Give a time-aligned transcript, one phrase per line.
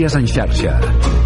[0.00, 1.19] Notícies en xarxa.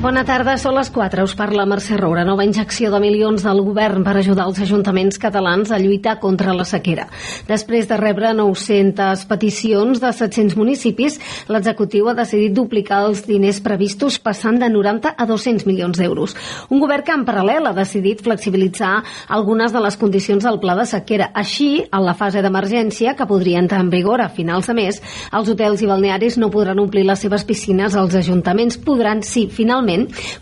[0.00, 1.26] Bona tarda, són les 4.
[1.28, 2.22] Us parla Mercè Roura.
[2.24, 6.64] Nova injecció de milions del govern per ajudar els ajuntaments catalans a lluitar contra la
[6.64, 7.04] sequera.
[7.44, 11.18] Després de rebre 900 peticions de 700 municipis,
[11.52, 16.32] l'executiu ha decidit duplicar els diners previstos passant de 90 a 200 milions d'euros.
[16.70, 20.88] Un govern que en paral·lel ha decidit flexibilitzar algunes de les condicions del pla de
[20.88, 21.28] sequera.
[21.34, 25.52] Així, en la fase d'emergència, que podria entrar en vigor a finals de mes, els
[25.52, 29.89] hotels i balnearis no podran omplir les seves piscines, els ajuntaments podran, sí, finalment,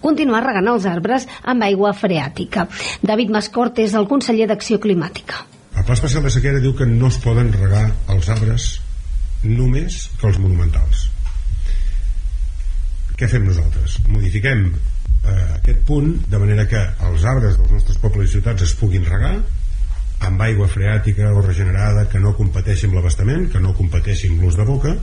[0.04, 2.66] continuar regant els arbres amb aigua freàtica.
[3.02, 5.44] David Mascort és el conseller d'Acció Climàtica.
[5.78, 8.72] El Pla Especial de Sequera diu que no es poden regar els arbres
[9.44, 11.06] només que els monumentals.
[13.18, 13.98] Què fem nosaltres?
[14.10, 18.74] Modifiquem eh, aquest punt de manera que els arbres dels nostres pobles i ciutats es
[18.78, 19.36] puguin regar
[20.26, 24.58] amb aigua freàtica o regenerada que no competeixi amb l'abastament, que no competeixi amb l'ús
[24.58, 24.94] de boca,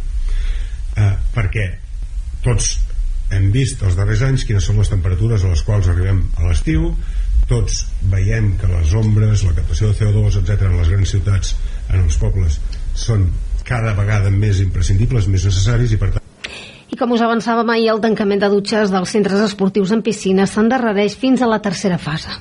[0.95, 1.69] eh, perquè
[2.43, 2.75] tots
[3.36, 6.91] hem vist els darrers anys quines són les temperatures a les quals arribem a l'estiu
[7.50, 11.55] tots veiem que les ombres la captació de CO2, etc en les grans ciutats
[11.92, 12.59] en els pobles
[12.97, 13.27] són
[13.66, 16.23] cada vegada més imprescindibles més necessaris i per tant
[16.86, 21.17] i com us avançàvem ahir, el tancament de dutxes dels centres esportius en piscines s'endarrereix
[21.20, 22.38] fins a la tercera fase.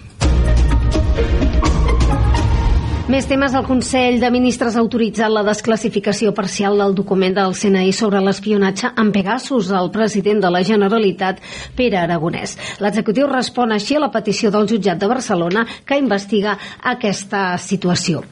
[3.04, 3.52] Més temes.
[3.52, 8.88] El Consell de Ministres ha autoritzat la desclassificació parcial del document del CNI sobre l'espionatge
[8.96, 11.42] amb Pegasus al president de la Generalitat,
[11.76, 12.54] Pere Aragonès.
[12.80, 18.22] L'executiu respon així a la petició del jutjat de Barcelona que investiga aquesta situació.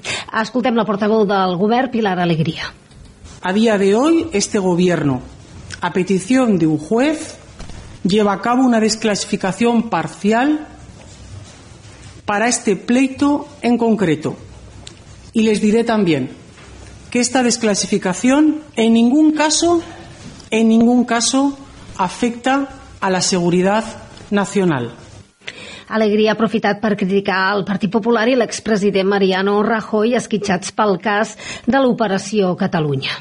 [0.41, 2.71] Escoltem la portaveu del govern, Pilar Alegría.
[3.43, 5.21] A día de hoy, este gobierno,
[5.83, 7.37] a petición de un juez,
[8.05, 10.67] lleva a cabo una desclasificación parcial
[12.25, 14.35] para este pleito en concreto
[15.33, 16.31] Y les diré también
[17.11, 19.83] que esta desclasificación en ningún caso,
[20.51, 21.57] en ningún caso
[21.97, 22.69] afecta
[23.01, 23.85] a la seguridad
[24.31, 24.93] nacional.
[25.89, 31.37] Alegria ha aprofitat per criticar el Partit Popular i l'expresident Mariano Rajoy esquitxats pel cas
[31.67, 33.21] de l'Operació Catalunya.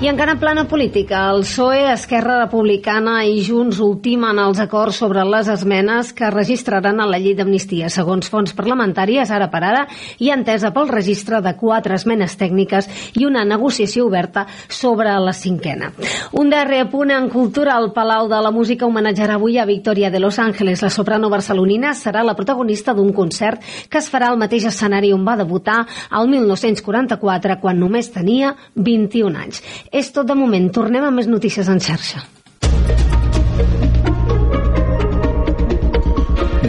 [0.00, 5.20] I encara en plana política, el PSOE, Esquerra Republicana i Junts ultimen els acords sobre
[5.28, 7.90] les esmenes que registraran a la llei d'amnistia.
[7.92, 9.82] Segons fonts parlamentàries, ara per ara,
[10.16, 12.88] hi ha entesa pel registre de quatre esmenes tècniques
[13.20, 15.92] i una negociació oberta sobre la cinquena.
[16.32, 20.24] Un darrer punt en cultura, el Palau de la Música homenatjarà avui a Victoria de
[20.24, 20.80] Los Ángeles.
[20.80, 23.60] La soprano barcelonina serà la protagonista d'un concert
[23.90, 29.44] que es farà al mateix escenari on va debutar el 1944, quan només tenia 21
[29.44, 29.60] anys.
[29.90, 30.68] És tot de moment.
[30.70, 32.22] Tornem a més notícies en xarxa.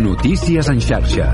[0.01, 1.29] Notícies en xarxa.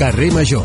[0.00, 0.64] Carrer Major,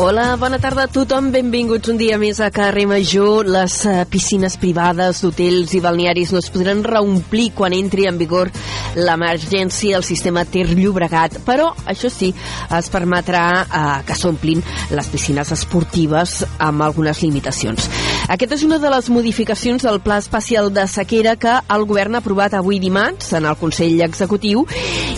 [0.00, 1.32] Hola, bona tarda a tothom.
[1.34, 3.48] Benvinguts un dia més a Carrer Major.
[3.50, 8.46] Les uh, piscines privades d'hotels i balnearis no es podran reomplir quan entri en vigor
[8.94, 14.62] l'emergència al sistema Ter Llobregat, però això sí, es permetrà uh, que s'omplin
[14.94, 17.90] les piscines esportives amb algunes limitacions.
[18.28, 22.20] Aquesta és una de les modificacions del Pla Especial de Sequera que el govern ha
[22.20, 24.66] aprovat avui dimarts en el Consell Executiu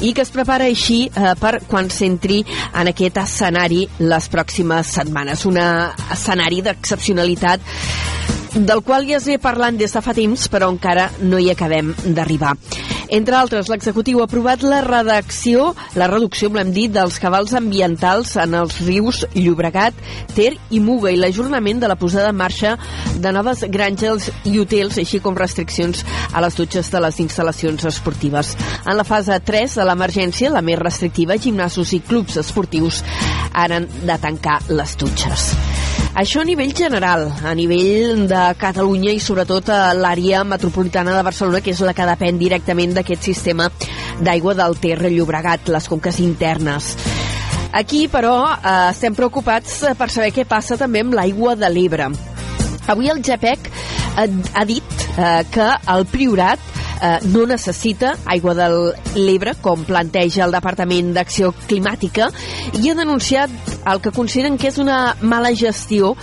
[0.06, 5.42] i que es prepara així eh, per quan s'entri en aquest escenari les pròximes setmanes.
[5.50, 7.66] Un escenari d'excepcionalitat
[8.54, 11.90] del qual ja es ve parlant des de fa temps, però encara no hi acabem
[12.14, 12.54] d'arribar.
[13.10, 18.54] Entre altres, l'executiu ha aprovat la redacció, la reducció, volem dir, dels cabals ambientals en
[18.54, 19.98] els rius Llobregat,
[20.36, 22.76] Ter i Muga i l'ajornament de la posada en marxa
[23.18, 28.54] de noves granges i hotels, així com restriccions a les dutxes de les instal·lacions esportives.
[28.86, 33.02] En la fase 3 de l'emergència, la més restrictiva, gimnasos i clubs esportius
[33.52, 35.50] han de tancar les dutxes.
[36.18, 41.60] Això a nivell general, a nivell de Catalunya i sobretot a l'àrea metropolitana de Barcelona,
[41.62, 43.68] que és la que depèn directament d'aquest sistema
[44.18, 46.96] d'aigua del Ter Llobregat, les conques internes.
[47.72, 52.10] Aquí, però, eh, estem preocupats per saber què passa també amb l'aigua de l'Ebre.
[52.88, 53.70] Avui el GEPEC
[54.18, 54.82] ha dit
[55.16, 56.58] eh, que el Priorat
[57.00, 58.68] eh, no necessita aigua de
[59.16, 62.30] l'Ebre, com planteja el Departament d'Acció Climàtica,
[62.80, 63.50] i ha denunciat
[63.90, 66.14] el que consideren que és una mala gestió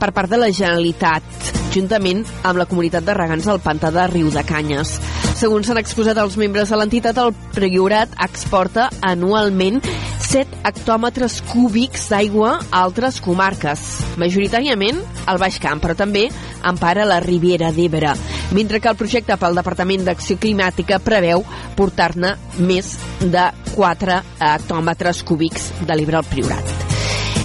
[0.00, 1.24] per part de la Generalitat,
[1.72, 4.96] juntament amb la comunitat de regants del pantà de Riu de Canyes.
[5.36, 9.80] Segons s'han exposat els membres de l'entitat, el Priorat exporta anualment
[10.26, 13.82] 7 hectòmetres cúbics d'aigua a altres comarques,
[14.18, 14.98] majoritàriament
[15.30, 16.24] al Baix Camp, però també
[16.66, 18.16] empara la Riviera d'Ebre,
[18.56, 21.44] mentre que el projecte pel Departament d'Acció Climàtica preveu
[21.78, 23.46] portar-ne més de
[23.76, 24.18] 4
[24.48, 26.74] hectòmetres cúbics de l'Ebre al Priorat.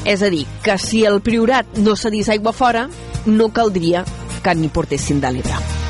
[0.10, 2.88] És a dir, que si el Priorat no cedís aigua fora,
[3.30, 4.02] no caldria
[4.42, 5.81] que n'hi portessin de l'Ebre.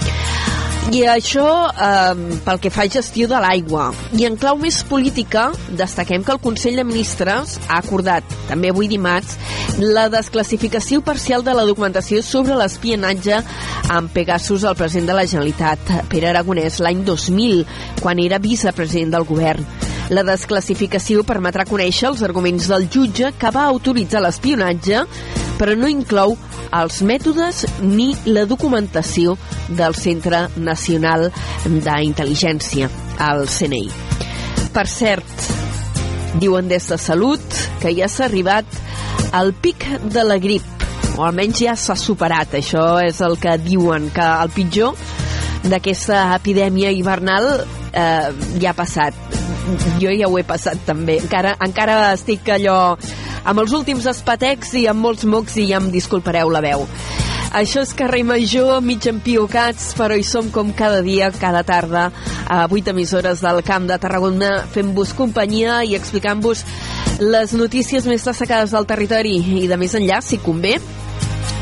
[0.90, 3.92] I això eh, pel que fa a gestió de l'aigua.
[4.18, 8.90] I en clau més política, destaquem que el Consell de Ministres ha acordat, també avui
[8.92, 9.38] dimarts,
[9.78, 13.40] la desclassificació parcial de la documentació sobre l'espionatge
[13.94, 17.64] amb Pegasus al president de la Generalitat, Pere Aragonès, l'any 2000,
[18.02, 19.91] quan era vicepresident del govern.
[20.12, 25.06] La desclassificació permetrà conèixer els arguments del jutge que va autoritzar l'espionatge,
[25.56, 26.36] però no inclou
[26.76, 29.38] els mètodes ni la documentació
[29.70, 31.30] del Centre Nacional
[31.64, 32.90] d'Intel·ligència,
[33.24, 33.86] el CNI.
[34.76, 35.48] Per cert,
[36.44, 38.68] diuen des de Salut que ja s'ha arribat
[39.32, 44.12] al pic de la grip, o almenys ja s'ha superat, això és el que diuen,
[44.12, 45.08] que el pitjor
[45.72, 49.41] d'aquesta epidèmia hivernal eh, ja ha passat
[50.02, 51.20] jo ja ho he passat també.
[51.22, 52.96] Encara, encara estic allò
[53.44, 56.88] amb els últims espatecs i amb molts mocs i ja em disculpareu la veu.
[57.52, 62.06] Això és Carrer Major, mig empiocats, però hi som com cada dia, cada tarda,
[62.48, 66.64] a 8 emissores del Camp de Tarragona, fent-vos companyia i explicant-vos
[67.20, 69.36] les notícies més destacades del territori
[69.66, 70.78] i de més enllà, si convé,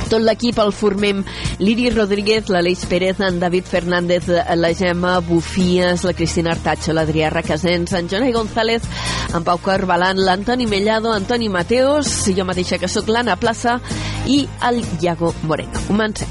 [0.09, 1.23] tot l'equip el formem
[1.61, 7.93] Liri Rodríguez, l'Aleix Pérez, en David Fernández, la Gemma Bufies, la Cristina Artacho, l'Adrià Requesens,
[7.93, 8.85] en Jonai González,
[9.33, 13.79] en Pau Carbalan, l'Antoni Mellado, Antoni Mateos, jo mateixa que sóc l'Anna Plaça
[14.27, 15.85] i el Iago Moreno.
[15.87, 16.27] Comencem.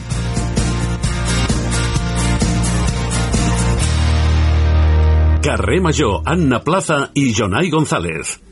[5.48, 8.47] Carrer Major, Anna Plaza i Jonai González.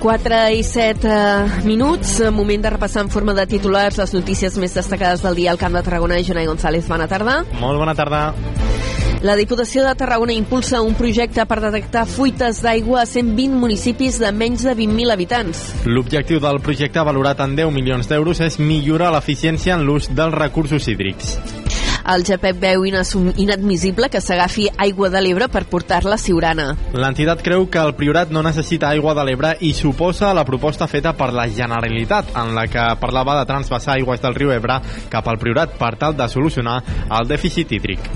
[0.00, 4.72] 4 i 7 eh, minuts, moment de repassar en forma de titulars les notícies més
[4.74, 6.16] destacades del dia al Camp de Tarragona.
[6.24, 7.42] Jonai González, bona tarda.
[7.60, 8.30] Molt bona tarda.
[9.20, 14.32] La Diputació de Tarragona impulsa un projecte per detectar fuites d'aigua a 120 municipis de
[14.32, 15.60] menys de 20.000 habitants.
[15.84, 20.88] L'objectiu del projecte, valorat en 10 milions d'euros, és millorar l'eficiència en l'ús dels recursos
[20.88, 21.36] hídrics.
[22.10, 26.64] El GPEP veu inadmissible que s'agafi aigua de l'Ebre per portar-la a Siurana.
[26.90, 31.12] L'entitat creu que el Priorat no necessita aigua de l'Ebre i suposa la proposta feta
[31.14, 34.80] per la Generalitat, en la que parlava de transvasar aigües del riu Ebre
[35.12, 38.10] cap al Priorat per tal de solucionar el dèficit hídric.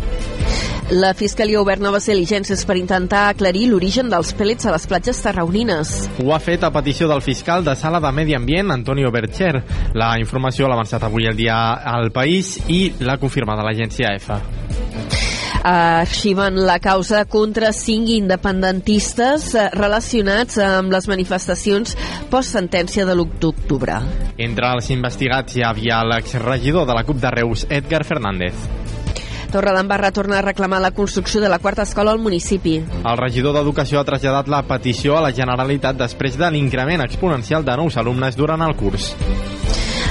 [0.91, 5.23] La Fiscalia ha obert noves diligències per intentar aclarir l'origen dels pèl·lits a les platges
[5.25, 5.95] tarraonines.
[6.21, 9.63] Ho ha fet a petició del fiscal de Sala de Medi Ambient, Antonio Bercher.
[9.97, 11.57] La informació l'ha avançat avui el dia
[11.95, 14.43] al País i l'ha confirmat l'agència EFA
[15.65, 21.97] arxiven la causa contra cinc independentistes eh, relacionats amb les manifestacions
[22.29, 23.97] post-sentència de l'1 d'octubre.
[24.37, 28.84] Entre els investigats hi havia l'exregidor de la CUP de Reus, Edgar Fernández.
[29.55, 32.81] Torredembarra va retornar a reclamar la construcció de la quarta escola al municipi.
[32.81, 37.77] El regidor d'Educació ha traslladat la petició a la Generalitat després de l'increment exponencial de
[37.79, 39.13] nous alumnes durant el curs.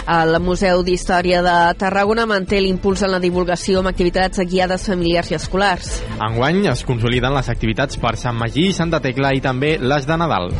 [0.07, 5.39] El Museu d'Història de Tarragona manté l'impuls en la divulgació amb activitats guiades familiars i
[5.39, 5.93] escolars.
[6.19, 10.51] Enguany es consoliden les activitats per Sant Magí, Santa Tecla i també les de Nadal.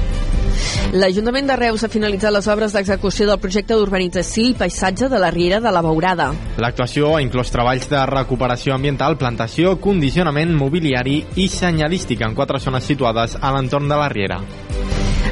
[0.93, 5.31] L'Ajuntament de Reus ha finalitzat les obres d'execució del projecte d'urbanització i paisatge de la
[5.33, 6.29] Riera de la Beurada.
[6.61, 12.85] L'actuació ha inclòs treballs de recuperació ambiental, plantació, condicionament mobiliari i senyalística en quatre zones
[12.85, 14.41] situades a l'entorn de la Riera.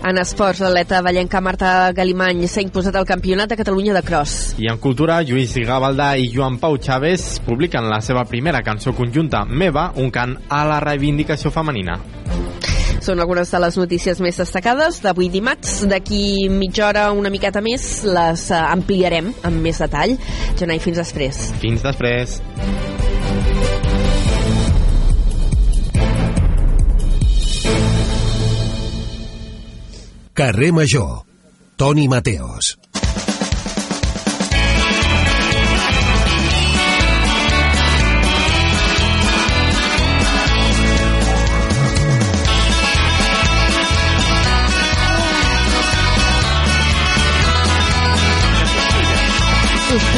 [0.01, 4.55] En esports, l'atleta ballenca Marta Galimany s'ha imposat al Campionat de Catalunya de Cross.
[4.57, 9.45] I en cultura, Lluís Gavaldà i Joan Pau Chávez publiquen la seva primera cançó conjunta,
[9.45, 11.99] Meva, un cant a la reivindicació femenina.
[13.01, 15.81] Són algunes de les notícies més destacades d'avui dimarts.
[15.89, 20.17] D'aquí mitja hora, una miqueta més, les eh, ampliarem amb més detall.
[20.59, 21.41] Jonai, fins després.
[21.63, 22.39] Fins després.
[30.37, 31.25] Carrer Major.
[31.77, 32.80] Toni Mateos.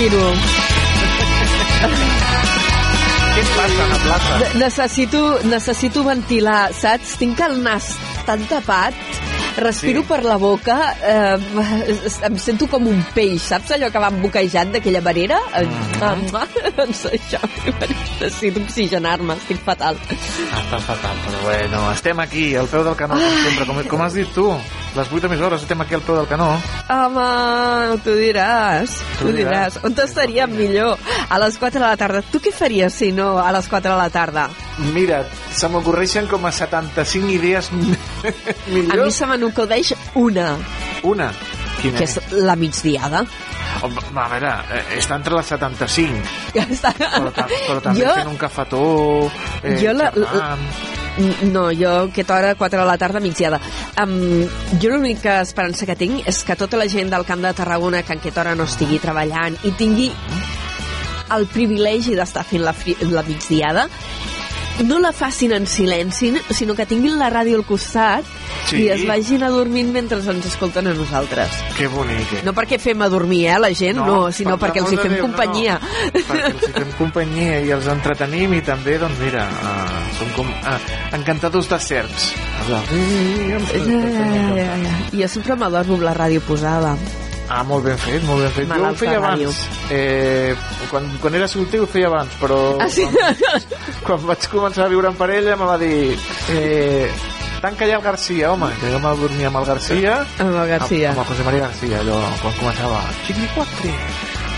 [0.03, 0.23] Miro.
[3.33, 4.37] Què et passa, Ana Plaza?
[4.41, 7.15] Ne- Necessito, necessito ventilar, saps?
[7.21, 7.93] Tinc el nas
[8.27, 8.97] tan tapat,
[9.57, 10.07] respiro Sí.
[10.07, 11.37] per la boca, eh,
[12.27, 15.39] em sento com un peix, saps allò que van boquejant d'aquella manera?
[15.53, 16.31] Mhm.
[16.75, 17.39] Doncs això,
[18.19, 19.97] necessito oxigenar-me, estic fatal.
[20.09, 23.65] Està fatal, però bueno, estem aquí, al peu del canó, com sempre.
[23.65, 24.47] Com, com has dit tu,
[24.95, 26.49] les 8 emissores, estem aquí al peu del canó.
[26.89, 29.77] Home, tu diràs, tu, Tu diràs.
[29.77, 29.79] diràs.
[29.83, 30.97] On estaríem millor?
[31.29, 32.21] A les 4 de la tarda.
[32.31, 34.49] Tu què faries si no a les 4 de la tarda?
[34.93, 39.15] Mira, se m'ocorreixen com a 75 idees A mi millors.
[39.43, 40.57] Se me n'acudeix una,
[41.03, 41.31] Una.
[41.81, 43.25] Quina que és la migdiada.
[43.83, 46.21] Home, a veure, eh, està entre les 75,
[46.55, 46.93] Ja està.
[46.95, 49.31] però, però també Jo- fent un cafetó,
[49.63, 50.67] eh, Jo la- xerrant...
[51.51, 53.59] No, jo aquesta hora, 4 de la tarda, migdiada.
[54.01, 54.47] Um,
[54.81, 58.13] jo l'única esperança que tinc és que tota la gent del Camp de Tarragona que
[58.13, 60.07] en aquesta hora no estigui treballant i tingui
[61.35, 62.73] el privilegi d'estar fent la,
[63.11, 63.85] la migdiada
[64.81, 68.25] no la facin en silenci, sinó que tinguin la ràdio al costat
[68.63, 68.77] Sí.
[68.83, 71.49] i es vagin a dormir mentre ens escolten a nosaltres.
[71.77, 72.41] Que bonic, eh?
[72.45, 74.97] No perquè fem a dormir, eh, la gent, no, no sinó per perquè els hi
[75.01, 75.79] fem Déu, companyia.
[75.79, 76.23] No, no.
[76.29, 80.47] perquè els hi fem companyia i els entretenim i també, doncs mira, uh, som com
[80.49, 80.77] uh,
[81.19, 82.31] encantadors de certs.
[82.69, 83.59] Ja, ja,
[84.55, 84.95] ja, ja.
[85.11, 86.95] Jo sempre m'adormo amb la ràdio posada.
[87.49, 88.69] Ah, molt ben fet, molt ben fet.
[88.71, 89.59] Jo ho feia abans.
[89.91, 90.55] Eh,
[90.89, 93.03] quan, quan era solter ho feia abans, però Ah, sí?
[93.05, 93.61] quan,
[94.07, 96.15] quan vaig començar a viure en parella me va dir
[96.55, 97.11] eh,
[97.61, 101.09] tanca ja el Garcia, home, que jo me dormia amb el Garcia, Amb el Garcia.
[101.11, 103.93] amb, amb el José María Garcia, allò, quan començava Chiquilicuatre,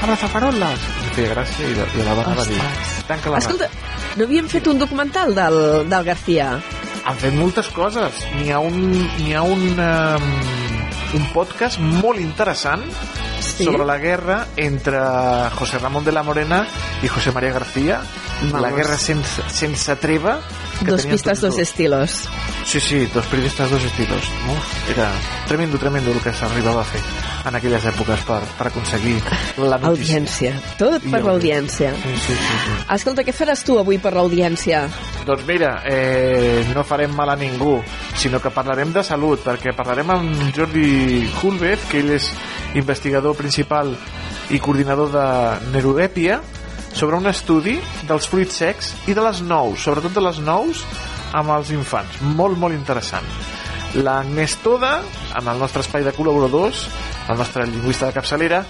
[0.05, 2.61] abrazafaroles, em feia gràcia i, la- i la dona va dir
[3.09, 3.69] tanca la Escolta,
[4.15, 6.49] no havíem fet un documental del, del García?
[7.05, 8.23] han fet moltes coses.
[8.33, 8.79] N'hi ha un,
[9.19, 10.29] n'hi ha un, um,
[11.15, 12.83] un podcast molt interessant
[13.45, 13.63] Sí?
[13.63, 14.97] sobre la guerra entre
[15.55, 16.65] José Ramón de la Morena
[17.03, 18.01] i José María García.
[18.51, 18.75] La Vamos.
[18.77, 20.39] guerra sense, sense treva.
[20.79, 22.27] que Dos pistas, dos estilos.
[22.65, 24.19] Sí, sí, dos periodistes, dos estilos.
[24.51, 25.09] Uf, era
[25.47, 27.01] tremendo, tremendo el que s'arribava a fer
[27.45, 29.15] en aquelles èpoques per, per aconseguir
[29.61, 30.17] la notícia.
[30.17, 30.53] Audiència.
[30.79, 31.91] Tot per l'audiència.
[32.01, 32.77] Sí, sí, sí, sí.
[32.95, 34.85] Escolta, què faràs tu avui per l'audiència?
[35.25, 37.77] Doncs mira, eh, no farem mal a ningú,
[38.17, 42.29] sinó que parlarem de salut, perquè parlarem amb Jordi Hulbeth, que ell és
[42.75, 43.95] investigador principal
[44.53, 45.25] i coordinador de
[45.73, 46.41] Neurodèpia,
[46.95, 47.75] sobre un estudi
[48.07, 50.85] dels fruits secs i de les nous, sobretot de les nous
[51.35, 52.21] amb els infants.
[52.37, 53.27] Molt, molt interessant.
[53.95, 54.99] L'Agnès Toda,
[55.35, 56.85] amb el nostre espai de col·laboradors,
[57.31, 58.63] el nostre lingüista de capçalera,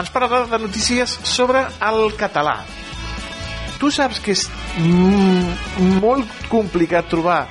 [0.00, 2.60] ens parlarà de notícies sobre el català.
[3.80, 4.46] Tu saps que és
[6.00, 7.42] molt complicat trobar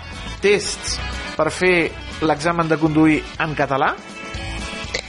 [0.42, 0.98] tests
[1.38, 1.76] per fer
[2.22, 3.94] l'examen de conduir en català?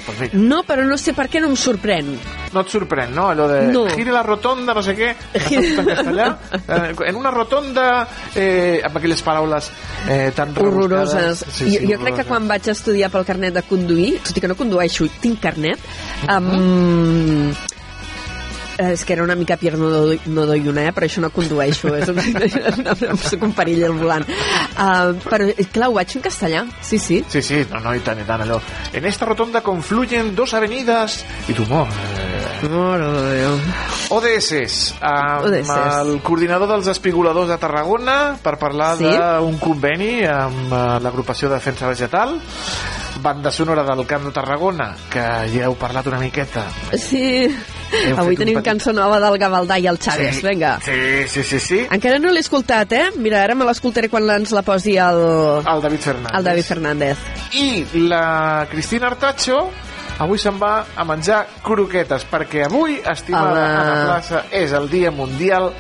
[0.07, 2.15] Pues mira, No, però no sé per què no em sorprèn.
[2.53, 3.29] No et sorprèn, no?
[3.31, 3.85] Allò de No.
[3.95, 6.27] gire la rotonda, no sé què, en castellà.
[6.67, 9.71] Eh, en una rotonda, eh, amb aquelles paraules
[10.09, 11.45] eh, tan Horroroses.
[11.47, 11.75] rebuscades.
[11.75, 14.57] jo, jo crec que quan vaig estudiar pel carnet de conduir, tot i que no
[14.59, 15.79] condueixo, tinc carnet,
[16.29, 17.53] um,
[18.81, 20.47] és que era una mica Pierre no doy, no
[20.81, 20.93] eh?
[20.97, 22.21] però això no condueixo, és un,
[23.31, 24.27] soc un perill al volant.
[24.77, 27.23] Uh, però, clar, ho vaig en castellà, sí, sí.
[27.29, 28.61] Sí, sí, no, no, i tant, i tant, allò.
[28.93, 31.21] En esta rotonda confluyen dos avenidas...
[31.49, 33.59] I tu, mo, eh, Mare de Déu.
[34.11, 35.71] ODS, amb ODS.
[36.01, 39.09] el coordinador dels espigoladors de Tarragona per parlar Sí?
[39.09, 42.37] d'un conveni amb eh, l'agrupació de defensa vegetal
[43.23, 47.49] banda sonora del Camp de Tarragona que ja heu parlat una miqueta Sí,
[47.93, 50.79] Hem avui tenim petit- cançó nova del Gavaldà i el Chaves, sí, vinga.
[50.85, 51.79] sí, sí, sí, sí.
[51.91, 53.11] Encara no l'he escoltat, eh?
[53.17, 55.21] Mira, ara me l'escoltaré quan ens la posi el,
[55.67, 57.19] el David Fernández el David Fernández.
[57.53, 59.71] i la Cristina Artacho
[60.21, 63.81] avui se'n va a menjar croquetes perquè avui, estimada Home.
[63.81, 65.73] Anna Plaça, és el dia mundial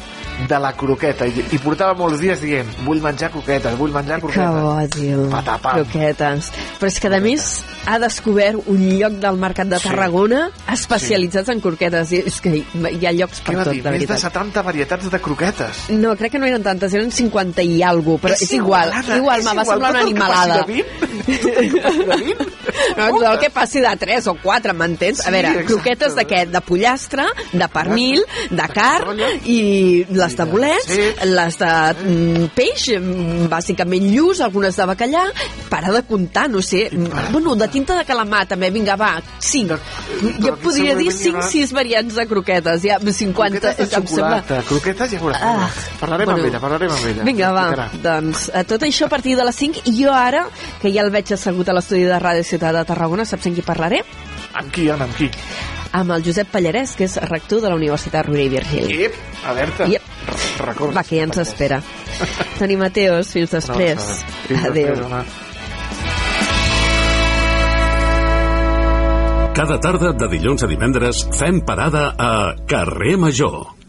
[0.48, 4.28] de la croqueta i, i portava molts dies dient vull menjar croquetes, vull menjar Que
[4.28, 5.26] croquetes bo, tio.
[5.30, 5.80] Patapam.
[5.82, 6.50] Croquetes.
[6.80, 7.48] Però és que, a més,
[7.86, 9.88] ha descobert un lloc del mercat de Sí.
[9.88, 12.12] Tarragona especialitzats en croquetes.
[12.12, 13.82] I és que hi ha llocs per Què tot, dir?
[13.82, 14.32] de Més de veritat.
[14.32, 15.84] 70 varietats de croquetes.
[15.90, 18.90] No, crec que no eren tantes, eren 50 i alguna però és, igual.
[18.92, 20.64] Anna, igual, és me va igual, semblar una que animalada.
[20.64, 21.40] passi de 20?
[21.40, 22.46] de 20?
[22.96, 25.20] No, tot el que passi de 3 o 4, m'entens?
[25.20, 25.66] a Sí, veure, exacte.
[25.72, 26.40] croquetes de què?
[26.50, 29.28] De pollastre, de pernil, de carn colla.
[29.44, 31.24] i les I de bolets, ceps.
[31.26, 31.70] les de
[32.06, 35.24] mm, peix, mm, bàsicament lluç, algunes de bacallà,
[35.68, 36.88] para de comptar, no sé.
[36.92, 39.74] Mm, Bueno, de tinta de calamar també, vinga, va, 5.
[40.20, 43.76] De- Jo podria dir segurament 5, hi haurà- 6 variants de croquetes, ja, 50, Croquetes
[43.76, 44.42] de em sembla...
[44.42, 45.40] xocolata, croquetes ja veuràs.
[45.42, 45.70] Ah,
[46.00, 46.40] parlarem bueno.
[46.42, 47.24] amb ella, parlarem amb ella.
[47.24, 50.46] Vinga, va, doncs a tot això a partir de les 5 i jo ara,
[50.80, 53.62] que ja el veig assegut a l'estudi de Ràdio Ciutat de Tarragona, saps amb qui
[53.66, 54.04] parlaré?
[54.54, 55.30] Amb qui, Anna, amb qui?
[55.92, 59.02] amb el Josep Pallarès, que és rector de la Universitat Rovira i Virgili.
[59.08, 59.14] Ep,
[59.50, 59.86] alerta.
[59.90, 59.99] Yep.
[60.66, 60.96] Records.
[60.96, 61.80] Va, que ja ens espera.
[62.58, 63.96] Toni Mateos, fins després.
[63.96, 64.94] No, fins Adéu.
[64.94, 65.24] després, home.
[69.60, 72.30] Cada tarda de dilluns a divendres fem parada a
[72.70, 73.79] Carrer Major.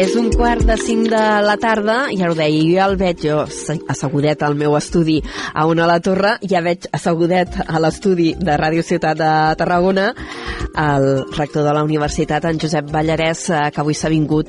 [0.00, 3.20] És un quart de cinc de la tarda, ja ho deia, jo ja el veig
[3.26, 3.40] jo
[3.92, 5.18] assegudet al meu estudi
[5.52, 9.30] a una a la torre, ja veig assegudet a l'estudi de Ràdio Ciutat de
[9.60, 10.06] Tarragona
[10.80, 14.48] el rector de la universitat, en Josep Ballarès, eh, que avui s'ha vingut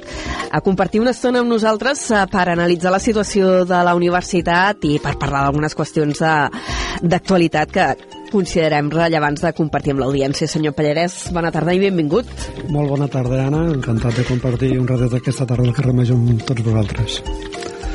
[0.51, 4.99] a compartir una estona amb nosaltres eh, per analitzar la situació de la universitat i
[5.03, 7.85] per parlar d'algunes qüestions de- d'actualitat que
[8.31, 10.47] considerem rellevants de compartir amb l'audiència.
[10.47, 12.29] Senyor Pallarès, bona tarda i benvingut.
[12.69, 13.65] Molt bona tarda, Anna.
[13.73, 17.21] Encantat de compartir un ratet d'aquesta tarda al carrer Major amb tots vosaltres.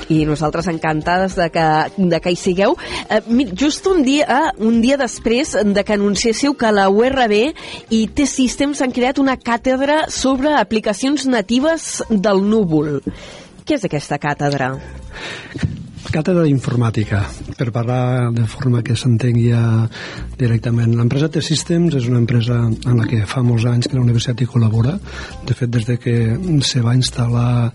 [0.09, 2.77] i nosaltres encantades de que, de que hi sigueu.
[3.11, 3.21] Eh,
[3.59, 7.35] just un dia, un dia després de que anunciéssiu que la URB
[7.91, 13.01] i T-Systems han creat una càtedra sobre aplicacions natives del núvol.
[13.67, 14.77] Què és aquesta càtedra?
[16.07, 17.21] Càtedra d'informàtica,
[17.59, 19.63] per parlar de forma que s'entengui ja
[20.39, 20.95] directament.
[20.97, 24.49] L'empresa T-Systems és una empresa en la que fa molts anys que la universitat hi
[24.51, 24.97] col·labora.
[25.49, 26.17] De fet, des de que
[26.65, 27.73] se va instal·lar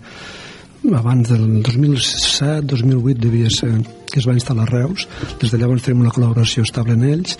[0.98, 3.76] abans del 2007-2008 devia ser
[4.12, 5.06] que es va instal·lar a Reus.
[5.40, 7.36] Des de llavors tenim una col·laboració estable en ells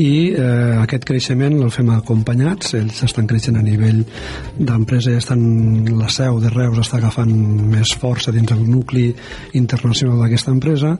[0.00, 2.74] i eh, aquest creixement el fem acompanyats.
[2.78, 4.02] Ells estan creixent a nivell
[4.58, 5.44] d'empresa, ja estan,
[5.94, 7.30] la seu de Reus està agafant
[7.70, 9.06] més força dins del nucli
[9.54, 10.96] internacional d'aquesta empresa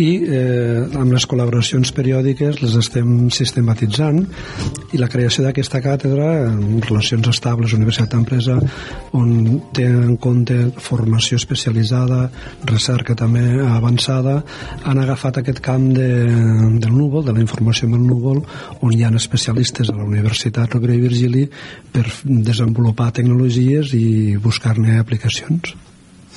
[0.00, 4.22] i eh, amb les col·laboracions periòdiques les estem sistematitzant
[4.94, 8.56] i la creació d'aquesta càtedra en relacions estables, universitat d'empresa
[9.16, 12.22] on té en compte formació especialitzada,
[12.70, 14.40] recerca també avançada,
[14.84, 16.08] han agafat aquest camp de,
[16.80, 20.72] del núvol, de la informació amb el núvol, on hi ha especialistes a la Universitat
[20.74, 21.44] Rovira i Virgili
[21.92, 25.74] per desenvolupar tecnologies i buscar-ne aplicacions.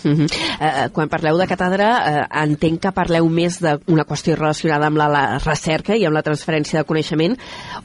[0.03, 0.27] Uh -huh.
[0.59, 5.07] eh, quan parleu de càtedra, eh, entenc que parleu més d'una qüestió relacionada amb la,
[5.07, 7.37] la recerca i amb la transferència de coneixement,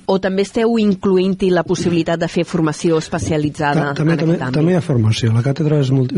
[0.07, 4.43] o també esteu incloent-hi la possibilitat de fer formació especialitzada Ta- també, en també, aquest
[4.43, 4.55] àmbit?
[4.55, 5.33] també hi ha formació.
[5.33, 6.13] La càtedra és molt...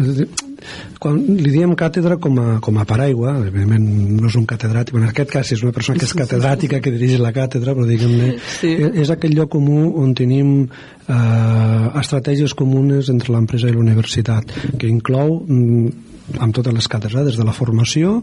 [1.00, 3.86] Quan li diem càtedra com a, com a paraigua, evidentment
[4.20, 7.22] no és un catedràtic, en aquest cas és una persona que és catedràtica que dirigeix
[7.22, 8.74] la càtedra, però diguem-ne, Sí.
[8.76, 8.90] sí.
[9.02, 14.88] és aquell lloc comú on tenim eh, estratègies comunes entre l'empresa i la universitat, que
[14.90, 16.06] inclou mm,
[16.38, 18.20] amb totes les càtedres, eh, des de la formació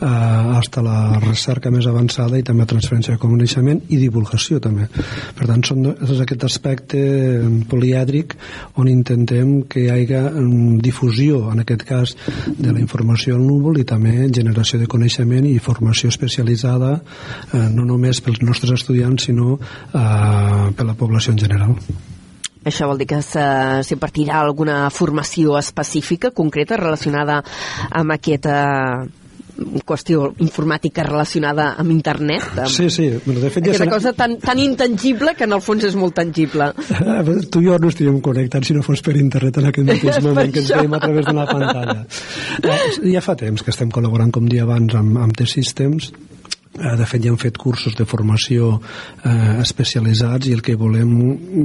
[0.00, 4.88] eh, fins a la recerca més avançada i també transferència de coneixement i divulgació també.
[5.36, 8.34] Per tant, són, és aquest aspecte eh, polièdric
[8.80, 10.22] on intentem que hi hagi
[10.82, 12.16] difusió, en aquest cas,
[12.58, 16.96] de la informació al núvol i també generació de coneixement i formació especialitzada
[17.52, 21.76] eh, no només pels nostres estudiants sinó eh, per la població en general.
[22.64, 27.42] Això vol dir que s'impartirà alguna formació específica, concreta, relacionada
[27.92, 28.54] amb aquesta
[29.86, 32.42] qüestió informàtica relacionada amb internet?
[32.58, 35.52] Amb Sí, sí, bueno, de fet ja Aquesta s'ha- cosa tan, tan intangible que en
[35.52, 36.72] el fons és molt tangible.
[37.00, 40.22] Ah, Tu i jo no estaríem connectats si no fos per internet en aquest mateix
[40.24, 42.06] moment que ens veiem a través d'una pantalla.
[42.62, 46.33] Eh, Ja fa temps que estem col·laborant, com dia abans, amb, amb T-Systems Eh,
[46.74, 48.72] de fet ja hem fet cursos de formació
[49.22, 51.12] eh, especialitzats i el que volem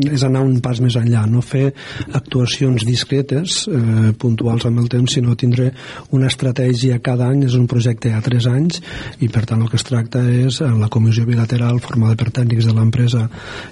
[0.06, 1.72] és anar un pas més enllà no fer
[2.14, 5.72] actuacions discretes eh, puntuals amb el temps sinó tindre
[6.16, 8.82] una estratègia cada any és un projecte a 3 anys
[9.26, 12.76] i per tant el que es tracta és la comissió bilateral formada per tècnics de
[12.78, 13.26] l'empresa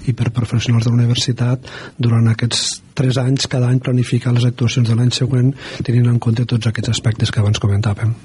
[0.10, 4.90] i per professionals de la universitat durant aquests 3 anys cada any planificar les actuacions
[4.90, 8.18] de l'any següent tenint en compte tots aquests aspectes que abans comentàvem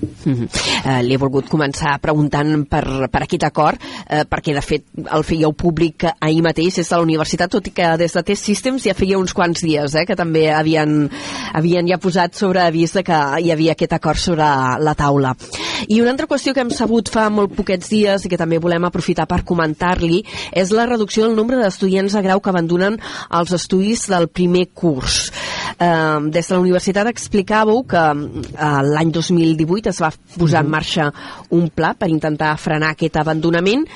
[0.00, 0.48] -hmm.
[0.84, 5.24] eh, li he volgut començar preguntant per, per aquest acord, eh, perquè de fet el
[5.24, 8.84] fèieu públic ahir mateix des de la universitat, tot i que des de Test Systems
[8.84, 11.10] ja feia uns quants dies eh, que també havien,
[11.52, 14.44] havien ja posat sobre avís que hi havia aquest acord sobre
[14.80, 15.34] la taula.
[15.86, 18.88] I una altra qüestió que hem sabut fa molt poquets dies i que també volem
[18.88, 22.98] aprofitar per comentar-li és la reducció del nombre d'estudiants de grau que abandonen
[23.38, 25.28] els estudis del primer curs.
[25.78, 31.12] Eh, des de la universitat explicàveu que eh, l'any 2018 es va posar en marxa
[31.54, 33.86] un pla per intentar frenar aquest abandonament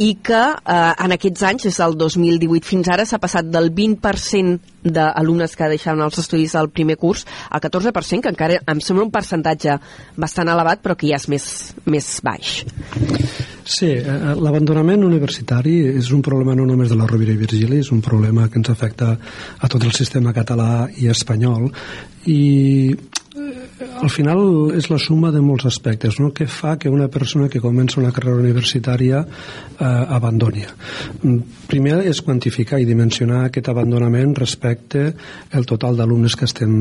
[0.00, 4.79] i que eh, en aquests anys, des del 2018 fins ara, s'ha passat del 20%
[4.84, 9.12] d'alumnes que deixaven els estudis del primer curs al 14%, que encara em sembla un
[9.14, 9.76] percentatge
[10.16, 11.46] bastant elevat, però que ja és més,
[11.84, 12.60] més baix.
[13.70, 17.92] Sí, eh, l'abandonament universitari és un problema no només de la Rovira i Virgili, és
[17.94, 19.12] un problema que ens afecta
[19.58, 21.68] a tot el sistema català i espanyol
[22.26, 22.40] i
[24.00, 26.30] al final és la suma de molts aspectes no?
[26.36, 30.64] que fa que una persona que comença una carrera universitària eh, abandoni?
[31.70, 35.06] Primer és quantificar i dimensionar aquest abandonament respecte
[35.56, 36.72] el total d'alumnes que estem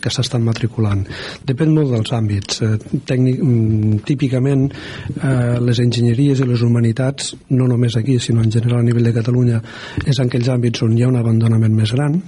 [0.00, 1.04] que s'estan matriculant.
[1.46, 2.62] Depèn molt dels àmbits.
[2.62, 2.72] Eh,
[3.08, 8.80] tècnic, mm, típicament eh, les enginyeries i les humanitats no només aquí sinó en general
[8.80, 9.62] a nivell de Catalunya
[10.04, 12.20] és en aquells àmbits on hi ha un abandonament més gran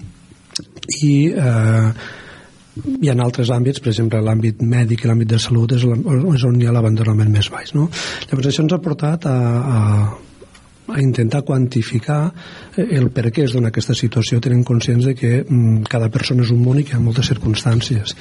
[1.05, 1.93] i eh,
[2.87, 6.69] hi ha altres àmbits, per exemple l'àmbit mèdic i l'àmbit de salut és, on hi
[6.69, 7.89] ha l'abandonament més baix no?
[8.31, 9.83] llavors això ens ha portat a, a,
[10.89, 12.33] a intentar quantificar
[12.77, 16.45] eh, el per què es dona aquesta situació tenint conscients de que mm, cada persona
[16.47, 18.15] és un món i que hi ha moltes circumstàncies.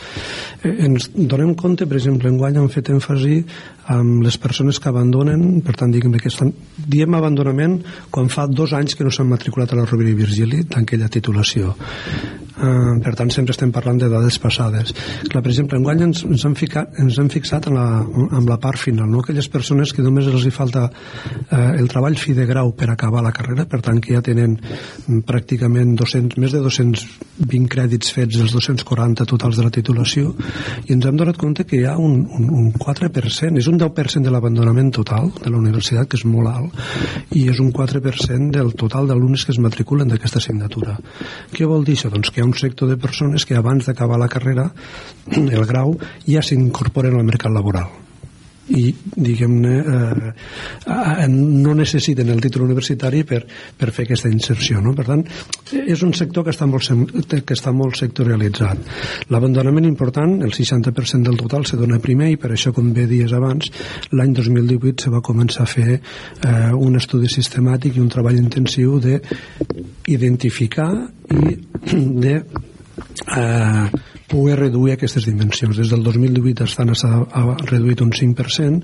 [0.64, 3.40] Eh, ens donem compte per exemple enguany hem fet èmfasi
[3.94, 7.80] amb les persones que abandonen per tant diguem que estan, diem abandonament
[8.12, 11.74] quan fa dos anys que no s'han matriculat a la Rovira i Virgili d'aquella titulació.
[12.58, 14.90] Uh, per tant sempre estem parlant de dades passades.
[15.30, 18.58] Clar, per exemple, enguany ens, ens, hem, ficat, ens hem fixat en la, en la
[18.58, 19.22] part final no?
[19.22, 23.22] aquelles persones que només els hi falta uh, el treball fi de grau per acabar
[23.22, 23.68] la carrera.
[23.70, 29.28] Per tant que ja tenen um, pràcticament 200, més de 220 crèdits fets dels 240
[29.30, 30.34] totals de la titulació.
[30.88, 34.26] I ens hem donat compte que hi ha un, un, un 4% és un 10%
[34.26, 38.74] de l'abandonament total de la universitat que és molt alt i és un 4% del
[38.80, 40.98] total d'alumnes que es matriculen d'aquesta assignatura.
[41.54, 42.12] Què vol dir això?
[42.14, 44.72] Doncs que hi ha un sector de persones que abans d'acabar la carrera,
[45.38, 48.07] el grau, ja s'incorporen al mercat laboral
[48.76, 53.42] i diguem-ne eh, no necessiten el títol universitari per,
[53.78, 54.94] per fer aquesta inserció no?
[54.98, 55.24] per tant
[55.78, 56.90] és un sector que està molt,
[57.32, 62.52] que està molt sectorialitzat l'abandonament important el 60% del total se dona primer i per
[62.56, 63.72] això com bé dies abans
[64.12, 69.00] l'any 2018 se va començar a fer eh, un estudi sistemàtic i un treball intensiu
[69.04, 69.22] de
[70.12, 70.92] identificar
[71.32, 71.58] i
[71.96, 72.42] de
[73.36, 73.90] eh,
[74.28, 75.78] poder reduir aquestes dimensions.
[75.78, 78.82] Des del 2018 estan ha reduït un 5%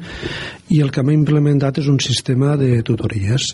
[0.73, 3.49] i el que hem implementat és un sistema de tutories.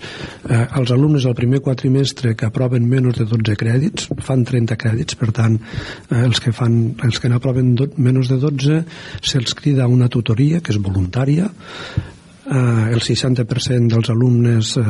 [0.46, 5.18] Eh, els alumnes al primer quatrimestre que aproven menys de 12 crèdits fan 30 crèdits,
[5.20, 8.80] per tant eh, els que fan els que n'aproven menys de 12
[9.22, 11.50] se'ls crida una tutoria que és voluntària
[12.50, 14.84] eh, el 60% dels alumnes eh,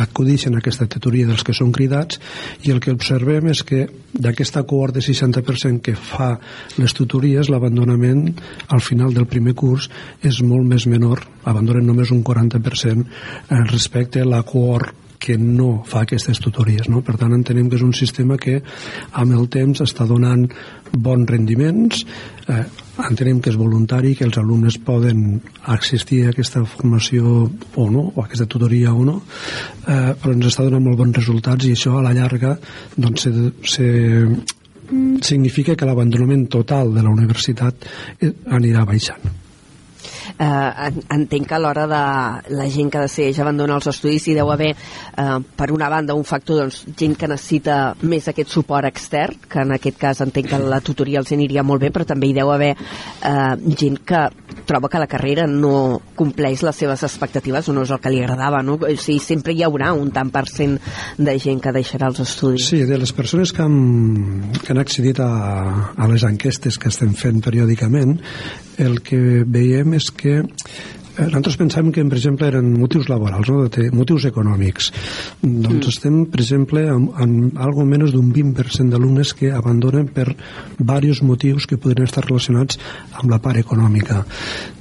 [0.00, 2.20] acudixen a aquesta tutoria dels que són cridats
[2.64, 6.34] i el que observem és que d'aquesta cohort de 60% que fa
[6.80, 8.24] les tutories l'abandonament
[8.68, 9.90] al final del primer curs
[10.22, 15.82] és molt més menor abandonen només un 40% eh, respecte a la cohort que no
[15.82, 16.86] fa aquestes tutories.
[16.88, 17.02] No?
[17.02, 18.60] Per tant, entenem que és un sistema que
[19.18, 20.46] amb el temps està donant
[20.94, 22.04] bons rendiments,
[22.46, 22.62] eh,
[23.06, 25.40] entenem que és voluntari, que els alumnes poden
[25.74, 29.18] assistir a aquesta formació o no, o a aquesta tutoria o no,
[29.86, 32.56] eh, però ens està donant molt bons resultats i això a la llarga
[32.96, 33.90] doncs, se, se,
[35.22, 37.86] significa que l'abandonament total de la universitat
[38.20, 39.47] eh, anirà baixant
[40.38, 42.02] eh, entenc que a l'hora de
[42.56, 46.26] la gent que decideix abandonar els estudis hi deu haver, eh, per una banda, un
[46.28, 50.60] factor, doncs, gent que necessita més aquest suport extern, que en aquest cas entenc que
[50.62, 54.26] la tutoria els aniria molt bé, però també hi deu haver eh, gent que
[54.68, 58.22] troba que la carrera no compleix les seves expectatives o no és el que li
[58.22, 58.78] agradava, no?
[58.78, 60.76] O sigui, sempre hi haurà un tant per cent
[61.18, 62.68] de gent que deixarà els estudis.
[62.68, 65.30] Sí, de les persones que han, que han accedit a,
[65.96, 68.18] a les enquestes que estem fent periòdicament,
[68.78, 73.68] el que veiem és que eh, nosaltres pensàvem que, per exemple, eren motius laborals, no?
[73.72, 74.90] de motius econòmics.
[75.42, 75.92] Doncs mm.
[75.92, 80.30] estem, per exemple, amb, amb algo menys d'un 20% d'alumnes que abandonen per
[80.78, 82.80] diversos motius que podrien estar relacionats
[83.14, 84.24] amb la part econòmica.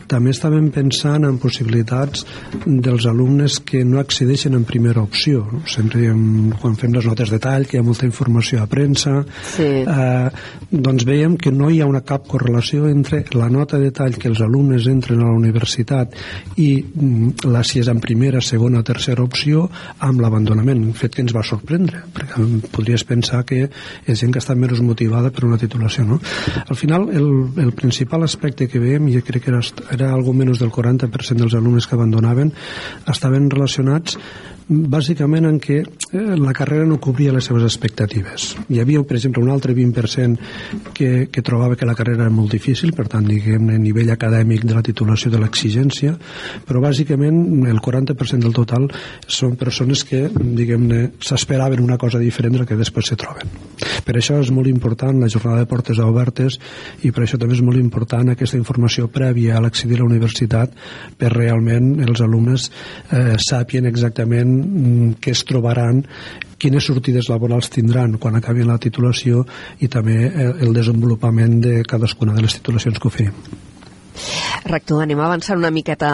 [0.08, 2.26] També estàvem pensant en possibilitats
[2.66, 5.44] dels alumnes que no accedeixen en primera opció.
[5.52, 5.64] No?
[5.70, 9.20] Sempre diem, quan fem les notes de tall, que hi ha molta informació a premsa,
[9.54, 9.68] sí.
[9.84, 10.30] eh,
[10.72, 14.30] doncs veiem que no hi ha una cap correlació entre la nota de tall que
[14.32, 16.16] els alumnes entren a la universitat
[16.58, 19.68] i mm, la si és en primera, segona o tercera opció
[20.06, 24.42] amb l'abandonament, un fet que ens va sorprendre, perquè podries pensar que és gent que
[24.42, 26.06] està menys motivada per una titulació.
[26.08, 26.20] No?
[26.68, 27.30] Al final, el,
[27.64, 29.62] el principal aspecte que veiem, i crec que era,
[29.98, 32.54] era algo menys del 40% dels alumnes que abandonaven
[33.12, 34.18] estaven relacionats
[34.68, 38.50] bàsicament en què eh, la carrera no cobria les seves expectatives.
[38.68, 42.52] Hi havia, per exemple, un altre 20% que, que trobava que la carrera era molt
[42.52, 46.18] difícil, per tant, diguem-ne, a nivell acadèmic de la titulació de l'exigència,
[46.68, 48.90] però bàsicament el 40% del total
[49.24, 53.48] són persones que, diguem-ne, s'esperaven una cosa diferent del que després se troben.
[54.04, 56.60] Per això és molt important la jornada de portes obertes
[57.08, 60.74] i per això també és molt important aquesta informació prèvia a l'accident decidir la universitat
[61.18, 62.68] per realment els alumnes
[63.12, 66.04] eh, sàpien exactament mm, què es trobaran
[66.58, 69.46] quines sortides laborals tindran quan acabin la titulació
[69.80, 73.34] i també eh, el desenvolupament de cadascuna de les titulacions que oferim.
[74.68, 76.10] Rector, anem avançant una miqueta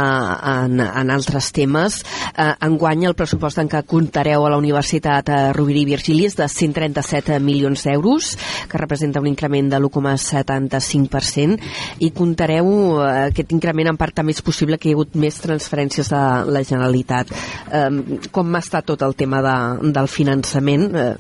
[0.53, 2.01] en, en altres temes.
[2.33, 6.37] Eh, enguany el pressupost en què comptareu a la Universitat eh, Rovira i Virgili és
[6.37, 8.33] de 137 milions d'euros,
[8.69, 11.57] que representa un increment de l'1,75%,
[12.05, 12.67] i comptareu
[12.99, 16.23] eh, aquest increment en part també és possible que hi ha hagut més transferències de
[16.53, 17.33] la Generalitat.
[17.71, 19.55] Eh, com està tot el tema de,
[19.95, 21.13] del finançament, eh,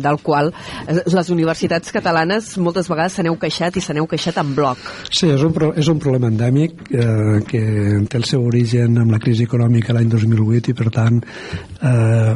[0.00, 4.78] del qual eh, les universitats catalanes moltes vegades s'aneu queixat i s'aneu queixat en bloc?
[5.10, 7.62] Sí, és un, és un problema endèmic eh, que
[8.08, 12.34] té el seu origen amb la crisi econòmica l'any 2008 i per tant eh,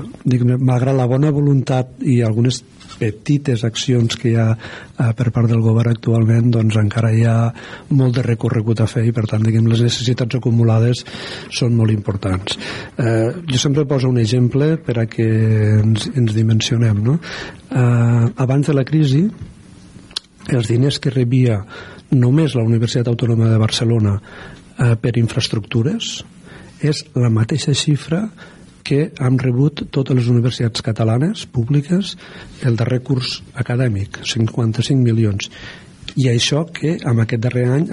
[0.59, 2.63] malgrat la bona voluntat i algunes
[2.99, 7.39] petites accions que hi ha eh, per part del govern actualment doncs encara hi ha
[7.95, 11.05] molt de recorregut a fer i per tant diguem, les necessitats acumulades
[11.55, 12.59] són molt importants
[12.99, 15.27] eh, jo sempre poso un exemple per a que
[15.81, 17.19] ens, ens dimensionem no?
[17.19, 19.25] eh, abans de la crisi
[20.53, 21.63] els diners que rebia
[22.13, 26.19] només la Universitat Autònoma de Barcelona eh, per infraestructures
[26.85, 28.27] és la mateixa xifra
[28.85, 32.15] que han rebut totes les universitats catalanes públiques
[32.69, 35.49] el darrer curs acadèmic, 55 milions
[36.21, 37.87] i això que amb aquest darrer any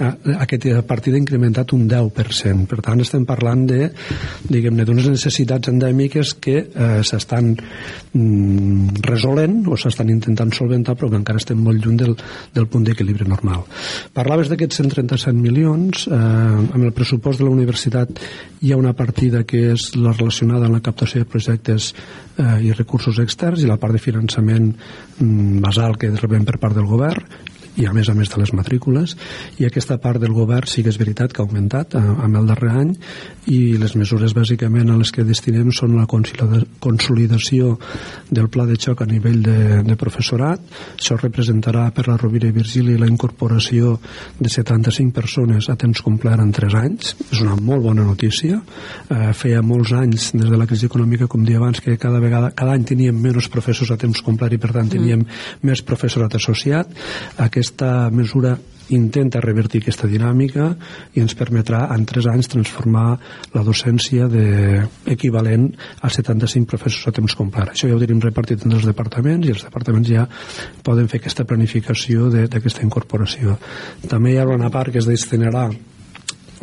[0.44, 3.88] aquest partit ha incrementat un 10% per tant estem parlant de
[4.46, 11.18] diguem-ne d'unes necessitats endèmiques que eh, s'estan mm, resolent o s'estan intentant solventar però que
[11.18, 12.14] encara estem molt lluny del,
[12.54, 13.64] del punt d'equilibri normal.
[14.14, 16.06] Parlaves d'aquests 137 milions.
[16.06, 18.22] Eh, amb el pressupost de la universitat
[18.62, 22.76] hi ha una partida que és la relacionada amb la captació de projectes eh, i
[22.76, 27.50] recursos externs i la part de finançament mm, basal que rebem per part del govern
[27.80, 29.16] i a més a més de les matrícules
[29.58, 32.48] i aquesta part del govern sí que és veritat que ha augmentat eh, amb el
[32.50, 32.92] darrer any
[33.52, 37.76] i les mesures bàsicament a les que destinem són la consolidació
[38.30, 40.62] del pla de xoc a nivell de, de professorat.
[40.94, 43.96] Això representarà per la Rovira i Virgili la incorporació
[44.38, 47.14] de 75 persones a temps complet en 3 anys.
[47.30, 48.60] És una molt bona notícia.
[49.08, 52.52] Eh, feia molts anys des de la crisi econòmica com dia abans que cada vegada
[52.56, 55.66] cada any teníem menys professors a temps complet i per tant teníem mm.
[55.66, 56.90] més professorat associat.
[57.42, 58.56] Aquest aquesta mesura
[58.92, 60.66] intenta revertir aquesta dinàmica
[61.14, 63.14] i ens permetrà en 3 anys transformar
[63.54, 64.82] la docència de,
[65.14, 65.68] equivalent
[66.02, 67.70] a 75 professors a temps complet.
[67.72, 70.26] Això ja ho tenim repartit entre els departaments i els departaments ja
[70.82, 73.56] poden fer aquesta planificació d'aquesta incorporació.
[74.10, 75.68] També hi ha una part que es destinarà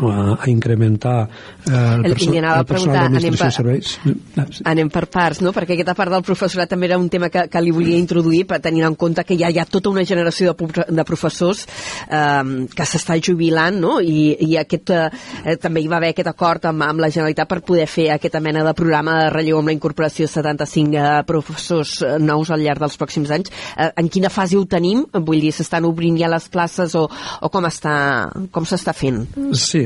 [0.07, 1.27] a, a incrementar
[1.67, 4.61] eh, el, perso el personal d'administració i serveis.
[4.69, 5.53] Anem per parts, no?
[5.55, 8.61] perquè aquesta part del professorat també era un tema que, que li volia introduir per
[8.63, 11.65] tenir en compte que ja hi ha tota una generació de, de professors
[12.07, 13.97] eh, que s'està jubilant no?
[13.99, 17.61] I, i aquest, eh, també hi va haver aquest acord amb, amb la Generalitat per
[17.65, 21.97] poder fer aquesta mena de programa de relleu amb la incorporació de 75 eh, professors
[22.05, 23.51] eh, nous al llarg dels pròxims anys.
[23.75, 25.05] Eh, en quina fase ho tenim?
[25.13, 27.95] Vull dir, s'estan obrint ja les places o, o com està
[28.53, 29.23] com s'està fent?
[29.57, 29.83] Sí,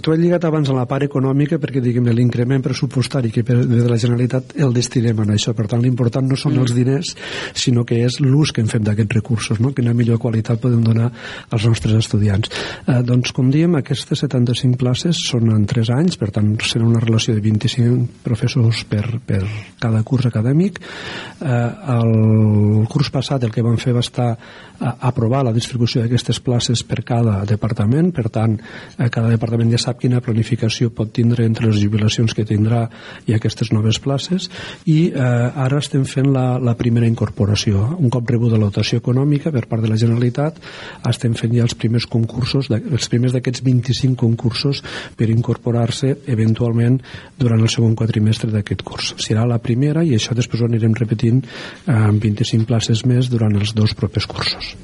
[0.00, 3.84] tu he lligat abans a la part econòmica perquè diguem l'increment pressupostari que per, de
[3.88, 6.64] la Generalitat el destinem a això per tant l'important no són mm.
[6.64, 7.12] els diners
[7.54, 9.72] sinó que és l'ús que en fem d'aquests recursos no?
[9.76, 11.10] quina millor qualitat podem donar
[11.50, 12.50] als nostres estudiants
[12.86, 17.02] eh, doncs com diem aquestes 75 places són en 3 anys per tant serà una
[17.02, 19.42] relació de 25 professors per, per
[19.82, 24.30] cada curs acadèmic eh, el curs passat el que vam fer va estar
[24.76, 29.72] a aprovar la distribució d'aquestes places per cada departament per tant eh, cada cada departament
[29.74, 32.84] ja sap quina planificació pot tindre entre les jubilacions que tindrà
[33.26, 34.46] i aquestes noves places
[34.86, 35.24] i eh,
[35.66, 37.82] ara estem fent la, la primera incorporació.
[37.98, 40.62] Un cop rebuda la dotació econòmica per part de la Generalitat
[41.10, 44.84] estem fent ja els primers concursos, els primers d'aquests 25 concursos
[45.18, 47.00] per incorporar-se eventualment
[47.36, 49.14] durant el segon quadrimestre d'aquest curs.
[49.18, 53.58] Serà la primera i això després ho anirem repetint eh, amb 25 places més durant
[53.58, 54.76] els dos propers cursos.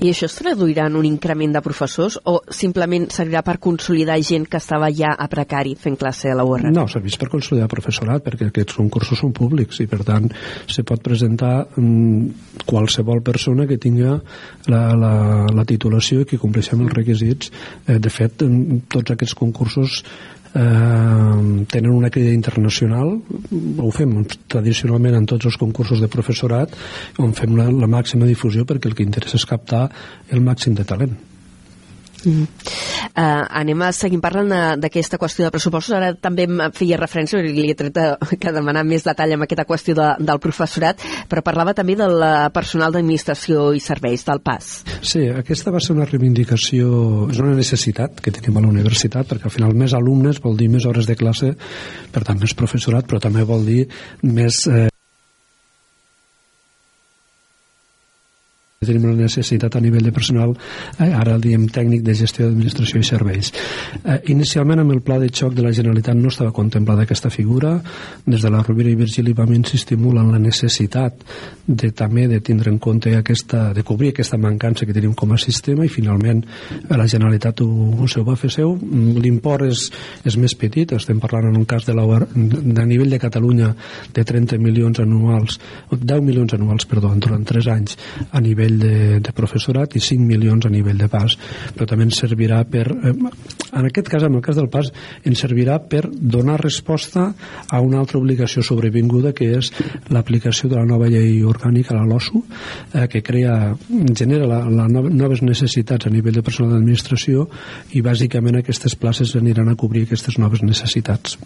[0.00, 4.46] I això es traduirà en un increment de professors o simplement servirà per consolidar gent
[4.50, 6.66] que estava ja a precari fent classe a la UR?
[6.74, 10.30] No, serveix per consolidar professorat perquè aquests concursos són públics i per tant
[10.66, 14.18] se pot presentar mm, qualsevol persona que tinga
[14.70, 15.14] la, la,
[15.54, 17.52] la titulació i que compleixi amb els requisits.
[17.86, 18.44] Eh, de fet,
[18.92, 20.02] tots aquests concursos
[20.54, 24.16] eh, tenen una crida internacional ho fem
[24.48, 26.74] tradicionalment en tots els concursos de professorat
[27.18, 29.88] on fem la, la màxima difusió perquè el que interessa és captar
[30.30, 31.16] el màxim de talent
[32.26, 32.46] Mm.
[33.14, 35.94] Uh, anem a seguir parlant d'aquesta qüestió de pressupostos.
[35.96, 37.98] Ara també em feia referència, li he tret
[38.40, 42.22] que demanar més detall amb aquesta qüestió de, del professorat, però parlava també del
[42.54, 44.72] personal d'administració i serveis del PAS.
[45.00, 49.50] Sí, aquesta va ser una reivindicació, és una necessitat que tenim a la universitat, perquè
[49.50, 51.54] al final més alumnes vol dir més hores de classe,
[52.14, 53.84] per tant més professorat, però també vol dir
[54.24, 54.88] més eh,
[58.88, 60.54] tenim una necessitat a nivell de personal,
[60.98, 63.52] eh, ara diem tècnic de gestió d'administració i serveis.
[64.04, 67.80] Eh, inicialment amb el pla de xoc de la Generalitat no estava contemplada aquesta figura,
[68.26, 71.24] des de la Rovira i Virgili vam insistir molt en la necessitat
[71.66, 75.38] de també de tindre en compte aquesta, de cobrir aquesta mancança que tenim com a
[75.40, 78.74] sistema i finalment eh, la Generalitat ho, ho, ho va fer seu.
[78.76, 79.86] Mm, l'import és,
[80.24, 83.72] és més petit, estem parlant en un cas de, la, de nivell de Catalunya
[84.14, 85.58] de 30 milions anuals,
[85.90, 87.98] 10 milions anuals, perdó, durant 3 anys
[88.30, 91.36] a nivell nivell de, de professorat i 5 milions a nivell de pas
[91.74, 94.90] però també ens servirà per eh, en aquest cas, en el cas del pas
[95.24, 97.32] ens servirà per donar resposta
[97.68, 99.72] a una altra obligació sobrevinguda que és
[100.10, 102.42] l'aplicació de la nova llei orgànica la LOSU
[102.94, 103.74] eh, que crea,
[104.14, 107.48] genera la, la noves necessitats a nivell de personal d'administració
[107.92, 111.38] i bàsicament aquestes places aniran a cobrir aquestes noves necessitats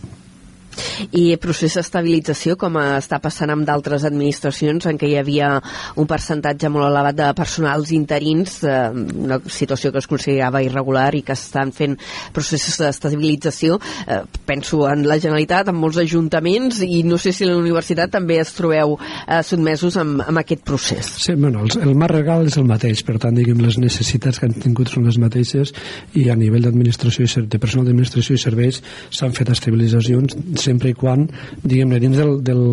[1.13, 5.55] i procés d'estabilització com està passant amb d'altres administracions en què hi havia
[5.97, 11.23] un percentatge molt elevat de personals interins eh, una situació que es considerava irregular i
[11.27, 11.97] que estan fent
[12.35, 13.79] processos d'estabilització.
[14.07, 18.39] Eh, penso en la Generalitat, en molts ajuntaments i no sé si la universitat també
[18.43, 21.11] es trobeu eh, sotmesos amb, amb aquest procés.
[21.25, 24.57] Sí, bueno, el, marc legal és el mateix per tant, diguem, les necessitats que han
[24.57, 25.75] tingut són les mateixes
[26.19, 28.83] i a nivell d'administració i de personal d'administració i serveis
[29.15, 30.37] s'han fet estabilitzacions
[30.69, 31.27] sempre i quan,
[31.65, 32.65] diguem-ne, dins del, del,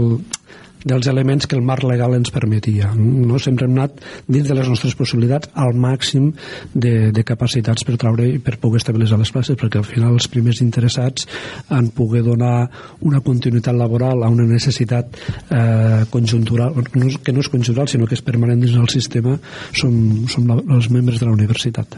[0.86, 2.92] dels elements que el marc legal ens permetia.
[2.96, 6.30] No sempre hem anat dins de les nostres possibilitats al màxim
[6.74, 10.30] de, de capacitats per traure i per poder estabilitzar les places, perquè al final els
[10.32, 11.26] primers interessats
[11.74, 12.68] han poder donar
[13.02, 15.18] una continuïtat laboral a una necessitat
[15.50, 19.40] eh, conjuntural, que no és conjuntural, sinó que és permanent dins del sistema,
[19.74, 19.98] som,
[20.30, 21.98] som la, els membres de la universitat.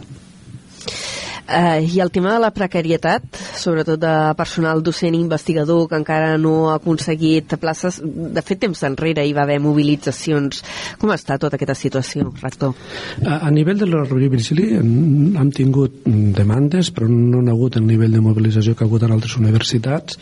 [1.48, 3.24] Eh, I el tema de la precarietat,
[3.56, 8.84] sobretot de personal docent i investigador que encara no ha aconseguit places, de fet temps
[8.84, 10.64] enrere hi va haver mobilitzacions.
[11.00, 12.76] Com està tota aquesta situació, rector?
[13.24, 17.88] A, a nivell de la Rovira Virgili hem tingut demandes, però no ha hagut el
[17.88, 20.20] nivell de mobilització que ha hagut en altres universitats.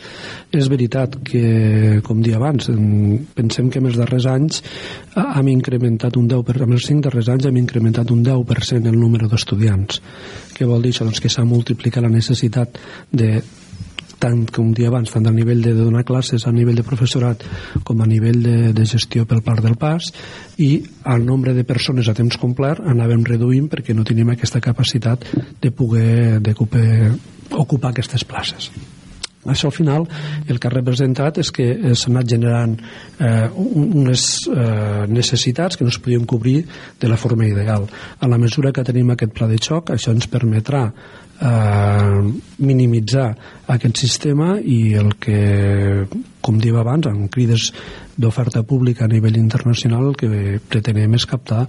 [0.54, 2.70] És veritat que, com dia abans,
[3.34, 4.62] pensem que en els darrers anys
[5.16, 9.26] hem incrementat un 10%, en els 5 darrers anys hem incrementat un 10% el número
[9.32, 10.00] d'estudiants.
[10.56, 11.04] Què vol dir això?
[11.04, 12.80] Doncs que s'ha multiplicat la necessitat
[13.12, 13.42] de
[14.16, 17.44] tant com dia abans, tant a nivell de donar classes a nivell de professorat
[17.84, 20.08] com a nivell de, de gestió pel part del pas
[20.56, 20.70] i
[21.12, 25.28] el nombre de persones a temps complet anàvem reduint perquè no tenim aquesta capacitat
[25.60, 27.12] de poder de ocupar,
[27.52, 28.70] ocupar aquestes places.
[29.52, 30.06] Això al final
[30.46, 35.86] el que ha representat és que eh, s'han anat generant eh, unes eh, necessitats que
[35.86, 36.64] no es podien cobrir
[37.00, 37.86] de la forma ideal.
[38.20, 43.28] A la mesura que tenim aquest pla de xoc, això ens permetrà eh, minimitzar
[43.74, 46.06] aquest sistema i el que,
[46.40, 47.70] com diu abans, en crides
[48.16, 51.66] d'oferta pública a nivell internacional el que pretenem és captar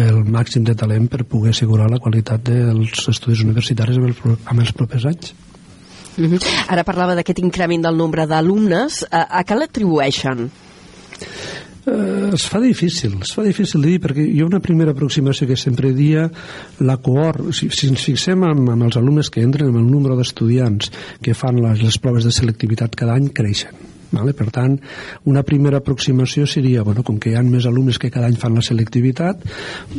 [0.00, 4.72] el màxim de talent per poder assegurar la qualitat dels estudis universitaris amb, amb els
[4.72, 5.34] propers anys.
[6.16, 6.40] Uh -huh.
[6.68, 9.06] Ara parlava d'aquest increment del nombre d'alumnes.
[9.10, 10.50] A, a què l'atribueixen?
[11.86, 15.56] Eh, es fa difícil, es fa difícil dir perquè hi ha una primera aproximació que
[15.56, 16.30] sempre dia
[16.80, 20.16] la cohort, si, si ens fixem amb, amb els alumnes que entren, amb el número
[20.16, 20.92] d'estudiants
[21.22, 24.32] que fan les, les proves de selectivitat cada any creixen Vale?
[24.34, 24.74] Per tant,
[25.30, 28.56] una primera aproximació seria, bueno, com que hi ha més alumnes que cada any fan
[28.58, 29.44] la selectivitat,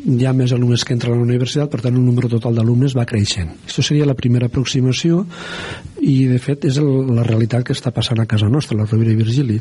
[0.03, 2.95] hi ha més alumnes que entren a la universitat, per tant, el número total d'alumnes
[2.97, 3.53] va creixent.
[3.69, 5.23] Això seria la primera aproximació
[6.01, 9.13] i, de fet, és el, la realitat que està passant a casa nostra, la Rovira
[9.13, 9.59] i Virgili.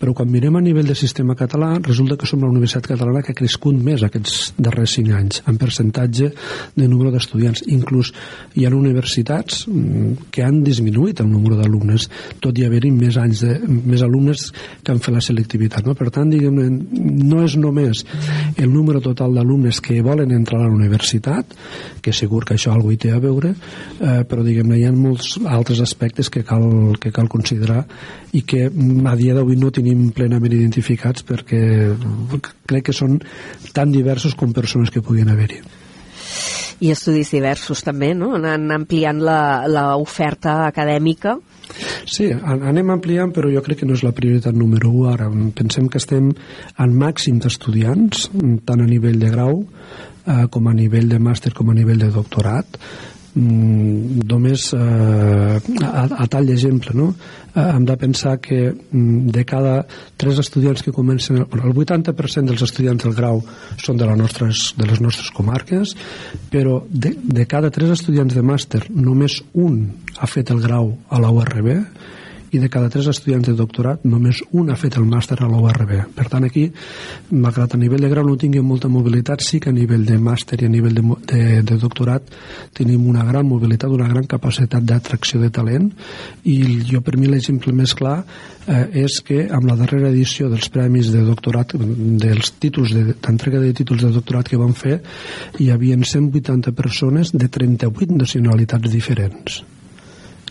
[0.00, 3.34] Però quan mirem a nivell de sistema català, resulta que som la Universitat Catalana que
[3.34, 6.30] ha crescut més aquests darrers cinc anys, en percentatge
[6.76, 7.64] de número d'estudiants.
[7.72, 8.12] Inclús
[8.56, 12.08] hi ha universitats mm, que han disminuït el número d'alumnes,
[12.40, 14.48] tot i haver-hi més anys de, més alumnes
[14.82, 15.84] que han fet la selectivitat.
[15.86, 15.96] No?
[15.98, 16.56] Per tant, diguem
[17.22, 18.04] no és només
[18.56, 21.52] el número total d'alumnes que volen entrar a la universitat,
[22.02, 25.36] que segur que això algú hi té a veure, eh, però diguem hi ha molts
[25.44, 27.84] altres aspectes que cal, que cal considerar
[28.32, 31.62] i que a dia d'avui no tenim plenament identificats perquè
[32.66, 33.18] crec que són
[33.76, 35.62] tan diversos com persones que podien haver-hi
[36.82, 38.32] i estudis diversos també, no?
[38.34, 41.38] anant ampliant l'oferta acadèmica
[42.04, 45.28] Sí, anem ampliant, però jo crec que no és la prioritat número 1 ara.
[45.56, 46.26] Pensem que estem
[46.84, 48.26] en màxim d'estudiants,
[48.66, 52.10] tant a nivell de grau eh, com a nivell de màster com a nivell de
[52.12, 52.78] doctorat
[53.34, 55.56] mm, només eh,
[55.88, 57.08] a, a tall d'exemple no?
[57.54, 59.74] eh, hem de pensar que mm, de cada
[60.16, 63.42] tres estudiants que comencen el 80% dels estudiants del grau
[63.76, 65.96] són de, la nostres, de les nostres comarques
[66.52, 69.84] però de, de cada tres estudiants de màster només un
[70.18, 71.72] ha fet el grau a la URB
[72.52, 75.92] i de cada tres estudiants de doctorat només un ha fet el màster a l'URB.
[76.16, 76.66] Per tant, aquí,
[77.32, 80.60] malgrat a nivell de grau no tinguem molta mobilitat, sí que a nivell de màster
[80.60, 82.28] i a nivell de, de, de doctorat
[82.76, 85.90] tenim una gran mobilitat, una gran capacitat d'atracció de talent
[86.44, 90.68] i jo per mi l'exemple més clar eh, és que amb la darrera edició dels
[90.72, 95.00] premis de doctorat, dels títols d'entrega de, de títols de doctorat que vam fer,
[95.58, 99.62] hi havia 180 persones de 38 nacionalitats diferents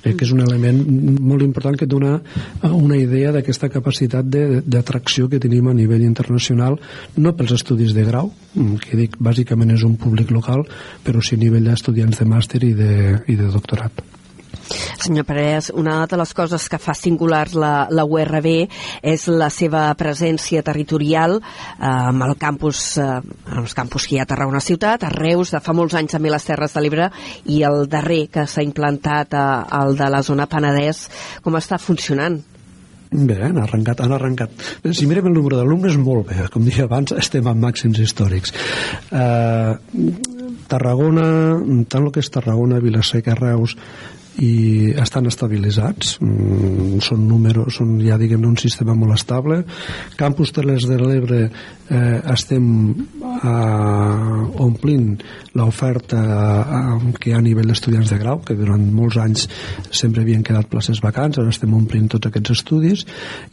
[0.02, 0.80] Crec que és un element
[1.22, 6.80] molt important que dona eh, una idea d'aquesta capacitat d'atracció que tenim a nivell internacional,
[7.18, 10.66] no pels estudis de grau, mm, que dic bàsicament és un públic local,
[11.06, 12.96] però sí a nivell d'estudiants de màster i de,
[13.28, 14.04] i de doctorat.
[14.72, 18.50] Senyor Parés, una de les coses que fa singular la, la URB
[19.02, 23.20] és la seva presència territorial eh, amb el campus, eh,
[23.58, 26.32] els campus que hi ha a Tarragona Ciutat, a Reus, de fa molts anys també
[26.32, 27.10] les Terres de l'Ebre,
[27.46, 29.44] i el darrer que s'ha implantat, eh,
[29.82, 31.08] el de la zona Penedès,
[31.44, 32.42] com està funcionant?
[33.12, 34.54] Bé, han arrencat, han arrencat.
[34.96, 36.46] Si mirem el número d'alumnes, molt bé.
[36.54, 38.54] Com deia abans, estem en màxims històrics.
[39.12, 39.74] Eh,
[40.72, 41.26] Tarragona,
[41.92, 43.76] tant el que és Tarragona, Vilaseca, Reus,
[44.40, 46.16] i estan estabilitzats.
[46.22, 49.62] Mm, són números, són ja diguem un sistema molt estable.
[50.20, 51.42] Campus Teles de l'Ebre
[51.92, 55.18] eh, estem eh, omplint
[55.60, 59.48] l'oferta eh, que hi ha a nivell d'estudiants de grau que durant molts anys
[59.92, 63.06] sempre havien quedat places vacants ara estem omplint tots aquests estudis.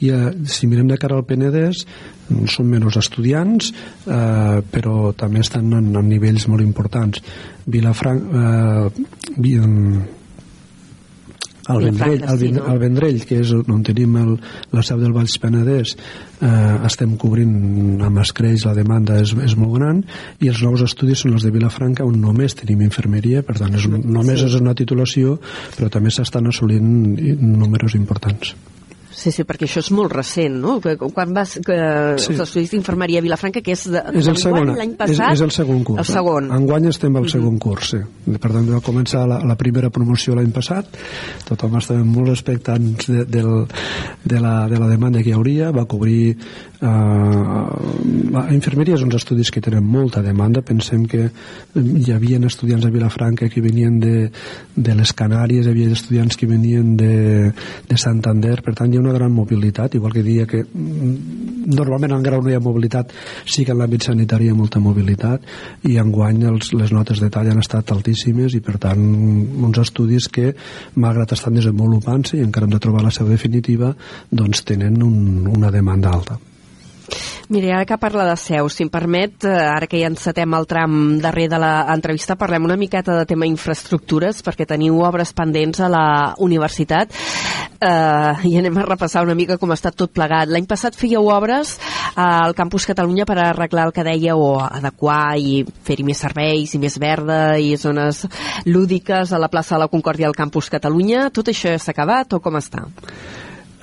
[0.04, 1.84] I eh, si mirem de cara al Penedès
[2.28, 7.24] són menys estudiants eh, però també estan en, en nivells molt importants.
[7.66, 10.14] Vilafranc eh,
[11.68, 12.64] al Vendrell, al, no?
[12.72, 14.34] al Vendrell, que és on tenim el,
[14.72, 15.94] la seu del Valls Penedès,
[16.40, 16.48] eh,
[16.88, 20.00] estem cobrint amb escreix, la demanda és, és molt gran,
[20.40, 23.86] i els nous estudis són els de Vilafranca, on només tenim infermeria, per tant, és,
[23.88, 24.48] només sí.
[24.48, 25.36] és una titulació,
[25.76, 26.88] però també s'estan assolint
[27.38, 28.56] números importants.
[29.18, 30.76] Sí, sí, perquè això és molt recent, no?
[30.80, 31.78] Quan vas que
[32.22, 32.34] sí.
[32.34, 35.32] els estudis d'infermeria a Vilafranca, que és, de, és el segon, l'any passat...
[35.32, 36.04] És, és el segon curs.
[36.04, 36.50] El segon.
[36.54, 37.32] Enguany estem al mm -hmm.
[37.32, 37.98] segon curs, sí.
[38.38, 40.86] Per tant, va començar la, la primera promoció l'any passat,
[41.48, 43.42] tothom estava molt expectants de, de,
[44.24, 46.36] de, la, de la demanda que hi hauria, va cobrir
[46.78, 47.66] Uh,
[48.30, 51.24] la infermeria és uns estudis que tenen molta demanda pensem que
[51.74, 54.28] hi havia estudiants a Vilafranca que venien de,
[54.76, 57.50] de les Canàries hi havia estudiants que venien de,
[57.88, 62.16] de Santander per tant hi ha una gran mobilitat igual que dia que mm, normalment
[62.16, 63.12] en grau no hi ha mobilitat
[63.44, 65.44] sí que en l'àmbit sanitari hi ha molta mobilitat
[65.88, 69.04] i enguany els, les notes de tall han estat altíssimes i per tant
[69.68, 70.54] uns estudis que
[70.96, 73.94] malgrat estan desenvolupant-se i encara hem de trobar la seu definitiva
[74.30, 76.38] doncs tenen un, una demanda alta
[77.48, 80.66] Mira, ara que parla de Seu, si em permet, eh, ara que ja encetem el
[80.68, 85.88] tram darrer de l'entrevista, parlem una miqueta de tema infraestructures, perquè teniu obres pendents a
[85.88, 86.04] la
[86.44, 87.14] universitat
[87.80, 90.52] eh, i anem a repassar una mica com està tot plegat.
[90.52, 91.78] L'any passat fèieu obres
[92.20, 96.82] al Campus Catalunya per arreglar el que dèieu o adequar i fer-hi més serveis i
[96.82, 98.26] més verda i zones
[98.68, 101.30] lúdiques a la plaça de la Concòrdia al Campus Catalunya.
[101.32, 102.84] Tot això ja s'ha acabat o com està?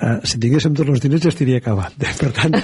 [0.00, 2.12] Eh, si tinguéssim tots els diners ja estaria acabat eh?
[2.18, 2.56] per tant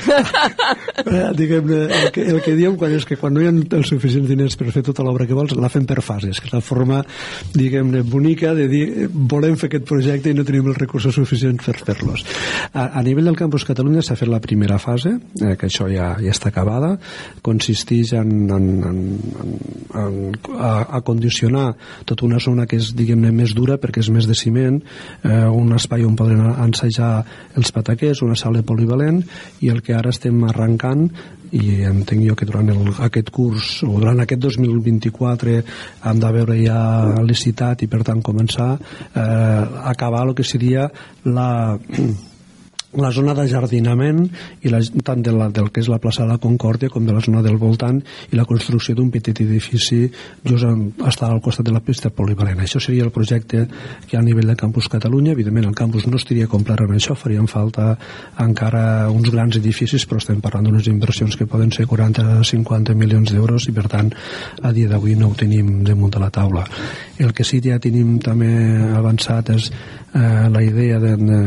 [1.12, 3.92] eh, diguem el, que, el que diem quan és que quan no hi ha els
[3.92, 6.62] suficients diners per fer tota l'obra que vols la fem per fases, que és la
[6.64, 7.02] forma
[7.54, 11.76] diguem-ne bonica de dir volem fer aquest projecte i no tenim els recursos suficients per
[11.80, 12.24] fer-los
[12.72, 16.12] a, a nivell del Campus Catalunya s'ha fet la primera fase eh, que això ja,
[16.20, 16.94] ja està acabada
[17.42, 19.02] consisteix en, en, en,
[19.42, 19.56] en,
[20.04, 20.12] en
[20.58, 21.72] a, a condicionar
[22.04, 24.78] tota una zona que és diguem-ne més dura perquè és més de ciment
[25.24, 27.21] eh, un espai on podrem ensajar
[27.56, 29.22] els pataquers, una sala polivalent
[29.60, 31.08] i el que ara estem arrencant
[31.52, 36.58] i entenc jo que durant el, aquest curs o durant aquest 2024 hem de veure
[36.62, 36.80] ja
[37.28, 40.88] licitat i per tant començar eh, a acabar el que seria
[41.24, 41.48] la
[42.99, 44.20] la zona d'ajardinament
[44.62, 47.14] i la, tant de la, del que és la plaça de la Concòrdia com de
[47.14, 50.05] la zona del voltant i la construcció d'un petit edifici
[50.45, 52.61] just en, està al costat de la pista polivalent.
[52.61, 53.64] Això seria el projecte
[54.09, 57.49] que a nivell de Campus Catalunya, evidentment el campus no estaria complet en això, farien
[57.49, 57.95] falta
[58.43, 63.68] encara uns grans edificis, però estem parlant d'unes inversions que poden ser 40-50 milions d'euros
[63.68, 64.12] i per tant
[64.62, 66.66] a dia d'avui no ho tenim damunt de la taula.
[67.22, 68.51] El que sí ja tenim també
[68.99, 71.40] avançat és eh, la idea de, de,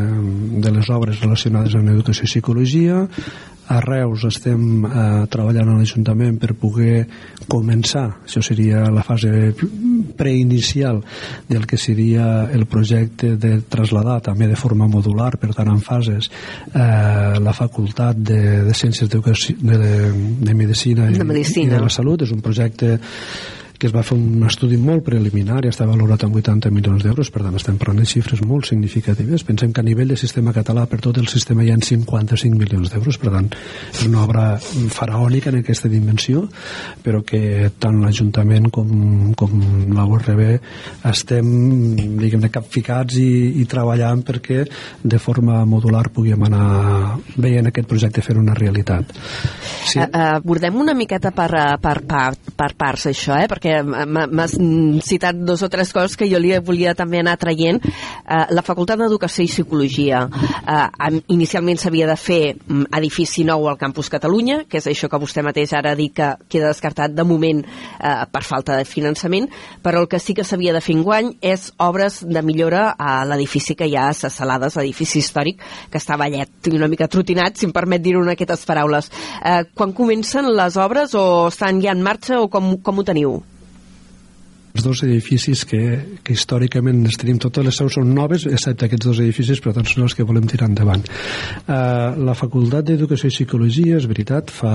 [0.62, 3.04] de les obres relacionades amb educació i psicologia.
[3.66, 7.08] A Reus estem eh, treballant a l'Ajuntament per poder
[7.50, 9.56] començar, això seria la fase
[10.16, 11.02] preinicial
[11.50, 16.30] del que seria el projecte de traslladar també de forma modular, per tant en fases,
[16.76, 19.94] eh, la facultat de, de Ciències de, de,
[20.46, 21.66] de Medicina, de Medicina.
[21.66, 22.22] i de la Salut.
[22.22, 23.00] És un projecte
[23.80, 27.32] que es va fer un estudi molt preliminar i està valorat en 80 milions d'euros,
[27.32, 29.44] per tant estem parlant de xifres molt significatives.
[29.48, 32.94] Pensem que a nivell de sistema català per tot el sistema hi ha 55 milions
[32.94, 33.50] d'euros, per tant
[33.92, 34.46] és una obra
[34.96, 36.46] faraònica en aquesta dimensió,
[37.04, 39.56] però que tant l'Ajuntament com, com
[39.96, 40.44] la URB
[41.12, 41.50] estem
[42.20, 44.64] diguem-ne capficats i, i treballant perquè
[45.04, 46.66] de forma modular puguem anar
[47.36, 49.12] veient aquest projecte fer una realitat.
[49.86, 50.00] Sí?
[50.00, 51.50] Uh, abordem una miqueta per,
[51.82, 53.50] per, per, per parts això, eh?
[53.52, 53.82] perquè perquè
[54.30, 54.56] m'has
[55.06, 57.82] citat dos o tres coses que jo li volia també anar traient.
[57.82, 63.80] Eh, la Facultat d'Educació i Psicologia eh, inicialment s'havia de fer mm, edifici nou al
[63.82, 67.26] Campus Catalunya, que és això que vostè mateix ara ha dit que queda descartat de
[67.26, 69.50] moment eh, per falta de finançament,
[69.82, 73.76] però el que sí que s'havia de fer enguany és obres de millora a l'edifici
[73.76, 77.58] que hi ha a Ses Salades, edifici històric, que està ballet i una mica trotinat,
[77.58, 79.10] si em permet dir-ho en aquestes paraules.
[79.42, 83.40] Eh, quan comencen les obres o estan ja en marxa o com, com ho teniu?
[84.76, 85.82] Els dos edificis que,
[86.24, 89.88] que històricament les tenim, totes les seus són noves, excepte aquests dos edificis, però tant
[89.88, 91.06] són els que volem tirar endavant.
[91.64, 94.74] Uh, la Facultat d'Educació i Psicologia, és veritat, fa,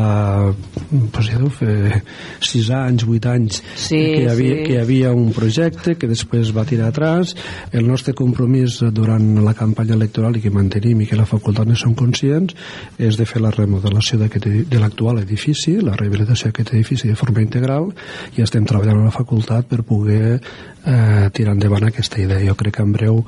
[1.13, 2.01] pues ja deu fer
[2.41, 4.65] 6 anys, 8 anys, sí, que, hi havia, sí.
[4.65, 7.37] que hi havia un projecte que després va tirar atràs.
[7.77, 11.77] El nostre compromís durant la campanya electoral i que mantenim i que la facultat ne
[11.77, 12.57] som conscients
[12.97, 17.91] és de fer la remodelació de l'actual edifici, la rehabilitació d'aquest edifici de forma integral
[18.39, 22.45] i estem treballant a la facultat per poder eh, tirar endavant aquesta idea.
[22.47, 23.21] Jo crec que en breu,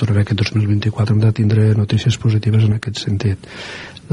[0.00, 3.46] durant aquest 2024, hem de tindre notícies positives en aquest sentit.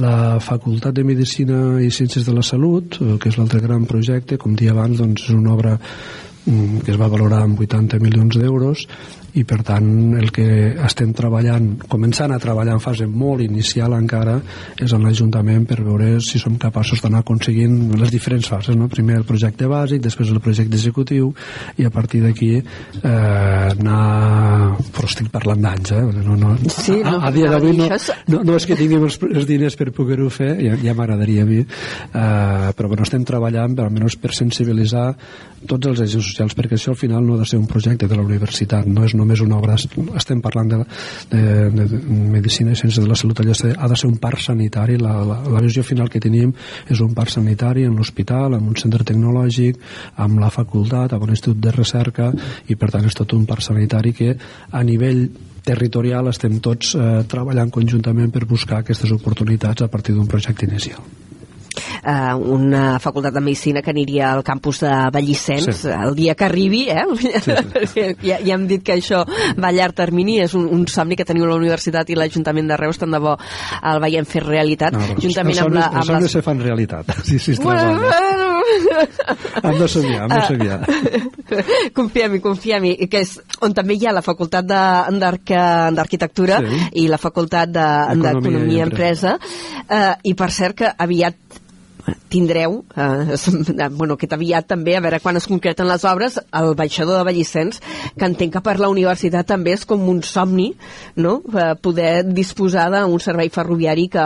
[0.04, 4.38] La Facultat de Medicina i Ciències de la Salut, eh, que és l'altre gran projecte,
[4.42, 8.40] com dia abans, doncs és una obra mm, que es va valorar amb 80 milions
[8.42, 8.88] d'euros
[9.40, 9.88] i per tant
[10.20, 10.46] el que
[10.86, 14.36] estem treballant començant a treballar en fase molt inicial encara
[14.78, 18.90] és en l'Ajuntament per veure si som capaços d'anar aconseguint les diferents fases, no?
[18.92, 21.32] primer el projecte bàsic després el projecte executiu
[21.82, 23.14] i a partir d'aquí eh,
[23.74, 26.04] anar però estic parlant d'anys eh?
[26.28, 27.90] no, no, sí, no, a, a dia d'avui no,
[28.30, 31.50] no, no és que tinguem els, els diners per poder-ho fer ja, ja m'agradaria a
[31.50, 35.10] mi eh, però bueno, estem treballant per, almenys per sensibilitzar
[35.66, 38.20] tots els agents socials perquè això al final no ha de ser un projecte de
[38.20, 39.78] la universitat no és només una obra,
[40.20, 40.80] estem parlant de,
[41.32, 41.44] de,
[41.74, 42.02] de
[42.34, 45.40] medicina i ciències de la salut, allò ha de ser un parc sanitari, la, la,
[45.56, 46.54] la visió final que tenim
[46.92, 49.80] és un parc sanitari en l'hospital, en un centre tecnològic,
[50.24, 52.30] amb la facultat, amb un institut de recerca,
[52.68, 54.36] i per tant és tot un parc sanitari que
[54.72, 55.26] a nivell
[55.64, 61.00] territorial estem tots eh, treballant conjuntament per buscar aquestes oportunitats a partir d'un projecte inicial
[62.04, 65.90] eh, una facultat de Medicina que aniria al campus de Vallissens sí.
[65.94, 67.06] el dia que arribi, eh?
[67.20, 67.32] Sí,
[67.94, 68.08] sí.
[68.24, 71.28] ja, ja hem dit que això va a llarg termini, és un, un somni que
[71.28, 75.20] teniu la universitat i l'Ajuntament de Reus, tant de bo el veiem fer realitat, no,
[75.22, 75.90] juntament amb la...
[76.04, 76.32] Amb les...
[76.34, 78.54] se fan realitat, sí, sí, bueno, bueno.
[79.64, 80.80] hem de somiar, hem de somiar.
[81.98, 86.82] confia-m'hi, confia-m'hi, que és on també hi ha la facultat d'arquitectura sí.
[87.04, 89.38] i la facultat d'economia de, i empresa,
[89.88, 91.43] eh, i per cert que aviat
[92.34, 97.20] tindreu, eh, bueno, aquest aviat també, a veure quan es concreten les obres, el baixador
[97.20, 97.82] de Vallissens,
[98.18, 100.72] que entenc que per la universitat també és com un somni,
[101.16, 104.26] no?, eh, poder disposar d'un servei ferroviari que,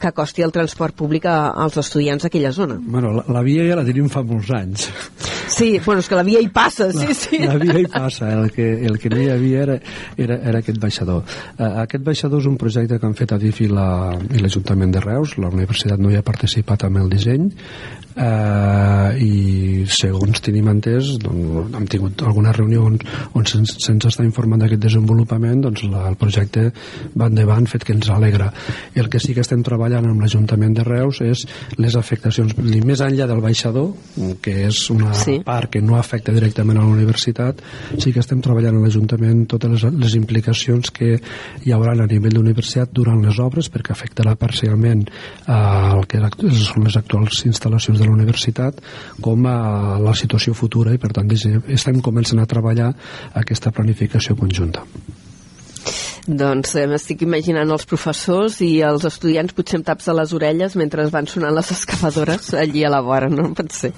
[0.00, 2.78] que costi el transport públic a, als estudiants d'aquella zona.
[2.80, 4.88] Bueno, la, la via ja la tenim fa molts anys.
[5.48, 7.40] Sí, bueno, és que la via hi passa, sí, la, sí.
[7.44, 9.78] La via hi passa, el que, el que no hi havia era,
[10.16, 11.22] era, era aquest baixador.
[11.56, 15.36] Uh, aquest baixador és un projecte que han fet a DIF i l'Ajuntament de Reus,
[15.40, 17.50] la universitat no hi ha participat amb el disseny,
[18.16, 22.98] eh, i segons tenim entès doncs, hem tingut alguna reunió on,
[23.36, 26.70] on se'ns se està informant d'aquest desenvolupament doncs la, el projecte
[27.16, 28.50] va endavant fet que ens alegra
[28.94, 31.44] i el que sí que estem treballant amb l'Ajuntament de Reus és
[31.80, 33.92] les afectacions més enllà del baixador
[34.42, 35.38] que és una sí.
[35.44, 37.62] part que no afecta directament a la universitat
[37.98, 41.16] sí que estem treballant amb l'Ajuntament totes les, les implicacions que
[41.64, 46.22] hi haurà a nivell d'universitat durant les obres perquè afectarà parcialment eh, el que
[46.56, 48.82] són les actuals instal·lacions de la universitat
[49.22, 52.90] com a la situació futura i per tant estem començant a treballar
[53.38, 54.82] aquesta planificació conjunta.
[56.26, 60.74] Doncs eh, m'estic imaginant els professors i els estudiants potser amb taps a les orelles
[60.74, 63.94] mentre van sonant les excavadores allí a la vora, no pot ser.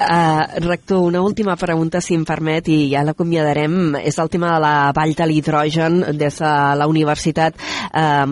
[0.00, 3.98] Uh, rector, una última pregunta, si em permet, i ja l'acomiadarem.
[4.00, 5.98] És el tema de la vall de l'hidrogen.
[6.16, 8.24] Des de la universitat uh,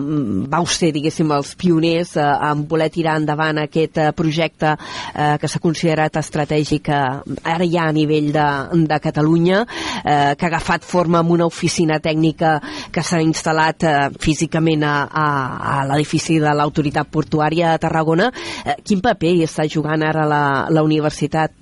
[0.49, 5.51] vau ser, diguéssim, els pioners uh, en voler tirar endavant aquest uh, projecte uh, que
[5.51, 8.47] s'ha considerat estratègic uh, ara ja a nivell de,
[8.89, 12.55] de Catalunya, uh, que ha agafat forma amb una oficina tècnica
[12.89, 15.29] que s'ha instal·lat uh, físicament a, a,
[15.75, 18.33] a l'edifici de l'autoritat portuària de Tarragona.
[18.33, 20.43] Uh, quin paper hi està jugant ara la,
[20.73, 21.58] la universitat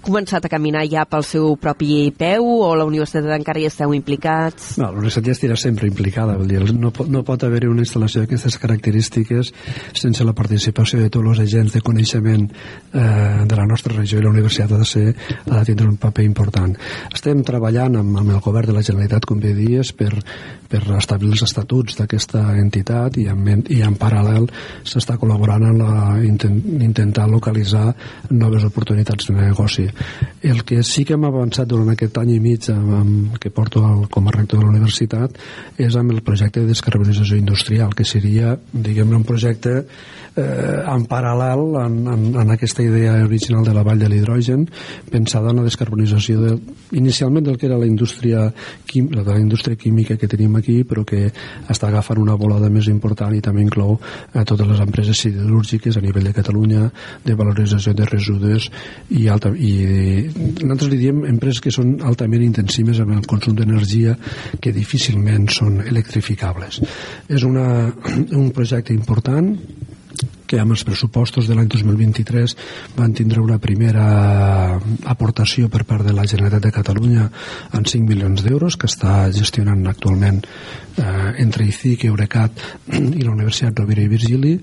[0.00, 4.72] començat a caminar ja pel seu propi peu o la universitat encara hi esteu implicats?
[4.80, 8.24] No, la universitat ja estirà sempre implicada, vol dir, no, no pot haver una instal·lació
[8.24, 9.52] d'aquestes característiques
[9.92, 14.24] sense la participació de tots els agents de coneixement eh, de la nostra regió i
[14.24, 15.04] la universitat ha de, ser,
[15.46, 16.74] ha de tindre un paper important.
[17.12, 20.10] Estem treballant amb, amb el govern de la Generalitat, com bé dies, per,
[20.70, 24.48] per establir els estatuts d'aquesta entitat i en, i en paral·lel
[24.86, 25.92] s'està col·laborant en la,
[26.24, 27.90] intent, intentar localitzar
[28.30, 29.89] noves oportunitats de negoci
[30.42, 33.82] el que sí que hem avançat durant aquest any i mig amb, amb, que porto
[33.86, 35.36] el, com a rector de la universitat
[35.80, 41.64] és amb el projecte de descarbonització industrial, que seria, diguem un projecte eh, en paral·lel
[41.82, 44.66] en, en, en aquesta idea original de la vall de l'hidrogen,
[45.10, 46.54] pensada en la descarbonització de,
[46.92, 48.48] inicialment del que era la indústria,
[48.86, 51.28] quim, de la indústria química que tenim aquí, però que
[51.68, 53.98] està agafant una volada més important i també inclou
[54.34, 56.88] a totes les empreses siderúrgiques a nivell de Catalunya,
[57.24, 58.70] de valorització de residus
[59.10, 59.79] i, alta, i
[60.60, 64.16] nosaltres li diem empreses que són altament intensives amb el consum d'energia
[64.60, 66.80] que difícilment són electrificables.
[67.28, 67.66] És una,
[68.40, 69.54] un projecte important
[70.50, 72.56] que amb els pressupostos de l'any 2023
[72.96, 74.06] van tindre una primera
[75.12, 77.28] aportació per part de la Generalitat de Catalunya
[77.78, 82.64] en 5 milions d'euros que està gestionant actualment eh, entre ICIC, Eurecat
[82.98, 84.56] i la Universitat Rovira i Virgili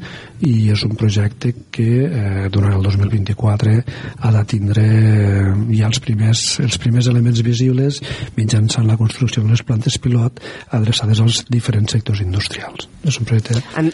[0.48, 3.80] i és un projecte que eh, durant el 2024
[4.20, 8.04] ha de tindre eh, ja els primers, els primers elements visibles
[8.36, 10.44] mitjançant la construcció de les plantes pilot
[10.76, 12.92] adreçades als diferents sectors industrials.
[13.08, 13.64] És un projecte...
[13.80, 13.94] En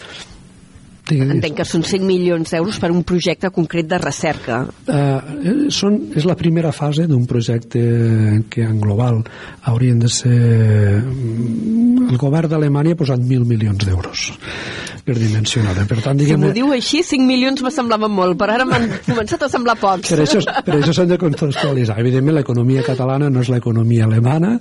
[1.11, 4.61] Entenc que són 5 milions d'euros per un projecte concret de recerca.
[4.87, 7.81] Uh, són, és la primera fase d'un projecte
[8.49, 9.19] que en global
[9.69, 10.39] haurien de ser...
[12.03, 14.29] El govern d'Alemanya ha posat 1.000 milions d'euros
[15.03, 16.39] per dimensionar Per tant, diguem...
[16.39, 19.75] Si m'ho diu així, 5 milions me semblaven molt, però ara m'han començat a semblar
[19.81, 20.13] pocs.
[20.13, 21.97] Per això, per això s'han de contextualitzar.
[21.99, 24.53] Evidentment, l'economia catalana no és l'economia alemana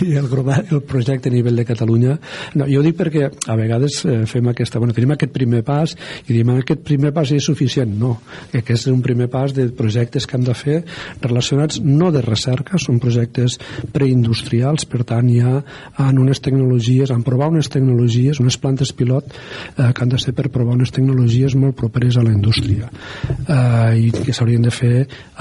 [0.00, 0.26] i el,
[0.64, 2.16] el projecte a nivell de Catalunya...
[2.58, 4.82] No, jo dic perquè a vegades eh, fem aquesta...
[4.82, 5.94] Bueno, tenim aquest primer pas
[6.26, 7.94] i diem aquest primer pas és suficient.
[8.00, 8.16] No,
[8.52, 10.80] que és un primer pas de projectes que hem de fer
[11.22, 13.60] relacionats no de recerca, són projectes
[13.94, 15.60] preindustrials, per tant, ja
[16.02, 20.20] en unes tecnologies, en provar unes tecnologies, unes plantes pilot eh, eh, que han de
[20.22, 24.72] ser per provar unes tecnologies molt properes a la indústria eh, i que s'haurien de
[24.74, 24.94] fer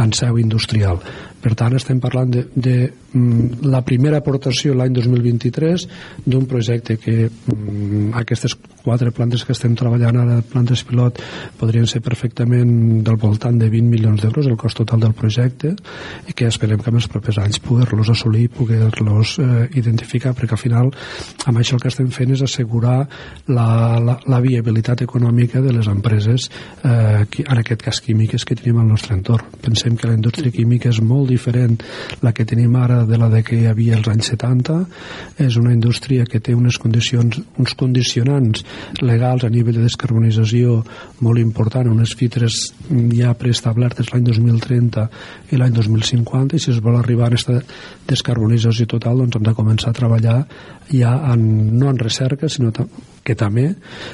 [0.04, 1.00] en seu industrial.
[1.44, 5.88] Per tant, estem parlant de, de mm, la primera aportació l'any 2023
[6.26, 11.20] d'un projecte que mm, aquestes quatre plantes que estem treballant ara, plantes pilot,
[11.60, 15.74] podrien ser perfectament del voltant de 20 milions d'euros el cost total del projecte
[16.28, 20.64] i que esperem que en els propers anys poder-los assolir, poder-los eh, identificar, perquè al
[20.64, 20.91] final
[21.48, 22.98] amb això el que estem fent és assegurar
[23.48, 23.68] la,
[24.04, 26.50] la, la viabilitat econòmica de les empreses,
[26.84, 29.48] eh, en aquest cas químiques, que tenim al nostre entorn.
[29.64, 31.81] Pensem que la indústria química és molt diferent
[32.23, 34.79] la que tenim ara de la de que hi havia als anys 70
[35.43, 38.63] és una indústria que té unes condicions uns condicionants
[39.01, 40.79] legals a nivell de descarbonització
[41.25, 42.59] molt important, unes fitres
[43.13, 45.07] ja preestablertes l'any 2030
[45.51, 47.59] i l'any 2050 i si es vol arribar a aquesta
[48.09, 50.39] descarbonització total doncs hem de començar a treballar
[50.91, 51.43] ja en,
[51.79, 52.73] no en recerca sinó
[53.24, 53.69] que també,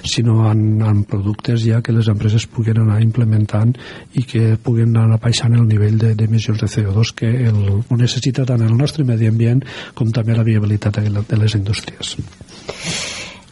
[0.05, 3.73] sinó en, en productes ja que les empreses puguen anar implementant
[4.13, 8.45] i que puguen anar baixant el nivell d'emissions de, de CO2 que el, ho necessita
[8.45, 9.63] tant el nostre medi ambient
[9.97, 12.15] com també la viabilitat de les indústries.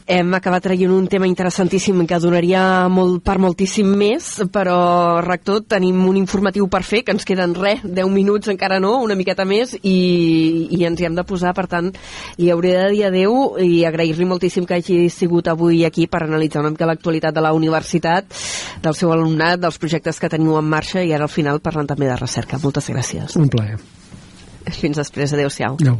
[0.08, 6.00] Hem acabat traient un tema interessantíssim que donaria molt, per moltíssim més, però, rector, tenim
[6.08, 9.76] un informatiu per fer, que ens queden res, 10 minuts encara no, una miqueta més,
[9.82, 9.98] i,
[10.72, 11.92] i ens hi hem de posar, per tant,
[12.40, 16.64] li hauré de dir adeu i agrair-li moltíssim que hagi sigut avui aquí per analitzar
[16.64, 18.32] una mica l'actualitat de la universitat,
[18.84, 22.08] del seu alumnat, dels projectes que teniu en marxa i ara al final parlant també
[22.08, 22.62] de recerca.
[22.64, 23.36] Moltes gràcies.
[23.36, 23.76] Un plaer.
[24.72, 25.36] Fins després.
[25.36, 25.82] Adéu-siau.
[25.82, 26.00] Adéu.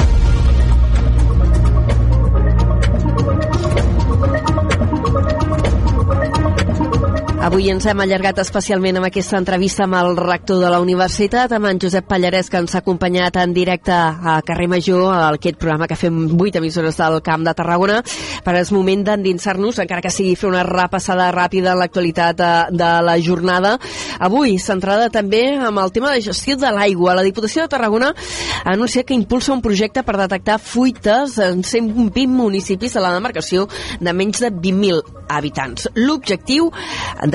[7.51, 11.67] Avui ens hem allargat especialment amb aquesta entrevista amb el rector de la universitat, amb
[11.67, 15.89] en Josep Pallarès, que ens ha acompanyat en directe a Carrer Major, a aquest programa
[15.91, 17.97] que fem 8 emissores del Camp de Tarragona.
[18.45, 22.93] Per és moment d'endinsar-nos, encara que sigui fer una repassada ràpida en l'actualitat de, de
[23.03, 23.75] la jornada.
[24.23, 27.17] Avui, centrada també amb el tema de gestió de l'aigua.
[27.19, 32.31] La Diputació de Tarragona ha anunciat que impulsa un projecte per detectar fuites en 120
[32.31, 33.67] municipis de la demarcació
[33.99, 35.87] de menys de 20.000 habitants.
[35.99, 36.71] L'objectiu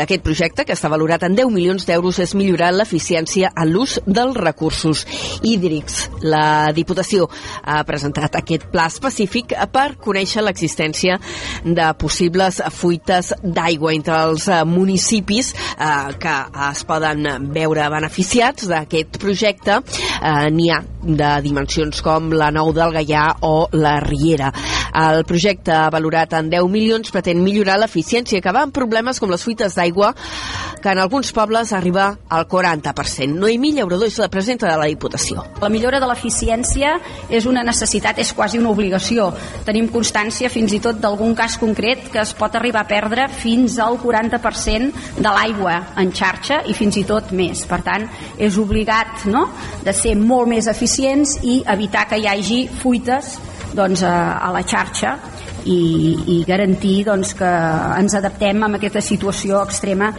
[0.06, 4.38] d'aquest projecte, que està valorat en 10 milions d'euros, és millorar l'eficiència en l'ús dels
[4.38, 5.02] recursos
[5.42, 6.06] hídrics.
[6.22, 7.26] La Diputació
[7.66, 11.18] ha presentat aquest pla específic per conèixer l'existència
[11.64, 16.36] de possibles fuites d'aigua entre els eh, municipis eh, que
[16.70, 19.80] es poden veure beneficiats d'aquest projecte.
[20.22, 24.52] Eh, N'hi ha de dimensions com la Nou del Gaià o la Riera.
[24.96, 29.76] El projecte valorat en 10 milions pretén millorar l'eficiència, acabar amb problemes com les fuites
[29.76, 29.95] d'aigua,
[30.82, 33.34] que en alguns pobles arriba al 40%.
[33.34, 35.42] Noemí Llaurador és la presidenta de la Diputació.
[35.62, 36.92] La millora de l'eficiència
[37.26, 39.30] és una necessitat, és quasi una obligació.
[39.66, 43.80] Tenim constància fins i tot d'algun cas concret que es pot arribar a perdre fins
[43.82, 47.64] al 40% de l'aigua en xarxa i fins i tot més.
[47.66, 48.06] Per tant,
[48.38, 49.48] és obligat no?,
[49.82, 53.36] de ser molt més eficients i evitar que hi hagi fuites
[53.76, 55.16] doncs, a, a la xarxa
[55.66, 57.52] i, i garantir doncs, que
[57.98, 60.12] ens adaptem a aquesta situació extrema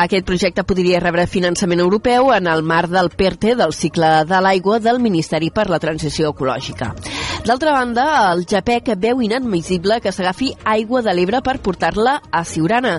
[0.00, 4.78] aquest projecte podria rebre finançament europeu en el marc del PERTE del cicle de l'aigua
[4.80, 6.94] del Ministeri per la Transició Ecològica.
[7.40, 12.98] D'altra banda, el JAPEC veu inadmissible que s'agafi aigua de l'Ebre per portar-la a Siurana.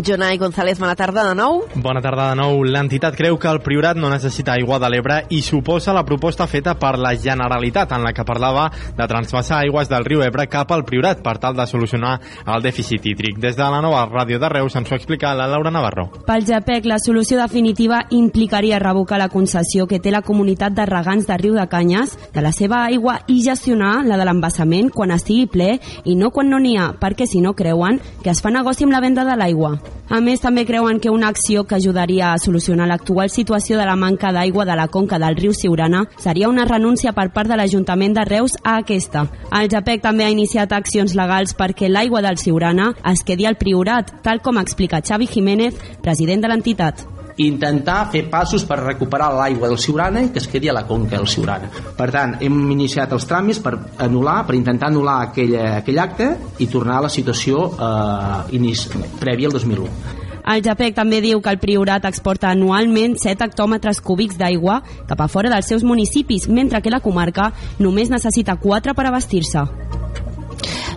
[0.00, 1.60] Jonai González, bona tarda de nou.
[1.84, 2.62] Bona tarda de nou.
[2.64, 6.74] L'entitat creu que el Priorat no necessita aigua de l'Ebre i suposa la proposta feta
[6.80, 10.86] per la Generalitat en la que parlava de transvasar aigües del riu Ebre cap al
[10.88, 12.14] Priorat per tal de solucionar
[12.46, 13.36] el dèficit hídric.
[13.38, 16.08] Des de la nova ràdio de Reus ens ho explica la Laura Navarro.
[16.24, 21.28] Pel JAPEC, la solució definitiva implicaria revocar la concessió que té la comunitat de regants
[21.28, 25.46] de Riu de Canyes de la seva aigua i gestionar la de l'embassament quan estigui
[25.46, 28.84] ple i no quan no n'hi ha, perquè si no creuen que es fa negoci
[28.84, 29.78] amb la venda de l'aigua.
[30.08, 33.96] A més, també creuen que una acció que ajudaria a solucionar l'actual situació de la
[33.96, 38.14] manca d'aigua de la conca del riu Siurana seria una renúncia per part de l'Ajuntament
[38.14, 39.26] de Reus a aquesta.
[39.50, 44.20] El JAPEC també ha iniciat accions legals perquè l'aigua del Siurana es quedi al Priorat,
[44.22, 49.78] tal com explica Xavi Jiménez, president de l'entitat intentar fer passos per recuperar l'aigua del
[49.78, 51.70] Siurana i que es quedi a la conca del Siurana.
[51.96, 53.74] Per tant, hem iniciat els tràmits per
[54.06, 56.30] anul·lar, per intentar anul·lar aquell, aquell acte
[56.62, 60.22] i tornar a la situació eh, inici, prèvia al 2001.
[60.44, 65.28] El JAPEC també diu que el Priorat exporta anualment 7 hectòmetres cúbics d'aigua cap a
[65.32, 69.64] fora dels seus municipis, mentre que la comarca només necessita 4 per abastir-se.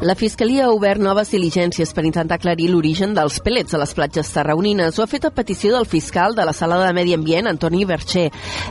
[0.02, 4.30] La Fiscalia ha obert noves diligències per intentar aclarir l'origen dels pellets a les platges
[4.34, 4.98] tarragonines.
[4.98, 8.28] Ho ha fet a petició del fiscal de la Sala de Medi Ambient, Antoni Bercher.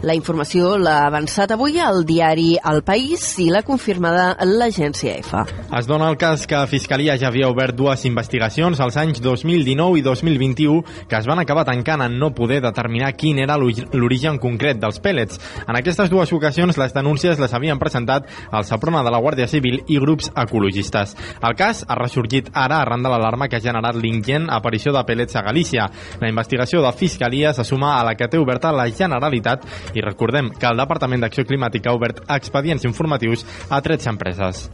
[0.07, 5.45] La informació l'ha avançat avui al diari El País i l'ha confirmada l'agència EFA.
[5.79, 10.05] Es dona el cas que Fiscalia ja havia obert dues investigacions als anys 2019 i
[10.07, 15.01] 2021 que es van acabar tancant en no poder determinar quin era l'origen concret dels
[15.03, 15.41] pellets.
[15.67, 19.83] En aquestes dues ocasions les denúncies les havien presentat el Saprona de la Guàrdia Civil
[19.87, 21.06] i grups ecologistes.
[21.15, 25.37] El cas ha ressorgit ara arran de l'alarma que ha generat l'ingent aparició de pellets
[25.37, 25.87] a Galícia.
[26.21, 30.51] La investigació de Fiscalia se suma a la que té oberta la Generalitat i recordem
[30.57, 34.71] que el Departament d'Acció Climàtica ha obert expedients informatius a 13 empreses.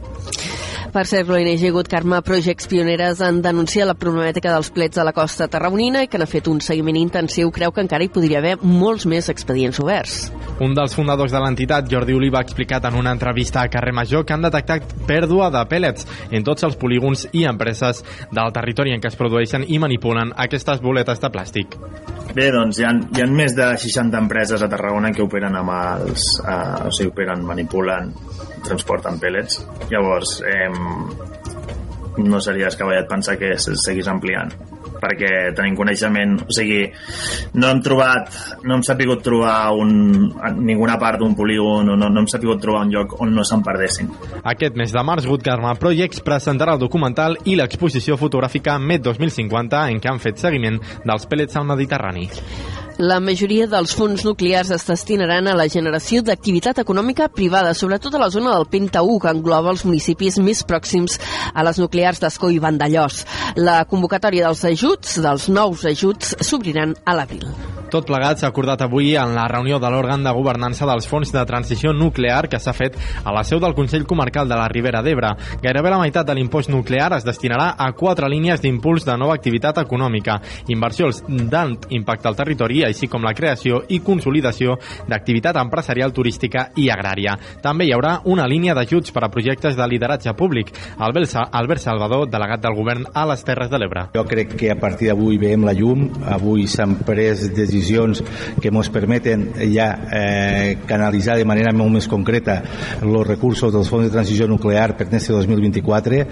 [0.93, 5.13] Per cert, l'ONG Good Karma Projects pioneres en denunciar la problemàtica dels plets a la
[5.15, 8.59] costa tarragonina i que n'ha fet un seguiment intensiu creu que encara hi podria haver
[8.61, 10.27] molts més expedients oberts.
[10.61, 14.21] Un dels fundadors de l'entitat, Jordi Oliva, ha explicat en una entrevista a Carrer Major
[14.21, 19.03] que han detectat pèrdua de pèl·lets en tots els polígons i empreses del territori en
[19.03, 21.77] què es produeixen i manipulen aquestes boletes de plàstic.
[22.33, 25.73] Bé, doncs hi ha, hi ha més de 60 empreses a Tarragona que operen amb
[25.75, 26.27] els...
[26.41, 28.13] Eh, o sigui, operen, manipulen,
[28.65, 29.61] transporten pèl·lets.
[29.91, 30.69] Llavors, eh,
[32.23, 34.53] no seria escavallat pensar que seguís ampliant
[35.03, 36.81] perquè tenim coneixement, o sigui,
[37.59, 38.31] no hem trobat,
[38.63, 39.93] no hem sapigut trobar un,
[40.63, 44.11] ninguna part d'un polígon no, no hem sapigut trobar un lloc on no se'n perdessin.
[44.43, 49.83] Aquest mes de març, Good Karma Projects presentarà el documental i l'exposició fotogràfica MED 2050
[49.91, 52.29] en què han fet seguiment dels pèl·lets al Mediterrani.
[53.01, 58.21] La majoria dels fons nuclears es destinaran a la generació d'activitat econòmica privada, sobretot a
[58.21, 61.17] la zona del Penta 1, que engloba els municipis més pròxims
[61.53, 63.23] a les nuclears d'Escó i Vandellós.
[63.57, 67.49] La convocatòria dels ajuts, dels nous ajuts, s'obriran a l'abril.
[67.93, 71.41] Tot plegat s'ha acordat avui en la reunió de l'òrgan de governança dels fons de
[71.45, 75.29] transició nuclear que s'ha fet a la seu del Consell Comarcal de la Ribera d'Ebre.
[75.61, 79.77] Gairebé la meitat de l'impost nuclear es destinarà a quatre línies d'impuls de nova activitat
[79.83, 80.39] econòmica,
[80.73, 81.19] inversions
[81.51, 87.37] d'alt impacte al territori, així com la creació i consolidació d'activitat empresarial turística i agrària.
[87.61, 90.73] També hi haurà una línia d'ajuts per a projectes de lideratge públic.
[90.97, 94.07] Albert Salvador, delegat del govern a les Terres de l'Ebre.
[94.17, 97.82] Jo crec que a partir d'avui veiem la llum, avui s'han pres decisions
[98.61, 102.61] que ens permeten ja eh, canalitzar de manera molt més concreta
[103.01, 106.23] els recursos dels fons de transició nuclear per este 2024,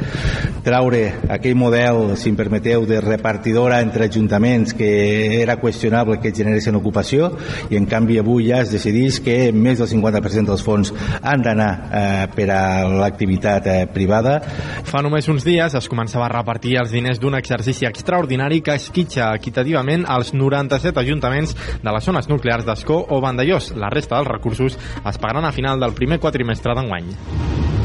[0.63, 6.77] traure aquell model, si em permeteu, de repartidora entre ajuntaments que era qüestionable que generessin
[6.77, 7.31] ocupació
[7.69, 11.71] i en canvi avui ja es decidís que més del 50% dels fons han d'anar
[11.71, 14.39] eh, per a l'activitat eh, privada.
[14.87, 19.31] Fa només uns dies es començava a repartir els diners d'un exercici extraordinari que esquitxa
[19.37, 21.40] equitativament als 97 ajuntaments
[21.81, 23.73] de les zones nuclears d'Escó o Vandellós.
[23.75, 27.80] La resta dels recursos es pagaran a final del primer quatrimestre d'enguany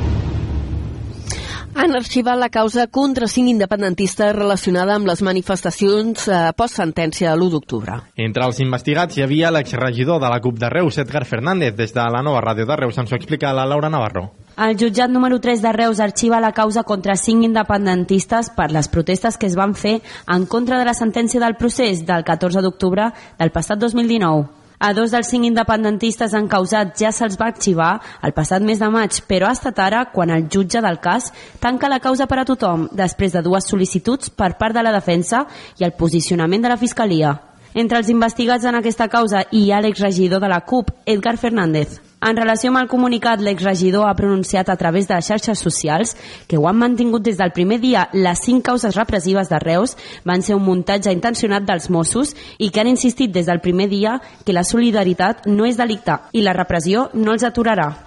[1.76, 7.52] han arxivat la causa contra cinc independentistes relacionada amb les manifestacions eh, post-sentència de l'1
[7.52, 7.98] d'octubre.
[8.16, 11.76] Entre els investigats hi havia l'exregidor de la CUP de Reus, Edgar Fernández.
[11.76, 14.30] Des de la nova ràdio de Reus ens ho explica la Laura Navarro.
[14.56, 19.36] El jutjat número 3 de Reus arxiva la causa contra cinc independentistes per les protestes
[19.36, 19.98] que es van fer
[20.32, 24.65] en contra de la sentència del procés del 14 d'octubre del passat 2019.
[24.78, 29.22] A dos dels cinc independentistes encausats ja se'ls va arxivar el passat mes de maig,
[29.28, 32.88] però ha estat ara quan el jutge del cas tanca la causa per a tothom
[32.92, 35.46] després de dues sol·licituds per part de la defensa
[35.80, 37.38] i el posicionament de la Fiscalia.
[37.74, 42.05] Entre els investigats en aquesta causa hi ha l'exregidor de la CUP, Edgar Fernández.
[42.24, 46.14] En relació amb el comunicat, l'exregidor ha pronunciat a través de les xarxes socials
[46.48, 48.06] que ho han mantingut des del primer dia.
[48.14, 52.80] Les cinc causes repressives de Reus van ser un muntatge intencionat dels Mossos i que
[52.80, 57.10] han insistit des del primer dia que la solidaritat no és delicte i la repressió
[57.12, 58.05] no els aturarà.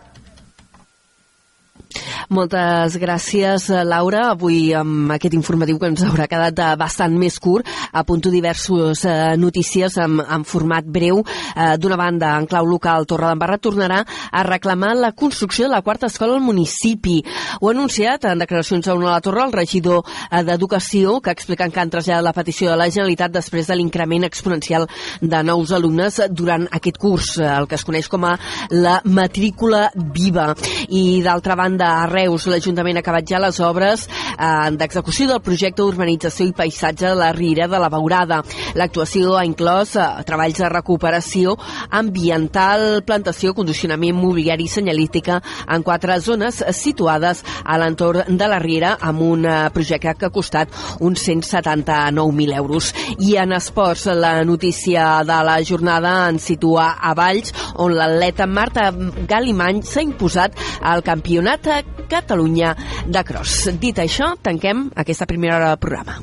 [2.29, 4.27] Moltes gràcies, Laura.
[4.35, 7.65] Avui amb aquest informatiu que ens haurà quedat eh, bastant més curt.
[7.97, 11.23] Apunto diverses eh, notícies en, en format breu.
[11.55, 16.05] Eh, D'una banda, en clau local, Torredembarra tornarà a reclamar la construcció de la quarta
[16.05, 17.17] escola al municipi.
[17.61, 20.05] Ho ha anunciat en declaracions a una a la Torre el regidor
[20.45, 24.85] d'Educació, que expliquen que han traslladat la petició de la Generalitat després de l'increment exponencial
[25.21, 28.35] de nous alumnes durant aquest curs, el que es coneix com a
[28.69, 30.51] la matrícula viva.
[30.89, 35.81] I d'altra banda, a Reus, l'Ajuntament ha acabat ja les obres eh, d'execució del projecte
[35.81, 38.41] d'urbanització i paisatge de la Riera de la Beurada.
[38.79, 41.55] L'actuació ha inclòs eh, treballs de recuperació
[41.99, 48.95] ambiental, plantació, condicionament mobiliari i senyalística en quatre zones situades a l'entorn de la Riera
[48.99, 52.91] amb un eh, projecte que ha costat uns 179.000 euros.
[53.19, 58.89] I en esports, la notícia de la jornada en situa a Valls, on l'atleta Marta
[59.29, 61.68] Galimany s'ha imposat al campionat
[62.09, 63.69] Catalunya de Cross.
[63.79, 66.19] Dit això, tanquem aquesta primera hora del programa.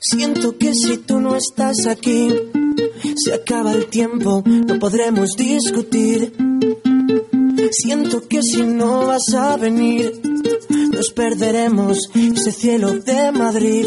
[0.00, 2.28] Siento que si tú no estás aquí,
[3.16, 6.34] se acaba el tiempo, no podremos discutir.
[7.70, 10.20] Siento que si no vas a venir,
[10.92, 13.86] nos perderemos ese cielo de Madrid.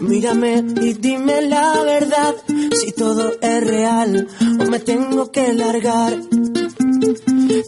[0.00, 2.34] Mírame y dime la verdad,
[2.72, 4.28] si todo es real
[4.60, 6.18] o me tengo que largar.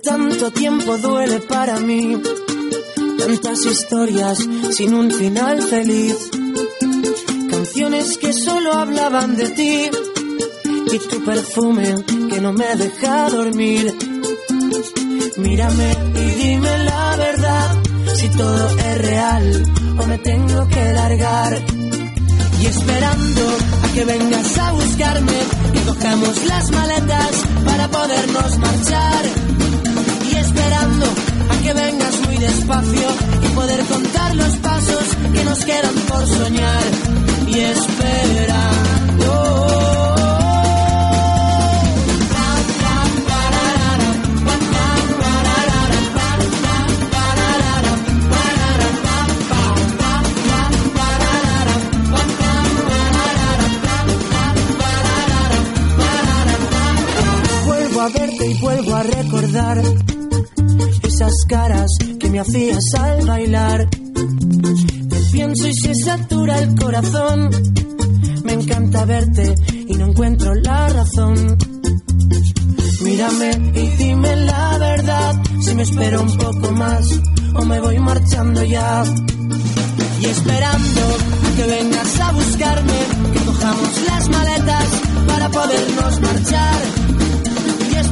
[0.03, 2.17] Tanto tiempo duele para mí,
[3.19, 4.39] tantas historias
[4.71, 6.31] sin un final feliz.
[7.51, 9.91] Canciones que solo hablaban de ti
[10.93, 11.95] y tu perfume
[12.31, 13.95] que no me deja dormir.
[15.37, 17.83] Mírame y dime la verdad,
[18.15, 19.63] si todo es real
[19.99, 21.92] o me tengo que largar.
[22.63, 25.39] Y esperando a que vengas a buscarme
[25.75, 27.31] y cojamos las maletas
[27.65, 29.25] para podernos marchar.
[30.31, 31.07] Y esperando
[31.51, 33.09] a que vengas muy despacio
[33.43, 35.05] y poder contar los pasos
[35.35, 36.85] que nos quedan por soñar.
[37.49, 39.03] Y esperando.
[58.45, 59.83] Y vuelvo a recordar
[61.03, 63.89] esas caras que me hacías al bailar.
[63.89, 67.51] Te pienso y se satura el corazón.
[68.45, 69.55] Me encanta verte
[69.87, 71.59] y no encuentro la razón.
[73.03, 77.07] Mírame y dime la verdad, si me espero un poco más
[77.55, 79.05] o me voy marchando ya.
[80.21, 81.01] y esperando
[81.57, 82.99] que vengas a buscarme,
[83.33, 84.89] que cojamos las maletas
[85.27, 87.02] para podernos marchar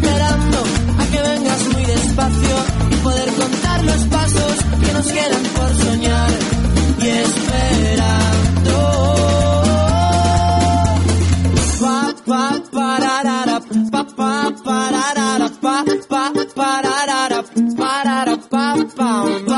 [0.00, 0.58] esperando
[0.98, 2.56] a que vengas muy despacio
[2.90, 6.30] y poder contar los pasos que nos quedan por soñar
[7.00, 8.40] y esperando.
[11.80, 17.42] Pa pa pararara pa pa pararara pa pa pararara
[17.76, 19.49] parara pa pa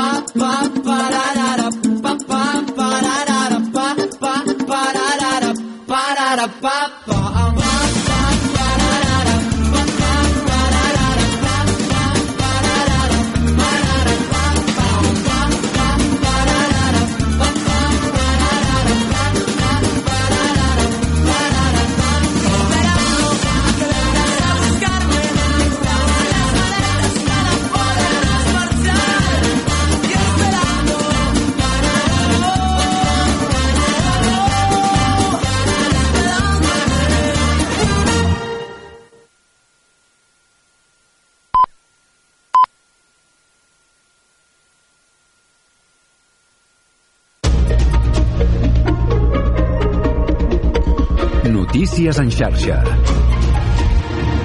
[51.83, 52.77] Notícies en xarxa.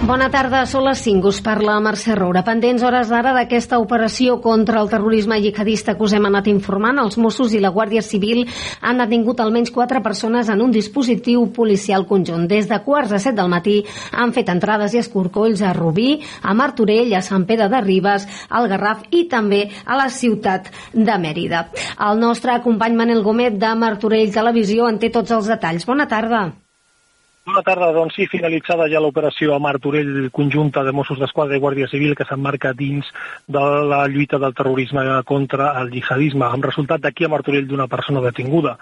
[0.09, 2.43] Bona tarda, són les 5, us parla Mercè Roura.
[2.43, 7.15] Pendents hores d'ara d'aquesta operació contra el terrorisme jihadista que us hem anat informant, els
[7.15, 8.43] Mossos i la Guàrdia Civil
[8.83, 12.51] han detingut almenys quatre persones en un dispositiu policial conjunt.
[12.51, 13.79] Des de quarts a set del matí
[14.11, 18.67] han fet entrades i escorcolls a Rubí, a Martorell, a Sant Pere de Ribes, al
[18.67, 21.69] Garraf i també a la ciutat de Mèrida.
[22.03, 25.87] El nostre company Manel Gómez de Martorell Televisió en té tots els detalls.
[25.87, 26.49] Bona tarda.
[27.49, 31.87] Bona tarda, doncs sí, finalitzada ja l'operació a Martorell conjunta de Mossos d'Esquadra i Guàrdia
[31.89, 33.09] Civil que s'emmarca dins
[33.57, 38.21] de la lluita del terrorisme contra el jihadisme, amb resultat d'aquí a Martorell d'una persona
[38.27, 38.77] detinguda.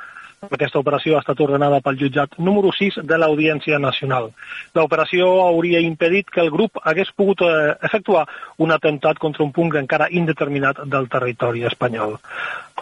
[0.45, 4.29] Aquesta operació ha estat ordenada pel jutjat número 6 de l'Audiència Nacional.
[4.77, 8.27] L'operació hauria impedit que el grup hagués pogut eh, efectuar
[8.63, 12.19] un atemptat contra un punt encara indeterminat del territori espanyol.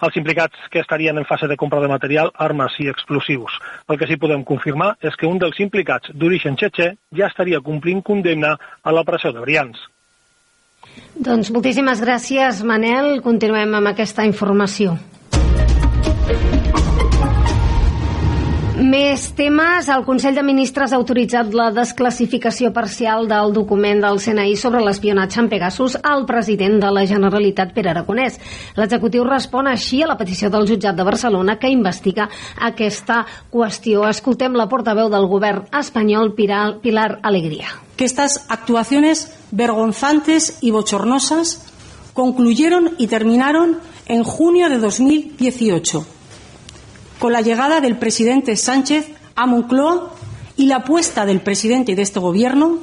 [0.04, 3.54] Els implicats que estarien en fase de compra de material, armes i explosius.
[3.88, 8.02] El que sí podem confirmar és que un dels implicats d'origen txetxè ja estaria complint
[8.02, 9.78] condemna a la presó de Brians.
[11.14, 13.20] Doncs moltíssimes gràcies, Manel.
[13.22, 14.98] Continuem amb aquesta informació.
[18.74, 19.86] Més temes.
[19.86, 25.38] El Consell de Ministres ha autoritzat la desclassificació parcial del document del CNI sobre l'espionatge
[25.38, 28.40] en Pegasus al president de la Generalitat, Pere Aragonès.
[28.74, 32.26] L'executiu respon així a la petició del jutjat de Barcelona que investiga
[32.58, 33.20] aquesta
[33.52, 34.08] qüestió.
[34.10, 37.70] Escoltem la portaveu del govern espanyol, Pilar, Alegría.
[37.94, 41.60] Que estas actuaciones vergonzantes y bochornosas
[42.12, 46.06] concluyeron y terminaron en junio de 2018
[47.24, 50.12] con la llegada del presidente Sánchez a Moncloa
[50.58, 52.80] y la apuesta del presidente y de este gobierno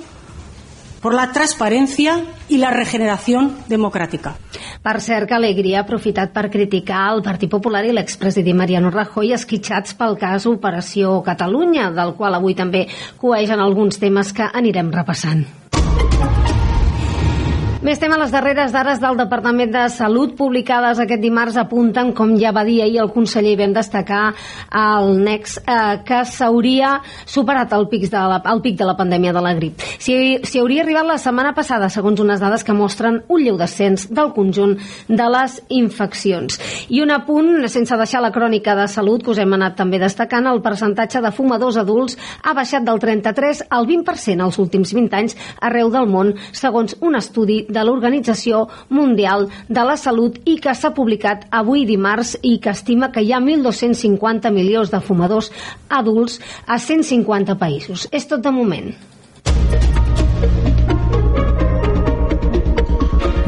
[1.00, 2.16] por la transparencia
[2.50, 4.34] i la regeneració democràtica.
[4.82, 9.30] Per cert, que Alegria ha aprofitat per criticar el Partit Popular i l'expresident Mariano Rajoy
[9.38, 12.88] esquitxats pel cas Operació Catalunya, del qual avui també
[13.22, 15.46] coegen alguns temes que anirem repassant.
[17.82, 22.52] Més tema, les darreres dades del Departament de Salut publicades aquest dimarts apunten, com ja
[22.54, 24.36] va dir ahir el conseller, vam destacar
[24.70, 26.92] al NEX, eh, que s'hauria
[27.26, 29.82] superat el pic, de la, el pic de la pandèmia de la grip.
[29.98, 30.14] Si,
[30.46, 34.30] si hauria arribat la setmana passada, segons unes dades que mostren un lleu descens del
[34.38, 34.78] conjunt
[35.10, 36.62] de les infeccions.
[36.94, 40.52] I un apunt, sense deixar la crònica de salut, que us hem anat també destacant,
[40.54, 45.38] el percentatge de fumadors adults ha baixat del 33 al 20% els últims 20 anys
[45.58, 50.94] arreu del món, segons un estudi de l'Organització Mundial de la Salut i que s'ha
[50.98, 55.52] publicat avui dimarts i que estima que hi ha 1.250 milions de fumadors
[55.90, 58.08] adults a 150 països.
[58.12, 58.92] És tot de moment.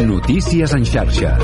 [0.03, 1.37] Notícies en xarxa.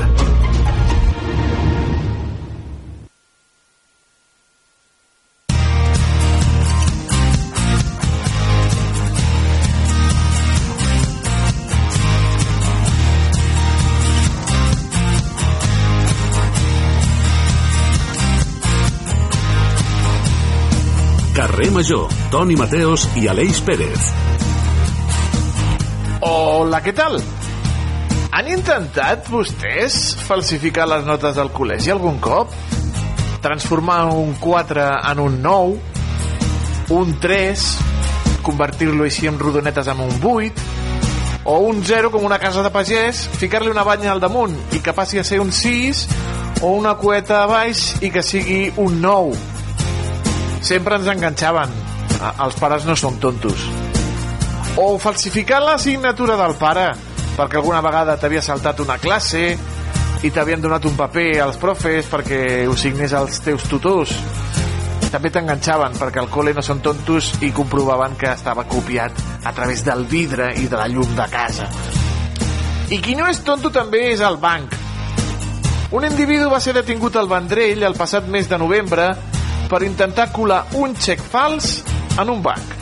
[21.60, 24.04] Carrer Major, Toni Mateos i Aleix Pérez.
[26.24, 27.18] Hola, què tal?
[28.32, 32.56] Han intentat vostès falsificar les notes del col·legi algun cop?
[33.44, 35.76] Transformar un 4 en un 9,
[36.96, 37.68] un 3,
[38.48, 40.66] convertir-lo així en rodonetes en un 8,
[41.44, 44.96] o un 0 com una casa de pagès, ficar-li una banya al damunt i que
[44.96, 46.06] passi a ser un 6
[46.62, 49.34] o una cueta a baix i que sigui un nou.
[50.60, 51.72] Sempre ens enganxaven.
[52.44, 53.64] Els pares no són tontos.
[54.76, 56.90] O falsificar la signatura del pare,
[57.36, 59.44] perquè alguna vegada t'havia saltat una classe
[60.22, 64.12] i t'havien donat un paper als profes perquè ho signés als teus tutors.
[65.10, 69.16] També t'enganxaven perquè al col·le no són tontos i comprovaven que estava copiat
[69.48, 71.66] a través del vidre i de la llum de casa.
[72.90, 74.76] I qui no és tonto també és el banc.
[75.96, 79.08] Un individu va ser detingut al Vendrell el passat mes de novembre
[79.70, 81.84] per intentar colar un xec fals
[82.18, 82.80] en un banc.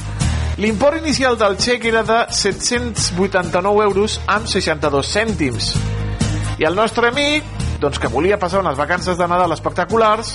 [0.58, 5.76] L'import inicial del xec era de 789 euros amb 62 cèntims.
[6.58, 7.44] I el nostre amic,
[7.78, 10.34] doncs que volia passar unes vacances de Nadal espectaculars,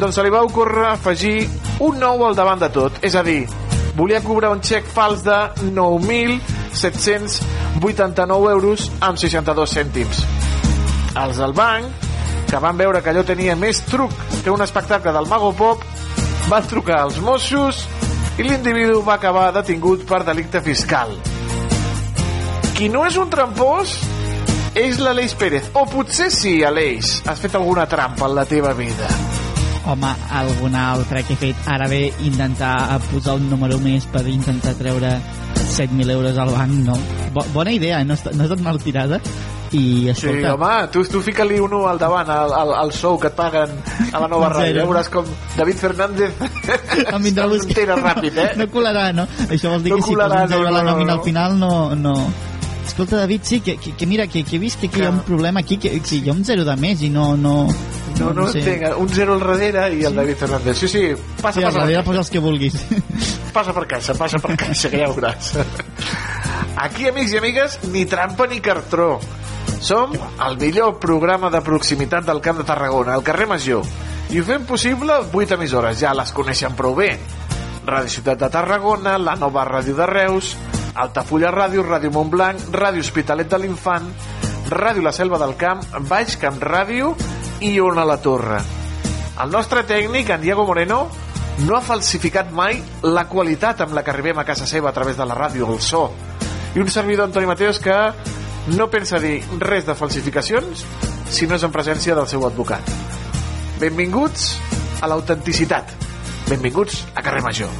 [0.00, 1.48] doncs se li va ocórrer afegir
[1.80, 2.92] un nou al davant de tot.
[3.00, 3.48] És a dir,
[3.96, 10.26] volia cobrar un xec fals de 9.789 euros amb 62 cèntims.
[11.22, 12.11] Els del banc,
[12.52, 14.12] que van veure que allò tenia més truc
[14.44, 15.84] que un espectacle del Mago Pop,
[16.50, 17.78] van trucar als Mossos
[18.36, 21.14] i l'individu va acabar detingut per delicte fiscal.
[22.76, 23.94] Qui no és un trampós
[24.76, 25.70] és l'Aleix Pérez.
[25.72, 29.08] O potser sí, Aleix, has fet alguna trampa en la teva vida.
[29.88, 31.64] Home, alguna altra que he fet.
[31.72, 35.14] Ara bé, intentar posar un número més per intentar treure
[35.72, 37.00] 7.000 euros al banc, no.
[37.32, 39.22] Bo bona idea, no, està, no ha estat mal tirada.
[39.72, 43.18] I, Sí, escolta, home, tu, tu fica-li un 1 al davant, al, al, al sou
[43.18, 43.70] que et paguen
[44.12, 44.82] a la nova ràdio.
[44.82, 45.24] Ja veuràs com
[45.56, 47.46] David Fernández em vindrà.
[47.72, 48.48] Tira ràpid, eh?
[48.60, 49.24] No colarà, no?
[49.48, 51.18] Això vol dir No que si colarà, poses zero no, la no, nòmina no.
[51.18, 51.72] al final no...
[51.96, 52.16] no...
[52.82, 55.10] Escolta, David, sí, que, que, que mira, que, que he vist que aquí hi ha
[55.14, 57.36] un problema aquí, que, que hi ha un zero de més i no...
[57.40, 57.54] No,
[58.18, 58.58] No, no, sé.
[58.60, 58.98] entenc.
[59.00, 60.76] Un 0 al darrere i el David Fernández.
[60.76, 61.04] Sí, sí,
[61.40, 62.74] passa, Sí, al passa, darrere posa els que vulguis.
[63.56, 65.54] passa per caixa, passa per caixa, que ja ho veuràs.
[66.84, 69.14] Aquí, amics i amigues, ni trampa ni cartró.
[69.82, 73.82] Som el millor programa de proximitat del Camp de Tarragona, al carrer Major.
[74.30, 77.16] I ho fem possible 8 emissores, ja les coneixen prou bé.
[77.82, 80.52] Ràdio Ciutat de Tarragona, la nova ràdio de Reus,
[80.94, 84.06] Altafulla Ràdio, Ràdio Montblanc, Ràdio Hospitalet de l'Infant,
[84.70, 87.16] Ràdio La Selva del Camp, Baix Camp Ràdio
[87.66, 88.60] i Ona la Torre.
[89.42, 91.08] El nostre tècnic, en Diego Moreno,
[91.66, 95.18] no ha falsificat mai la qualitat amb la que arribem a casa seva a través
[95.18, 96.06] de la ràdio, el so.
[96.76, 97.98] I un servidor, Antoni Mateos, que
[98.70, 100.84] no pensa dir res de falsificacions
[101.32, 102.86] si no és en presència del seu advocat.
[103.80, 104.52] Benvinguts
[105.02, 105.96] a l'autenticitat.
[106.50, 107.72] Benvinguts a Carrer Major.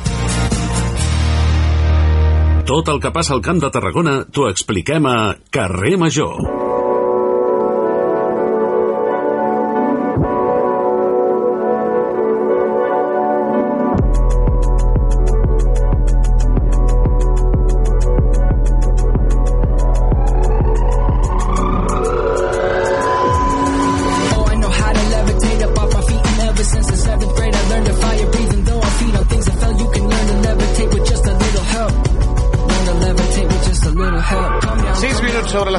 [2.66, 6.51] Tot el que passa al Camp de Tarragona t'ho expliquem a Carrer Major.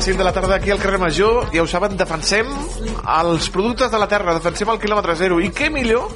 [0.04, 2.48] Les 5 de la tarda aquí al carrer Major, ja ho saben, defensem
[3.08, 5.38] els productes de la terra, defensem el quilòmetre zero.
[5.40, 6.12] I què millor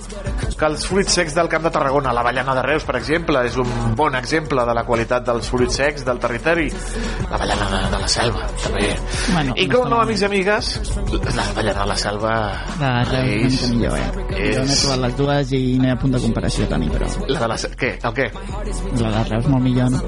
[0.58, 2.12] que els fruits secs del Camp de Tarragona.
[2.12, 6.04] L'avellana de Reus, per exemple, és un bon exemple de la qualitat dels fruits secs
[6.04, 6.68] del territori.
[7.32, 8.90] L'avellana de, de la selva, també.
[9.30, 10.74] Bueno, I com no, amics i amigues,
[11.38, 12.34] l'avellana de la selva
[12.82, 14.52] La Reus una mica millor, eh?
[14.58, 17.08] Jo n'he provat les dues i no hi ha punt de comparació, Toni, però...
[17.32, 17.62] La de la...
[17.86, 17.96] Què?
[18.04, 18.28] El què?
[19.06, 20.00] La de Reus molt millor, no?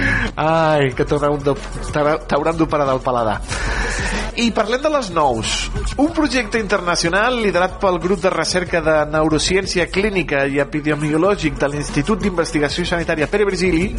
[0.36, 3.40] Ai, que t'hauran d'operar del paladar.
[4.34, 5.50] I parlem de les nous.
[6.02, 12.24] Un projecte internacional liderat pel grup de recerca de neurociència clínica i epidemiològic de l'Institut
[12.24, 13.92] d'Investigació Sanitària Pere Virgili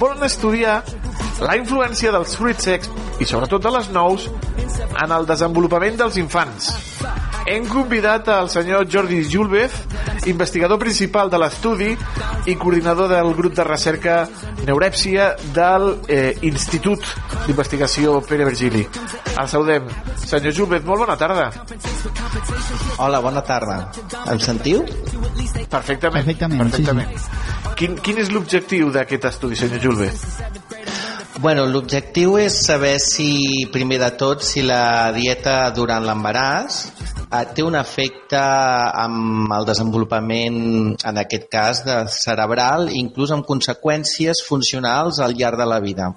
[0.00, 0.80] volen estudiar
[1.44, 2.90] la influència dels fruits secs
[3.22, 4.28] i sobretot de les nous
[5.02, 6.72] en el desenvolupament dels infants.
[7.48, 9.72] Hem convidat al senyor Jordi Julvez,
[10.28, 11.94] investigador principal de l'estudi
[12.46, 14.18] i coordinador del grup de recerca
[14.66, 17.06] Neurèpsia del eh, Institut
[17.46, 18.84] d'Investigació Pere Virgili.
[19.38, 19.88] El saludem.
[20.26, 21.48] Senyor Julvez, molt bona tarda.
[22.98, 23.78] Hola, bona tarda.
[24.26, 24.84] Em sentiu?
[25.70, 26.26] Perfectament.
[26.26, 27.16] Perfectament, Perfectament.
[27.78, 30.26] Quin, quin és l'objectiu d'aquest estudi, senyor Julvez?
[31.38, 37.62] Bueno, l'objectiu és saber si, primer de tot, si la dieta durant l'embaràs eh, té
[37.62, 40.56] un efecte amb el desenvolupament,
[40.98, 46.08] en aquest cas, de cerebral, inclús amb conseqüències funcionals al llarg de la vida.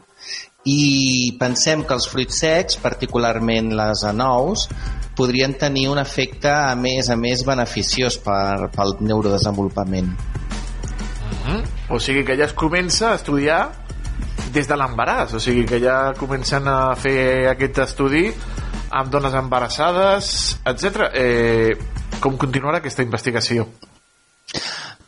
[0.66, 4.66] I pensem que els fruits secs, particularment les anous,
[5.14, 10.16] podrien tenir un efecte a més a més beneficiós per, pel neurodesenvolupament.
[11.94, 13.62] O sigui que ja es comença a estudiar
[14.54, 18.28] des de l'embaràs, o sigui que ja comencen a fer aquest estudi
[18.92, 20.34] amb dones embarassades,
[20.68, 21.08] etc.
[21.14, 21.72] Eh,
[22.20, 23.68] com continuarà aquesta investigació?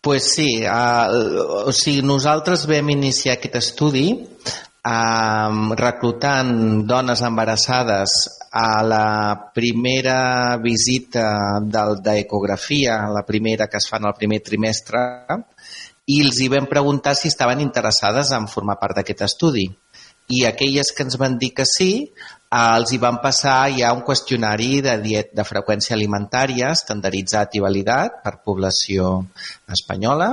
[0.03, 8.17] Pues sí, uh, o sigui, nosaltres vam iniciar aquest estudi uh, reclutant dones embarassades
[8.51, 9.07] a la
[9.55, 15.05] primera visita d'ecografia, la primera que es fa en el primer trimestre,
[16.05, 19.69] i els hi vam preguntar si estaven interessades en formar part d'aquest estudi.
[20.31, 24.03] I aquelles que ens van dir que sí, eh, els hi van passar ja un
[24.07, 29.17] qüestionari de, diet, de freqüència alimentària estandarditzat i validat per població
[29.67, 30.29] espanyola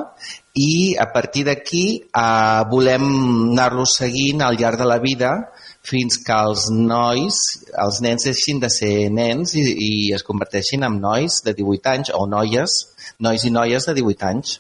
[0.55, 3.07] i a partir d'aquí eh, volem
[3.51, 5.35] anar-los seguint al llarg de la vida
[5.83, 7.43] fins que els nois,
[7.75, 12.15] els nens deixin de ser nens i, i es converteixin en nois de 18 anys
[12.15, 12.81] o noies,
[13.19, 14.59] nois i noies de 18 anys.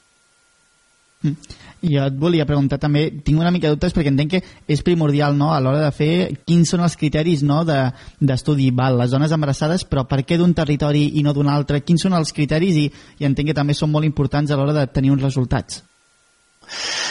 [1.22, 1.56] Mm.
[1.80, 4.40] Jo et volia preguntar també, tinc una mica de dubtes perquè entenc que
[4.72, 6.12] és primordial no, a l'hora de fer
[6.48, 10.56] quins són els criteris no, d'estudi, de, val, les dones embarassades, però per què d'un
[10.56, 11.82] territori i no d'un altre?
[11.84, 12.88] Quins són els criteris i,
[13.20, 15.82] i entenc que també són molt importants a l'hora de tenir uns resultats?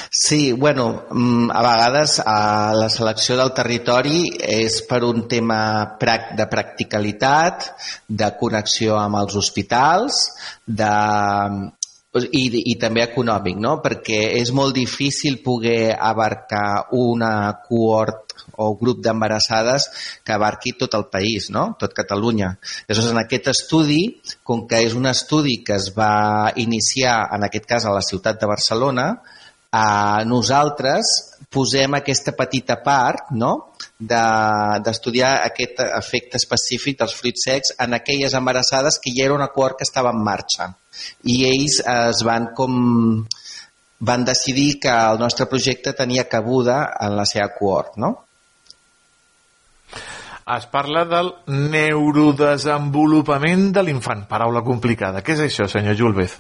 [0.10, 6.48] Sí, bueno, mm, a vegades a la selecció del territori és per un tema de
[6.49, 7.68] practicalitat,
[8.07, 10.23] de connexió amb els hospitals,
[10.65, 10.94] de,
[12.18, 13.76] i, i també econòmic, no?
[13.84, 19.86] perquè és molt difícil poder abarcar una cohort o grup d'embarassades
[20.26, 21.76] que abarqui tot el país, no?
[21.80, 22.56] tot Catalunya.
[22.88, 24.02] Llavors, en aquest estudi,
[24.44, 28.41] com que és un estudi que es va iniciar, en aquest cas a la ciutat
[28.41, 29.07] de Barcelona,
[29.69, 31.14] eh, nosaltres
[31.49, 33.53] posem aquesta petita part no?
[33.99, 39.45] d'estudiar de, aquest efecte específic dels fruits secs en aquelles embarassades que ja era un
[39.45, 40.73] acord que estava en marxa
[41.24, 42.74] i ells es van com
[43.99, 48.24] van decidir que el nostre projecte tenia cabuda en la seva cohort, no?
[50.56, 54.24] Es parla del neurodesenvolupament de l'infant.
[54.30, 55.22] Paraula complicada.
[55.22, 56.32] Què és això, senyor Julvez?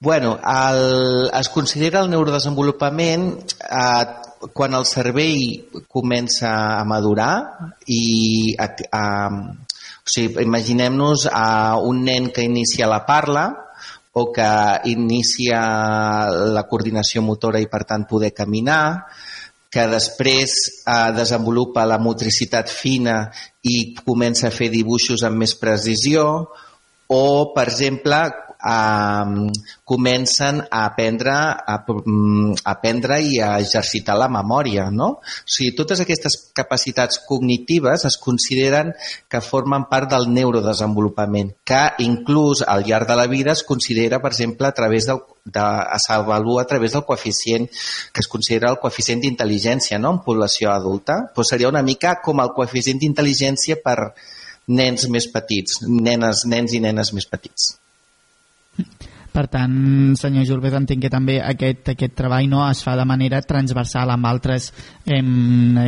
[0.00, 4.04] Bueno, el, es considera el neurodesenvolupament eh,
[4.56, 7.34] quan el cervell comença a madurar
[7.86, 8.66] i a,
[8.96, 9.04] a,
[10.10, 13.44] o sigui, imaginem-nos a un nen que inicia la parla
[14.12, 14.42] o que
[14.90, 15.60] inicia
[16.50, 19.06] la coordinació motora i per tant poder caminar,
[19.70, 23.30] que després eh, desenvolupa la motricitat fina
[23.62, 26.24] i comença a fer dibuixos amb més precisió,
[27.06, 27.22] o,
[27.54, 28.18] per exemple,
[28.60, 29.50] eh,
[29.84, 34.90] comencen a aprendre, a, mm, a aprendre i a exercitar la memòria.
[34.90, 35.08] No?
[35.20, 38.94] O sigui, totes aquestes capacitats cognitives es consideren
[39.28, 44.32] que formen part del neurodesenvolupament, que inclús al llarg de la vida es considera, per
[44.32, 45.66] exemple, a través del de,
[46.06, 47.68] s'avalua a través del coeficient
[48.12, 50.12] que es considera el coeficient d'intel·ligència no?
[50.14, 51.30] en població adulta.
[51.34, 54.12] Pues seria una mica com el coeficient d'intel·ligència per
[54.70, 57.79] nens més petits, nenes, nens i nenes més petits.
[59.30, 59.74] Per tant,
[60.18, 64.26] senyor Julbert, entenc que també aquest, aquest treball no es fa de manera transversal amb
[64.26, 64.72] altres
[65.06, 65.78] em,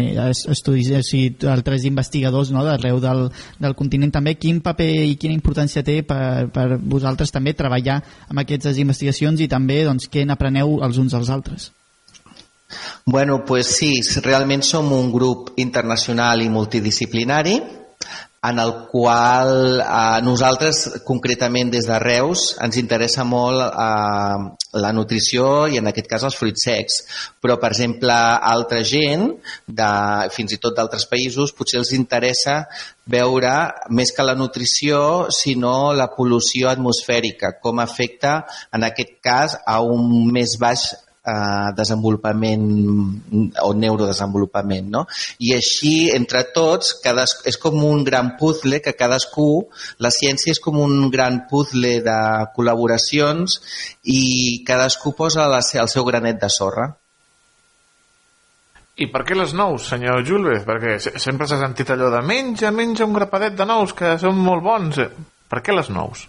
[0.52, 3.24] estudis, o sigui, altres investigadors no, d'arreu del,
[3.58, 4.36] del continent també.
[4.38, 7.98] Quin paper i quina importància té per, per vosaltres també treballar
[8.28, 11.72] amb aquestes investigacions i també doncs, què n'apreneu els uns als altres?
[13.04, 17.58] Bueno, pues sí, realment som un grup internacional i multidisciplinari
[18.42, 24.38] en el qual eh, nosaltres, concretament des de Reus, ens interessa molt eh,
[24.82, 26.98] la nutrició i en aquest cas els fruits secs.
[27.42, 28.16] Però, per exemple,
[28.54, 29.28] altra gent,
[29.66, 29.92] de,
[30.34, 32.64] fins i tot d'altres països, potser els interessa
[33.06, 33.54] veure
[33.94, 38.40] més que la nutrició, sinó la pol·lució atmosfèrica, com afecta,
[38.74, 40.90] en aquest cas, a un més baix
[41.24, 42.64] eh, desenvolupament
[43.62, 44.88] o neurodesenvolupament.
[44.90, 45.04] No?
[45.38, 49.68] I així, entre tots, cadas, és com un gran puzzle que cadascú,
[50.02, 52.18] la ciència és com un gran puzzle de
[52.56, 53.60] col·laboracions
[54.02, 54.22] i
[54.66, 56.90] cadascú posa la, el seu granet de sorra.
[59.02, 60.66] I per què les nous, senyor Julves?
[60.68, 64.62] Perquè sempre s'ha sentit allò de menja, menja un grapadet de nous que són molt
[64.66, 65.00] bons.
[65.48, 66.26] Per què les nous?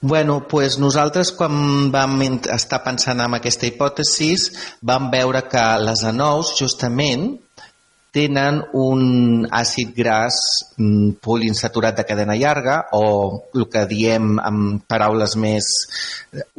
[0.00, 2.20] Bueno, pues nosaltres quan vam
[2.52, 4.34] estar pensant en aquesta hipòtesi
[4.82, 7.32] vam veure que les anous justament
[8.14, 10.36] tenen un àcid gras
[10.78, 13.02] mm, poliinsaturat de cadena llarga o
[13.58, 15.70] el que diem amb paraules més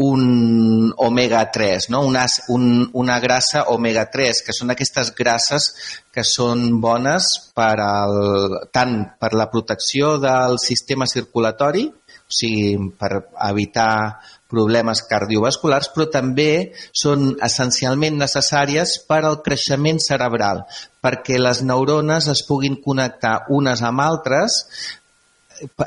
[0.03, 2.03] un omega-3, no?
[2.09, 5.71] una, un, una grassa omega-3, que són aquestes grasses
[6.11, 11.87] que són bones per al, tant per la protecció del sistema circulatori
[12.25, 13.11] o sigui, per
[13.45, 14.17] evitar
[14.49, 16.49] problemes cardiovasculars, però també
[16.95, 20.63] són essencialment necessàries per al creixement cerebral,
[21.03, 24.57] perquè les neurones es puguin connectar unes amb altres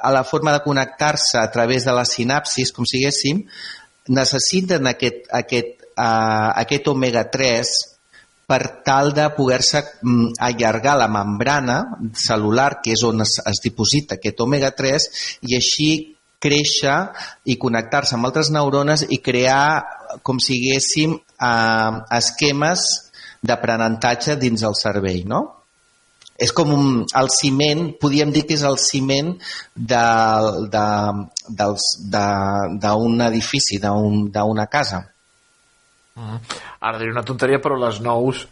[0.01, 3.45] a la forma de connectar-se a través de la sinapsis, com siguéssim,
[4.09, 7.73] necessiten aquest, aquest, uh, aquest omega-3
[8.49, 11.83] per tal de poder-se mm, allargar la membrana
[12.17, 15.11] celular, que és on es, es diposita aquest omega-3,
[15.51, 15.91] i així
[16.43, 16.97] créixer
[17.51, 19.83] i connectar-se amb altres neurones i crear,
[20.23, 22.87] com siguéssim, eh, esquemes
[23.43, 25.43] d'aprenentatge dins el cervell, no?
[26.39, 29.33] És com un, el ciment, podríem dir que és el ciment
[29.75, 30.83] d'un de,
[31.59, 31.67] de,
[32.85, 32.93] de,
[33.27, 35.03] edifici, d'una un, casa.
[36.19, 38.45] Uh Ara diré una tonteria, però les nous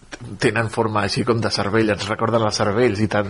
[0.42, 3.28] tenen forma així com de cervell, ens recorden les cervells i tant.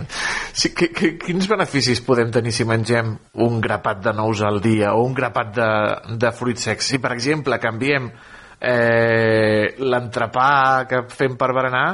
[0.57, 3.13] Sí, que, que, quins beneficis podem tenir si mengem
[3.45, 5.69] un grapat de nous al dia o un grapat de,
[6.17, 6.89] de fruits secs?
[6.89, 8.09] Si, per exemple, canviem
[8.57, 10.51] eh, l'entrepà
[10.89, 11.87] que fem per berenar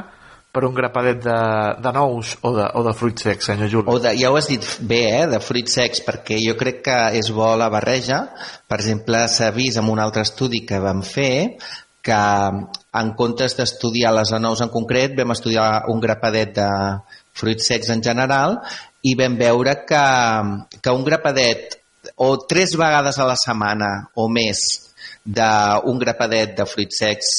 [0.54, 1.38] per un grapadet de,
[1.82, 3.90] de nous o de, o de fruits secs, senyor Juli.
[3.90, 6.98] O de, ja ho has dit bé, eh, de fruits secs, perquè jo crec que
[7.18, 8.22] és bo la barreja.
[8.70, 11.58] Per exemple, s'ha vist en un altre estudi que vam fer
[12.04, 12.22] que
[13.00, 16.68] en comptes d'estudiar les anous en concret, vam estudiar un grapadet de
[17.34, 18.58] fruits secs en general
[19.02, 20.04] i vam veure que,
[20.80, 21.78] que un grapadet
[22.20, 23.90] o tres vegades a la setmana
[24.20, 24.60] o més
[25.24, 27.32] d'un grapadet de fruits secs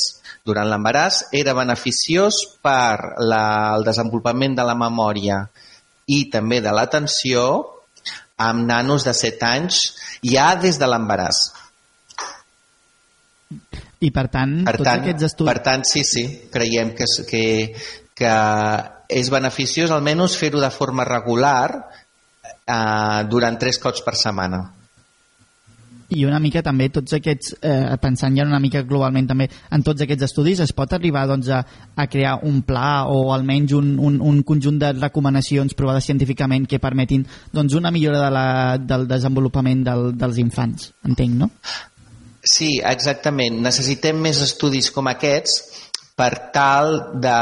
[0.45, 3.45] durant l'embaràs era beneficiós per la,
[3.77, 5.43] el desenvolupament de la memòria
[6.05, 7.45] i també de l'atenció
[8.37, 9.81] amb nanos de 7 anys
[10.21, 11.37] ja des de l'embaràs.
[14.03, 15.51] I per tant, per tots tant, aquests estudis...
[15.51, 17.43] Per tant, sí, sí, creiem que, que,
[18.17, 18.34] que
[19.22, 21.69] és beneficiós almenys fer-ho de forma regular
[22.67, 24.65] eh, durant tres cops per setmana.
[26.13, 30.03] I una mica també tots aquests, eh, pensant ja una mica globalment també en tots
[30.05, 31.63] aquests estudis, es pot arribar doncs, a,
[31.95, 36.80] a crear un pla o almenys un, un, un conjunt de recomanacions provades científicament que
[36.84, 38.47] permetin doncs, una millora de la,
[38.77, 41.49] del desenvolupament del, dels infants, entenc, no?
[42.45, 43.57] Sí, exactament.
[43.65, 45.57] Necessitem més estudis com aquests
[46.15, 47.39] per tal de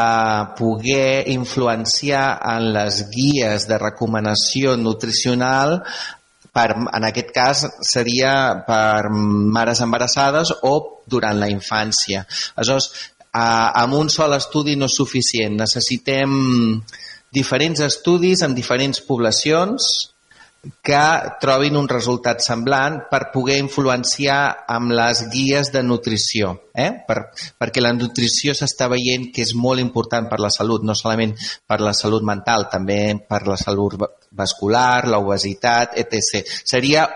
[0.57, 5.81] poder influenciar en les guies de recomanació nutricional
[6.53, 10.73] per, en aquest cas seria per mares embarassades o
[11.09, 12.23] durant la infància.
[12.55, 12.89] Aleshores,
[13.33, 15.57] amb un sol estudi no és suficient.
[15.59, 16.33] Necessitem
[17.33, 20.12] diferents estudis en diferents poblacions
[20.63, 21.05] que
[21.43, 27.03] trobin un resultat semblant per poder influenciar amb les guies de nutrició, eh?
[27.07, 27.17] per,
[27.59, 31.33] perquè la nutrició s'està veient que és molt important per la salut, no solament
[31.67, 33.97] per la salut mental, també per la salut
[34.31, 36.47] vascular, l'obesitat, etc.
[36.63, 37.09] Seria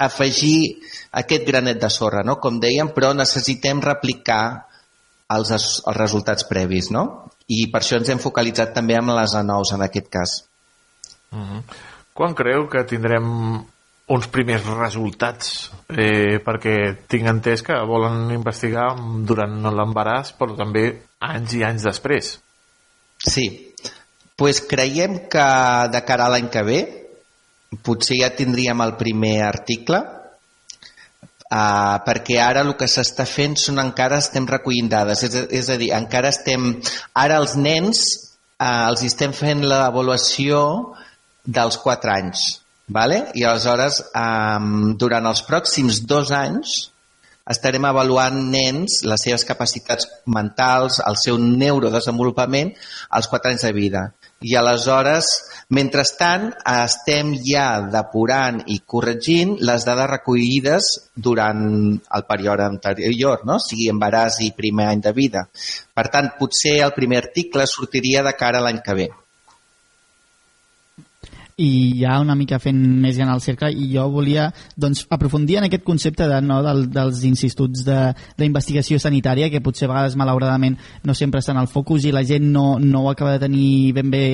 [0.00, 0.78] afegir
[1.20, 2.38] aquest granet de sorra, no?
[2.40, 4.44] com dèiem, però necessitem replicar
[5.36, 5.68] els, els
[5.98, 7.26] resultats previs, no?
[7.52, 10.38] I per això ens hem focalitzat també amb les anous en aquest cas.
[11.32, 11.62] Uh -huh.
[12.16, 13.26] Quan creu que tindrem
[14.14, 15.70] uns primers resultats?
[15.92, 16.76] Eh, perquè
[17.10, 18.88] tinc entès que volen investigar
[19.28, 20.88] durant l'embaràs, però també
[21.20, 22.36] anys i anys després.
[23.20, 23.46] Sí,
[24.36, 25.48] pues creiem que
[25.92, 26.80] de cara a l'any que ve
[27.84, 29.98] potser ja tindríem el primer article
[31.50, 35.76] uh, perquè ara el que s'està fent són encara estem recollint dades, és, és a
[35.80, 36.76] dir, encara estem...
[37.16, 38.04] Ara els nens
[38.60, 40.60] uh, els estem fent l'avaluació
[41.46, 42.46] dels 4 anys.
[42.88, 43.32] Vale?
[43.34, 46.76] I aleshores, um, durant els pròxims dos anys,
[47.50, 52.72] estarem avaluant nens, les seves capacitats mentals, el seu neurodesenvolupament
[53.18, 54.04] als 4 anys de vida.
[54.46, 55.26] I aleshores,
[55.74, 61.62] mentrestant, estem ja depurant i corregint les dades recollides durant
[61.96, 63.58] el període anterior, no?
[63.62, 65.46] sigui embaràs i primer any de vida.
[65.94, 69.08] Per tant, potser el primer article sortiria de cara l'any que ve
[71.56, 75.64] i ja una mica fent més gran el cercle i jo volia doncs, aprofundir en
[75.64, 80.76] aquest concepte de, no, del, dels instituts d'investigació sanitària que potser a vegades malauradament
[81.08, 84.12] no sempre estan al focus i la gent no, no ho acaba de tenir ben
[84.12, 84.24] bé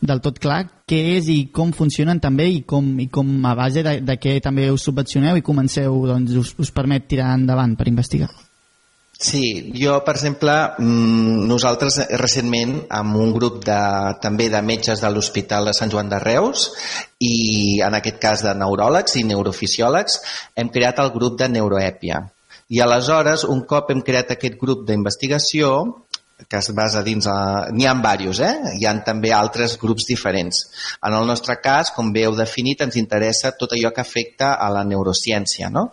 [0.00, 3.82] del tot clar què és i com funcionen també i com, i com a base
[3.82, 7.90] de, de què també us subvencioneu i comenceu, doncs, us, us permet tirar endavant per
[7.90, 8.30] investigar.
[9.18, 13.78] Sí, jo, per exemple, mm, nosaltres recentment, amb un grup de,
[14.22, 16.68] també de metges de l'Hospital de Sant Joan de Reus
[17.18, 20.20] i en aquest cas de neuròlegs i neurofisiòlegs,
[20.54, 22.22] hem creat el grup de neuroèpia.
[22.70, 25.72] I aleshores, un cop hem creat aquest grup d'investigació,
[26.46, 27.26] que es basa dins...
[27.26, 27.68] A...
[27.74, 28.74] N'hi ha diversos, eh?
[28.78, 30.60] Hi han també altres grups diferents.
[31.04, 34.68] En el nostre cas, com bé heu definit, ens interessa tot allò que afecta a
[34.74, 35.88] la neurociència, no?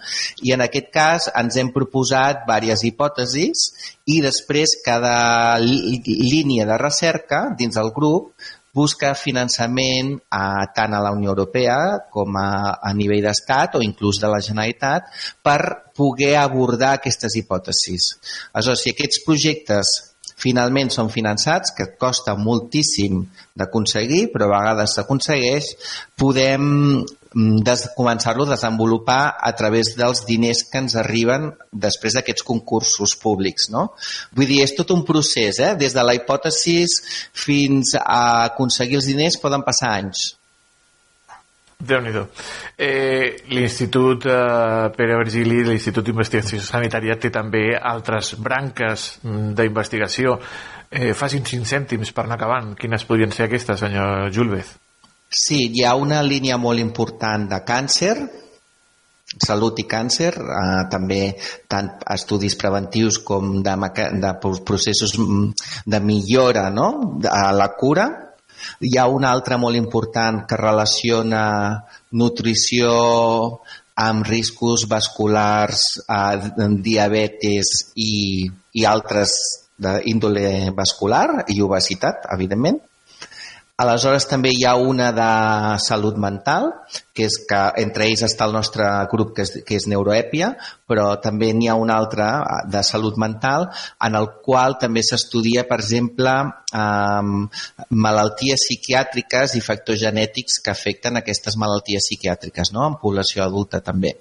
[0.45, 3.65] I en aquest cas ens hem proposat diverses hipòtesis
[4.13, 8.35] i després cada línia de recerca dins del grup
[8.75, 11.77] busca finançament a, tant a la Unió Europea
[12.11, 15.07] com a, a nivell d'estat o inclús de la Generalitat
[15.41, 15.59] per
[15.95, 18.09] poder abordar aquestes hipòtesis.
[18.51, 19.93] Aleshores, si aquests projectes
[20.39, 23.23] finalment són finançats, que costa moltíssim
[23.55, 25.71] d'aconseguir, però a vegades s'aconsegueix,
[26.19, 26.65] podem
[27.01, 33.15] mm, des, començar-lo a desenvolupar a través dels diners que ens arriben després d'aquests concursos
[33.21, 33.69] públics.
[33.73, 33.89] No?
[34.35, 35.75] Vull dir, és tot un procés, eh?
[35.79, 36.81] des de la hipòtesi
[37.45, 40.33] fins a aconseguir els diners poden passar anys
[41.79, 42.13] déu nhi
[42.77, 50.39] eh, L'Institut eh, Pere Virgili, l'Institut d'Investigació Sanitària, té també altres branques mm, d'investigació.
[50.89, 52.73] Eh, facin cinc cèntims per anar acabant.
[52.79, 54.75] Quines podrien ser aquestes, senyor Julvez?
[55.29, 58.15] Sí, hi ha una línia molt important de càncer,
[59.41, 61.35] salut i càncer, eh, també
[61.67, 63.75] tant estudis preventius com de,
[64.21, 65.49] de processos mm,
[65.85, 67.19] de millora no?
[67.29, 68.24] a la cura,
[68.79, 71.43] hi ha una altra molt important que relaciona
[72.11, 72.91] nutrició
[73.95, 79.35] amb riscos vasculars, eh, diabetes i, i altres
[79.75, 82.79] d'índole vascular i obesitat, evidentment.
[83.75, 85.31] Aleshores també hi ha una de
[85.83, 86.69] salut mental,
[87.11, 90.53] que és que entre ells està el nostre grup que és, que és Neuroèpia,
[90.87, 92.29] però també n'hi ha una altra
[92.71, 93.67] de salut mental
[94.07, 96.37] en el qual també s'estudia, per exemple,
[96.71, 102.87] eh, malalties psiquiàtriques i factors genètics que afecten aquestes malalties psiquiàtriques, no?
[102.87, 104.15] en població adulta també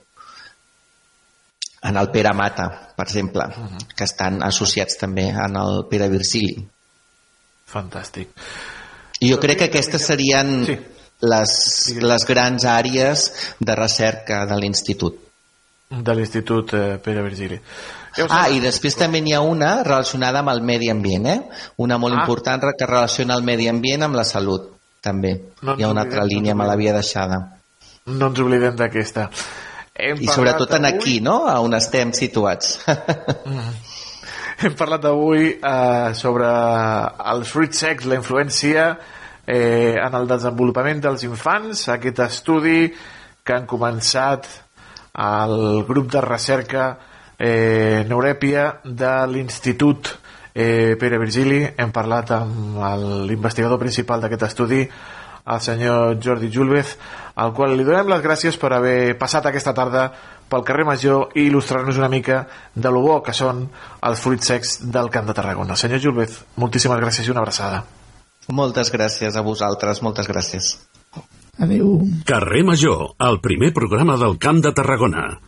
[1.85, 3.89] en el Pere Mata, per exemple, uh -huh.
[3.95, 6.67] que estan associats també en el Pere Virgili.
[7.71, 8.29] Fantàstic.
[9.21, 10.79] I jo crec que aquestes serien sí.
[11.23, 11.53] les,
[12.03, 13.29] les grans àrees
[13.61, 15.21] de recerca de l'Institut.
[15.95, 17.61] De l'Institut eh, Pere Virgili.
[18.29, 21.39] Ah, i després també n'hi ha una relacionada amb el medi ambient, eh?
[21.83, 22.23] Una molt ah.
[22.23, 24.71] important que relaciona el medi ambient amb la salut,
[25.03, 25.35] també.
[25.63, 27.41] No Hi ha una altra línia, me l'havia deixada.
[28.07, 29.29] No ens oblidem d'aquesta.
[29.95, 32.79] I sobretot en aquí, no?, on estem situats.
[33.45, 33.75] Mm.
[34.55, 36.47] Hem parlat avui eh, sobre
[37.33, 38.85] els fruits secs, la influència
[39.47, 42.87] eh, en el desenvolupament dels infants, aquest estudi
[43.43, 44.47] que han començat
[45.25, 46.87] el grup de recerca
[47.35, 50.13] eh, Neurèpia de l'Institut
[50.55, 51.65] eh, Pere Virgili.
[51.75, 52.79] Hem parlat amb
[53.27, 54.85] l'investigador principal d'aquest estudi,
[55.45, 56.95] el senyor Jordi Julvez,
[57.43, 60.07] al qual li donem les gràcies per haver passat aquesta tarda
[60.51, 62.45] pel carrer Major i il·lustrar-nos una mica
[62.75, 63.67] de lo bo que són
[64.03, 65.77] els fruits secs del Camp de Tarragona.
[65.77, 67.85] Senyor Julvez, moltíssimes gràcies i una abraçada.
[68.53, 70.75] Moltes gràcies a vosaltres, moltes gràcies.
[71.59, 72.03] Adéu.
[72.27, 75.39] Carrer Major, el primer programa del Camp de Tarragona.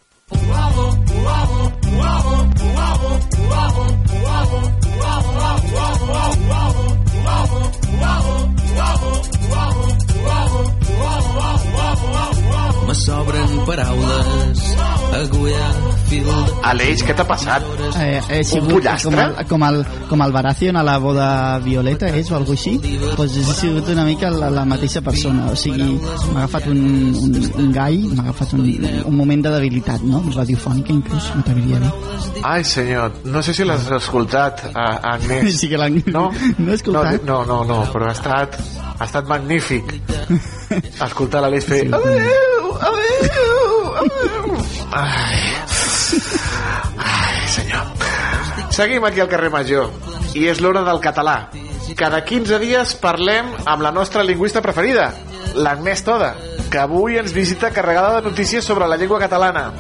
[12.87, 14.36] Me sobren paraules agulla fil de...
[16.67, 17.65] Aleix, què t'ha passat?
[18.01, 19.11] Eh, eh, sigut Un pollastre?
[19.11, 19.79] com el, com el,
[20.11, 22.75] com el Baratheon a la boda Violeta, és, o alguna així?
[23.17, 25.49] Pues ha sigut una mica la, la mateixa persona.
[25.53, 25.97] O sigui,
[26.33, 26.81] m'ha agafat un,
[27.23, 28.65] un, un gall, m'ha agafat un,
[29.07, 30.23] un moment de debilitat, no?
[30.37, 31.93] Radiofònica, inclús, m'atreviria a dir.
[32.45, 35.53] Ai, senyor, no sé si l'has escoltat, a, a Agnès.
[35.61, 35.97] Sí que l'han...
[36.13, 36.29] No?
[36.59, 37.23] No he escoltat.
[37.25, 38.59] No, no, no, però ha estat,
[38.99, 39.95] ha estat magnífic
[41.07, 41.87] escoltar l'Aleix fer...
[41.87, 44.76] Sí, Adéu, adéu, adéu.
[44.93, 45.41] Ai.
[46.97, 47.87] Ai, senyor.
[48.71, 49.91] Seguim aquí al carrer Major
[50.37, 51.39] i és l'hora del català.
[51.97, 55.07] Cada 15 dies parlem amb la nostra lingüista preferida,
[55.57, 56.35] l'Agnès Toda,
[56.69, 59.71] que avui ens visita carregada de notícies sobre la llengua catalana.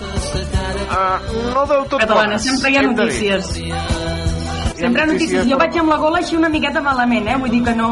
[0.86, 4.05] Uh, no del tot Catalana, bones, sempre hi ha dir.
[4.76, 5.46] Sempre notícies.
[5.48, 7.36] Jo vaig amb la gola així una miqueta malament, eh?
[7.40, 7.88] Vull dir que no,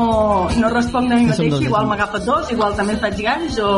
[0.60, 3.22] no responc de mi No som mateix, dos, igual m'agafa dos, igual també em faig
[3.24, 3.70] galls, o,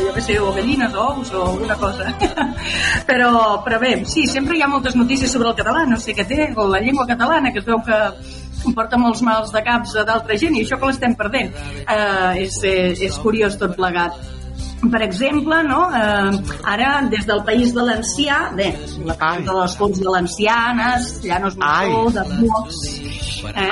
[0.00, 2.08] jo què sé, o gallines, o ous, o alguna cosa.
[3.10, 3.30] però,
[3.66, 6.50] però bé, sí, sempre hi ha moltes notícies sobre el català, no sé què té,
[6.56, 8.00] o la llengua catalana, que es veu que
[8.74, 11.52] porta molts mals de caps d'altra gent i això que l'estem perdent.
[11.84, 14.16] Eh, és, és, és curiós tot plegat
[14.90, 15.88] per exemple, no?
[15.90, 18.68] eh, ara des del País Valencià, bé,
[19.04, 22.82] la de les Corts Valencianes, Llanos Massó, de Vox,
[23.54, 23.70] eh,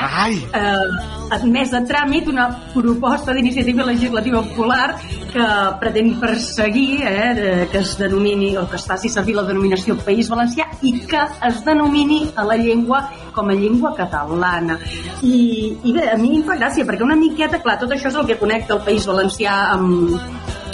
[0.53, 4.97] eh, admès a tràmit una proposta d'iniciativa legislativa popular
[5.35, 5.47] que
[5.81, 10.69] pretén perseguir eh, que es denomini o que es faci servir la denominació País Valencià
[10.83, 13.05] i que es denomini a la llengua
[13.35, 14.79] com a llengua catalana.
[15.23, 18.21] I, i bé, a mi em fa gràcia, perquè una miqueta, clar, tot això és
[18.21, 20.15] el que connecta el País Valencià amb,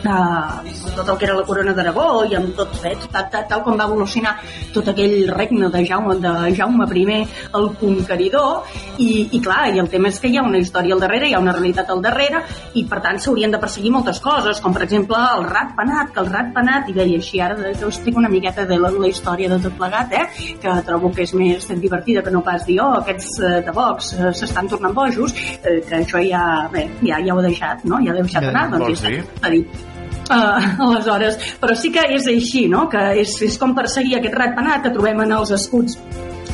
[0.04, 3.62] eh, tot el que era la corona d'Aragó i amb tot, eh, tal, tal, tal
[3.66, 4.36] com va evolucionar
[4.74, 7.20] tot aquell regne de Jaume, de Jaume I
[7.56, 8.66] el conqueridor
[8.98, 11.34] i, i clar, i el tema és que hi ha una història al darrere, hi
[11.34, 12.42] ha una realitat al darrere
[12.74, 16.20] i per tant s'haurien de perseguir moltes coses com per exemple el rat penat que
[16.20, 19.08] el rat penat, i bé, i així ara us explico una miqueta de la, la
[19.08, 20.26] història de tot plegat eh,
[20.62, 24.12] que trobo que és més divertida que no pas dir, oh, aquests eh, de Vox
[24.16, 28.02] eh, s'estan tornant bojos eh, que això ja, bé, ja, ja ho he deixat no?
[28.04, 29.89] ja l'he deixat anar doncs ja està, ha dit
[30.30, 32.84] Uh, aleshores, però sí que és així, no?
[32.88, 35.98] que és, és com perseguir aquest rat penat que trobem en els escuts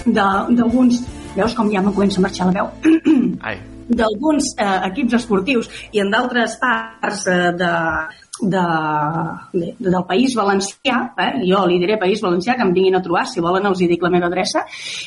[0.06, 1.02] de- d'alguns...
[1.36, 2.70] Veus com ja me comença a marxar la veu?
[3.50, 3.58] Ai.
[3.86, 7.68] d'alguns eh, equips esportius i en d'altres parts eh, de,
[8.40, 8.62] de,
[9.52, 11.28] de, del País Valencià, eh?
[11.46, 14.02] jo li diré País Valencià, que em vinguin a trobar, si volen els hi dic
[14.02, 14.64] la meva adreça,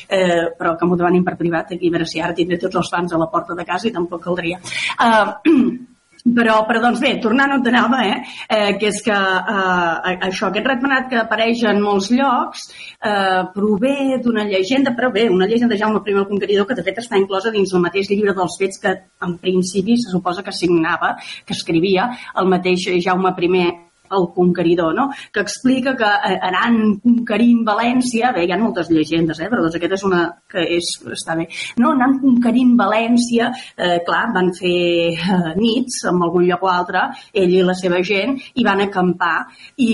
[0.08, 2.94] eh, però que m'ho demanin per privat, aquí a veure si ara tindré tots els
[2.94, 4.62] fans a la porta de casa i tampoc caldria.
[4.62, 5.50] Eh,
[6.24, 10.66] però, però doncs bé, tornant on anava, eh, eh, que és que eh, això, aquest
[10.66, 15.80] ratpenat que apareix en molts llocs eh, prové d'una llegenda, però bé, una llegenda de
[15.80, 18.82] Jaume I el Conqueridor que de fet està inclosa dins el mateix llibre dels fets
[18.82, 21.16] que en principi se suposa que signava,
[21.46, 25.08] que escrivia el mateix Jaume I el conqueridor, no?
[25.32, 29.48] que explica que eh, anant conquerint València, bé, hi ha moltes llegendes, eh?
[29.50, 31.46] però doncs aquesta és una que és, està bé,
[31.82, 31.94] no?
[31.94, 34.76] anant conquerint València, eh, clar, van fer
[35.14, 39.36] eh, nits en algun lloc o altre, ell i la seva gent, i van acampar,
[39.82, 39.92] i,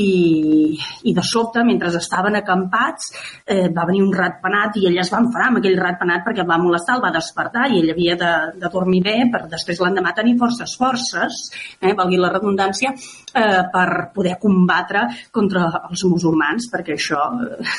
[1.04, 3.10] i de sobte, mentre estaven acampats,
[3.44, 6.50] eh, va venir un ratpenat i ell es va enfadar amb aquell ratpenat perquè el
[6.50, 10.14] va molestar, el va despertar i ell havia de, de dormir bé per després l'endemà
[10.16, 11.42] tenir forces forces,
[11.80, 12.92] eh, valgui la redundància,
[13.36, 17.76] eh, per poder combatre contra els musulmans, perquè això eh,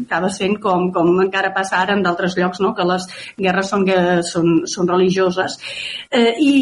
[0.00, 2.74] acaba sent com, com encara passa ara en d'altres llocs, no?
[2.76, 3.08] que les
[3.38, 3.86] guerres són,
[4.26, 5.58] són, són religioses.
[6.10, 6.54] Eh, i,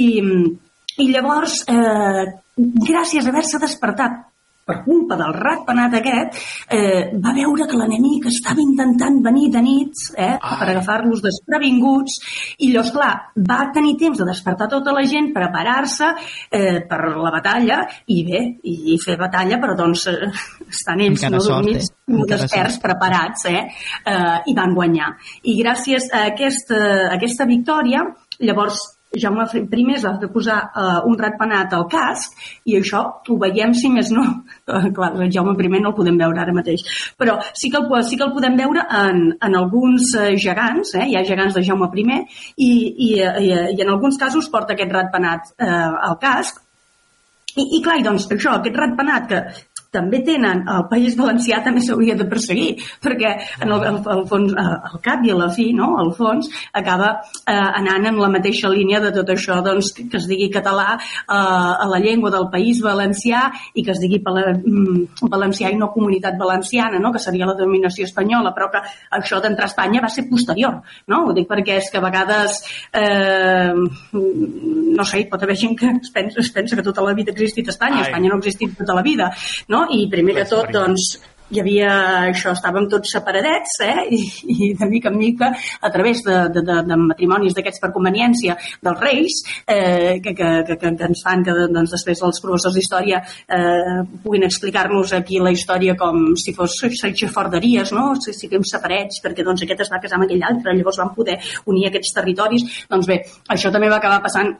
[0.99, 2.25] I llavors, eh,
[2.59, 4.25] gràcies a haver-se despertat
[4.69, 6.39] per culpa del ratpenat aquest,
[6.69, 12.19] eh, va veure que l'enemic estava intentant venir de nit eh, per agafar-los desprevinguts
[12.59, 13.13] i llavors, clar,
[13.49, 16.11] va tenir temps de despertar tota la gent, preparar-se
[16.51, 17.81] eh, per la batalla
[18.13, 20.29] i bé, i, fer batalla, però doncs eh,
[20.69, 22.29] estan ells Encara no sort, dormits, eh?
[22.35, 23.65] desperts, preparats, eh,
[24.05, 25.15] eh, i van guanyar.
[25.49, 26.79] I gràcies a aquesta,
[27.09, 28.05] a aquesta victòria,
[28.45, 32.35] llavors Jaume I es fer posar uh, un ratpenat al casc
[32.69, 36.19] i això ho veiem si més no uh, clar, el Jaume I no el podem
[36.21, 36.85] veure ara mateix
[37.17, 41.09] però sí que el, sí que el podem veure en, en alguns uh, gegants eh?
[41.09, 42.05] hi ha gegants de Jaume I
[42.57, 42.71] i,
[43.09, 46.61] i, i, i en alguns casos porta aquest ratpenat uh, al casc
[47.59, 49.39] i, i clar, i doncs això, aquest ratpenat que
[49.95, 52.75] també tenen al País Valencià també s'hauria de perseguir,
[53.05, 53.31] perquè
[53.65, 55.95] en el, el, el fons, eh, al cap i a la fi, no?
[56.03, 57.15] al fons, acaba
[57.49, 60.99] eh, anant en la mateixa línia de tot això doncs, que, que es digui català
[60.99, 65.91] eh, a la llengua del País Valencià i que es digui mm, valencià i no
[65.95, 67.13] comunitat valenciana, no?
[67.15, 68.85] que seria la denominació espanyola, però que
[69.17, 70.83] això d'entrar a Espanya va ser posterior.
[71.09, 71.25] No?
[71.29, 72.61] Ho dic perquè és que a vegades
[72.93, 73.73] eh,
[74.13, 77.33] no sé, hi pot haver gent que es pensa, es pensa que tota la vida
[77.33, 78.09] ha existit a Espanya, Ai.
[78.11, 79.33] Espanya no ha existit tota la vida,
[79.73, 79.78] no?
[79.95, 81.17] I primer que tot, doncs,
[81.49, 81.93] hi havia
[82.29, 83.95] això, estàvem tots separadets eh?
[84.17, 84.21] I,
[84.53, 85.51] i de mica en mica
[85.81, 90.51] a través de, de, de, de matrimonis d'aquests per conveniència dels reis eh, que, que,
[90.69, 95.55] que, que ens fan que doncs, després els professors d'història eh, puguin explicar-nos aquí la
[95.55, 96.77] història com si fos
[97.09, 98.11] xafarderies, no?
[98.21, 101.39] si siguem separats perquè doncs, aquest es va casar amb aquell altre, llavors van poder
[101.71, 102.67] unir aquests territoris.
[102.91, 103.23] Doncs bé,
[103.55, 104.53] això també va acabar passant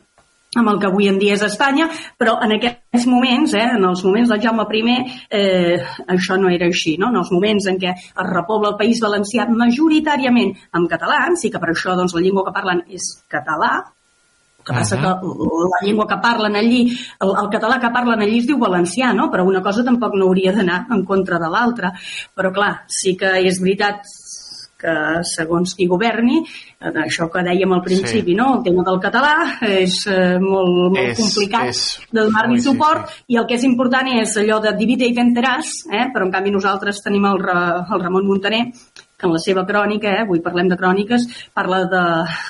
[0.57, 1.89] amb el que avui en dia és Espanya,
[2.19, 4.97] però en aquests moments, eh, en els moments del Jaume I,
[5.31, 5.77] eh,
[6.09, 6.97] això no era així.
[6.99, 7.09] No?
[7.09, 11.59] En els moments en què es repobla el País Valencià majoritàriament amb catalans, i que
[11.59, 13.85] per això doncs, la llengua que parlen és català,
[14.69, 16.83] que passa que la llengua que parlen allí,
[17.25, 19.31] el, el català que parlen allí es diu valencià, no?
[19.33, 21.93] però una cosa tampoc no hauria d'anar en contra de l'altra.
[22.37, 24.05] Però clar, sí que és veritat
[24.79, 24.95] que
[25.27, 26.39] segons qui governi,
[26.81, 28.35] eh, això que dèiem al principi, Sí.
[28.39, 28.59] no?
[28.59, 29.33] el tema del català
[29.67, 33.55] és eh, molt, molt És- complicat és- de donar-li Ui, sí, suport i el que
[33.59, 36.07] és important és allò de divide i t'enteràs, eh?
[36.15, 38.67] però en canvi nosaltres tenim el, el Ramon Montaner
[39.19, 42.03] que en la seva crònica, eh, avui parlem de cròniques, parla de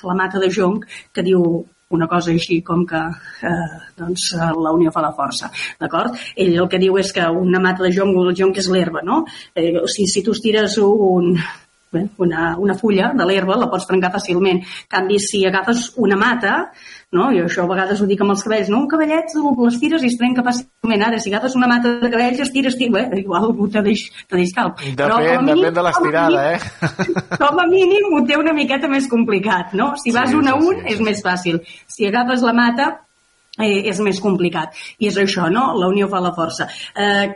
[0.07, 0.85] la mata de Jonc,
[1.15, 5.49] que diu una cosa així com que eh, doncs, la unió fa la força,
[5.81, 6.13] d'acord?
[6.37, 9.25] Ell el que diu és que una mata de jonc, el jonc és l'herba, no?
[9.55, 11.39] Eh, o sigui, si tu estires un,
[12.19, 14.62] una, una fulla de l'herba la pots trencar fàcilment.
[14.62, 16.55] En canvi, si agafes una mata,
[17.12, 17.31] no?
[17.35, 18.82] jo això a vegades ho dic amb els cabells, no?
[18.85, 21.06] un cavallet les tires i es trenca fàcilment.
[21.09, 24.06] Ara, si agafes una mata de cabells, es tira, es tira, bé, igual te deix,
[24.28, 24.81] te deix calp.
[24.98, 26.94] Depèn, depèn de l'estirada, eh?
[27.43, 29.94] Com a mínim ho té una miqueta més complicat, no?
[30.02, 31.62] Si vas Sí, un a sí, un és més fàcil.
[31.89, 32.89] Si agafes la mata
[33.59, 34.77] eh, és més complicat.
[34.99, 35.73] I és això, no?
[35.79, 36.69] La unió fa la força.
[36.95, 37.35] Eh,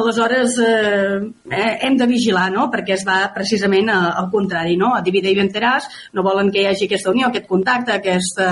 [0.00, 1.18] Aleshores, eh,
[1.50, 2.68] eh, hem de vigilar, no?
[2.72, 4.94] Perquè es va precisament a, al contrari, no?
[4.94, 8.48] A dividir i venceràs, no volen que hi hagi aquesta unió, aquest contacte, aquesta,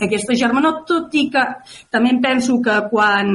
[0.00, 1.46] aquesta germanor, tot i que
[1.90, 3.32] també penso que quan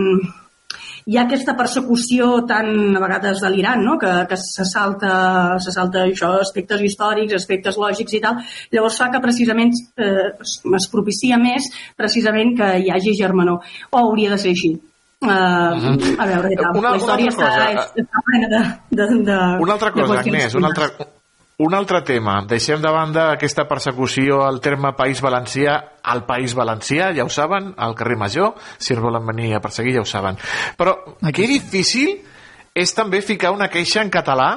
[1.08, 2.68] hi ha aquesta persecució tan
[2.98, 3.96] a vegades delirant, no?
[4.02, 8.42] que, que se, salta, se salta això, aspectes històrics, aspectes lògics i tal,
[8.76, 9.72] llavors fa que precisament
[10.04, 13.64] eh, es, propicia més precisament que hi hagi germanor.
[13.92, 14.76] O hauria de ser així.
[15.18, 16.76] Uh, a veure què tal.
[16.78, 18.60] Una- la una història altra està, cosa, està plena de,
[19.00, 20.92] de, de, Una altra de cosa, qüestions Agnès, un altre,
[21.58, 22.44] un altre tema.
[22.46, 25.78] Deixem de banda aquesta persecució al terme País Valencià
[26.08, 29.96] al País Valencià, ja ho saben, al carrer Major, si ens volen venir a perseguir
[29.98, 30.38] ja ho saben.
[30.78, 30.94] Però
[31.34, 32.14] que difícil
[32.78, 34.52] és també ficar una queixa en català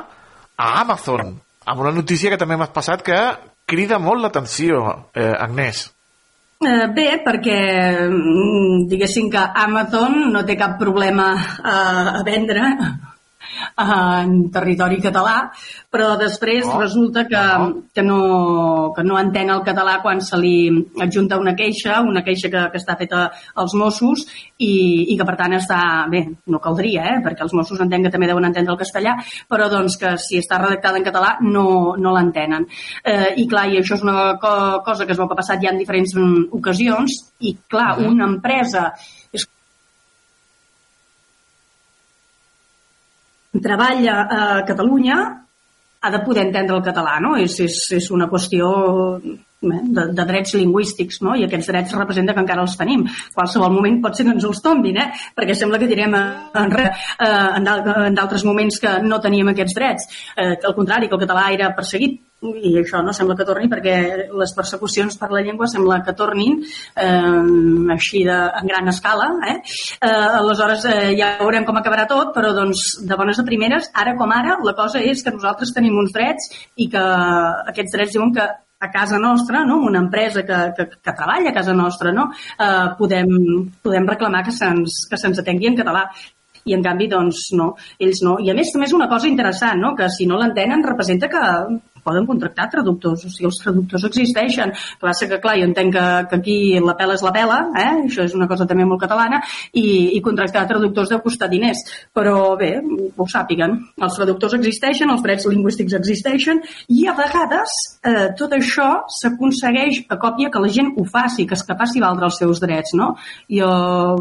[0.61, 1.33] a Amazon,
[1.65, 3.19] amb una notícia que també m'has passat que
[3.67, 5.89] crida molt l'atenció, eh, Agnès.
[6.61, 7.61] Eh, bé, perquè
[8.05, 11.77] mm, diguéssim que Amazon no té cap problema a,
[12.21, 12.67] a vendre
[13.81, 15.51] en territori català,
[15.91, 17.83] però després No, resulta que no.
[17.95, 20.69] Que, no, que no entén el català quan se li
[21.01, 24.27] adjunta una queixa, una queixa que, que està feta als Mossos
[24.59, 25.81] i, i que per tant està...
[26.11, 29.17] Bé, no caldria, eh, perquè els Mossos entenc que també deuen entendre el castellà,
[29.51, 32.67] però doncs que si està redactada en català no, no l'entenen.
[33.05, 35.63] Eh, I clar, i això és una co cosa que es veu que ha passat
[35.63, 38.13] ja en diferents mm, ocasions, i clar, Mhm.
[38.13, 38.93] una empresa
[39.33, 39.47] és
[43.59, 45.21] treballa a Catalunya
[46.01, 47.35] ha de poder entendre el català, no?
[47.37, 48.69] És, és, és una qüestió
[49.19, 51.35] eh, de, de drets lingüístics, no?
[51.37, 53.03] I aquests drets representa que encara els tenim.
[53.35, 55.11] Qualsevol moment pot ser que ens els tombin, eh?
[55.37, 57.29] Perquè sembla que direm enrere eh,
[57.59, 60.09] en d'al- en d'altres moments que no teníem aquests drets.
[60.37, 63.97] Eh, al contrari, que el català era perseguit i això no sembla que torni perquè
[64.33, 69.59] les persecucions per la llengua sembla que tornin eh, així de, en gran escala eh?
[70.01, 70.09] Eh,
[70.41, 74.33] aleshores eh, ja veurem com acabarà tot però doncs de bones a primeres ara com
[74.33, 76.49] ara la cosa és que nosaltres tenim uns drets
[76.81, 77.05] i que
[77.75, 78.49] aquests drets diuen que
[78.81, 79.77] a casa nostra, no?
[79.85, 82.31] una empresa que, que, que treballa a casa nostra, no?
[82.33, 83.29] eh, podem,
[83.85, 86.07] podem reclamar que se'ns que se'ns atengui en català
[86.65, 88.39] i en canvi, doncs, no, ells no.
[88.41, 91.45] I a més, també és una cosa interessant, no?, que si no l'entenen representa que
[92.05, 94.75] poden contractar traductors, o sigui, els traductors existeixen.
[95.01, 97.91] Clar, sé que, clar, jo entenc que, que aquí la pela és la pela, eh?
[98.07, 99.41] això és una cosa també molt catalana,
[99.73, 101.83] i, i contractar traductors deu costar diners,
[102.17, 103.77] però bé, ho sàpiguen.
[104.01, 108.89] Els traductors existeixen, els drets lingüístics existeixen, i a vegades eh, tot això
[109.21, 112.61] s'aconsegueix a còpia que la gent ho faci, que es que faci valdre els seus
[112.63, 113.13] drets, no?
[113.51, 113.71] Jo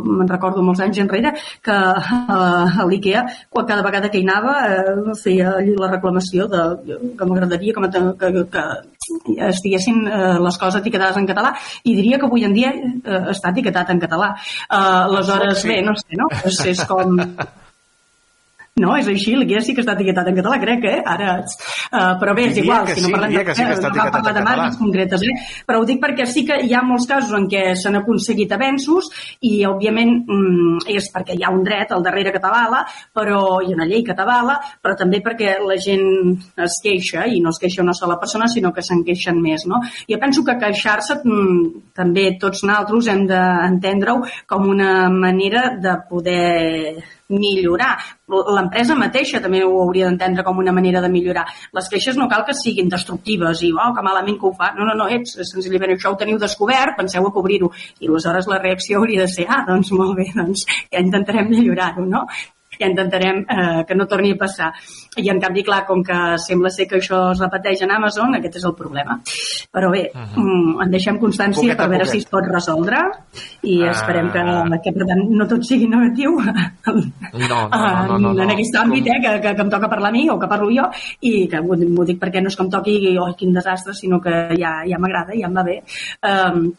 [0.03, 1.33] me'n recordo molts anys enrere
[1.65, 3.25] que eh, a l'IKEA,
[3.69, 6.63] cada vegada que hi anava, eh, feia la reclamació de,
[7.17, 8.63] que m'agradaria que, que, que
[9.47, 11.53] estiguessin eh, les coses etiquetades en català
[11.83, 14.33] i diria que avui en dia eh, està etiquetat en català.
[14.67, 15.67] Eh, aleshores, Sí.
[15.71, 16.27] bé, no sé, no?
[16.43, 17.15] És, és com...
[18.79, 20.99] No, és així, el guia sí que està etiquetat en català, crec, eh?
[21.13, 23.75] Ara, uh, però bé, és igual, que si no sí, parlem diria que sí que
[23.75, 25.35] està no parlar de marques concretes, eh?
[25.67, 29.09] Però ho dic perquè sí que hi ha molts casos en què s'han aconseguit avenços
[29.41, 32.85] i, òbviament, mm, és perquè hi ha un dret al darrere que t'avala,
[33.15, 36.07] però hi ha una llei que t'avala, però també perquè la gent
[36.65, 39.81] es queixa, i no es queixa una sola persona, sinó que se'n queixen més, no?
[40.09, 47.18] Jo penso que queixar-se mm, també tots nosaltres hem d'entendre-ho com una manera de poder
[47.29, 47.95] millorar.
[48.29, 51.45] L'empresa mateixa també ho hauria d'entendre com una manera de millorar.
[51.77, 54.73] Les queixes no cal que siguin destructives i, oh, que malament que ho fa.
[54.77, 57.71] No, no, no, ets, senzillament això ho teniu descobert, penseu a cobrir-ho.
[57.99, 62.05] I aleshores la reacció hauria de ser, ah, doncs molt bé, doncs ja intentarem millorar-ho,
[62.09, 62.25] no?
[62.79, 64.71] Ja intentarem eh, que no torni a passar.
[65.19, 68.55] I en canvi, clar, com que sembla ser que això es repeteix en Amazon, aquest
[68.61, 69.19] és el problema.
[69.71, 70.43] Però bé, uh -huh.
[70.43, 72.11] mm, en deixem constància Poquet a per veure poquet.
[72.11, 72.97] si es pot resoldre
[73.63, 73.91] i Ah.
[73.91, 74.43] esperem que,
[74.83, 78.43] que per tant, no tot sigui negatiu No, no, no, no, no, no.
[78.43, 80.69] en aquest àmbit, eh, que, que, que em toca parlar a mi o que parlo
[80.69, 80.89] jo
[81.21, 84.19] i que m'ho m'ho dic perquè no és que em toqui oh, quin desastre, sinó
[84.21, 85.81] que ja, ja m'agrada, ja em va bé.
[86.23, 86.71] Um,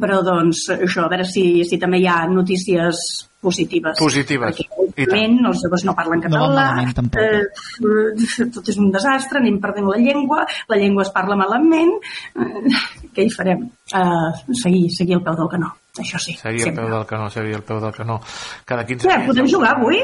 [0.00, 3.98] però doncs això, a veure si, si també hi ha notícies positives.
[4.02, 4.58] Positives.
[4.96, 7.20] Perquè els joves no parlen No català, malament, tampoc.
[7.22, 11.92] eh, tot és un desastre, anem perdent la llengua, la llengua es parla malament,
[12.34, 12.76] eh,
[13.14, 13.66] què hi farem?
[13.94, 16.34] Eh, seguir, seguir al peu del canó, això sí.
[16.40, 18.20] Seria el peu del canó, seria el peu del canó.
[18.64, 19.28] Cada 15 Què, dies.
[19.30, 20.00] podem jugar avui?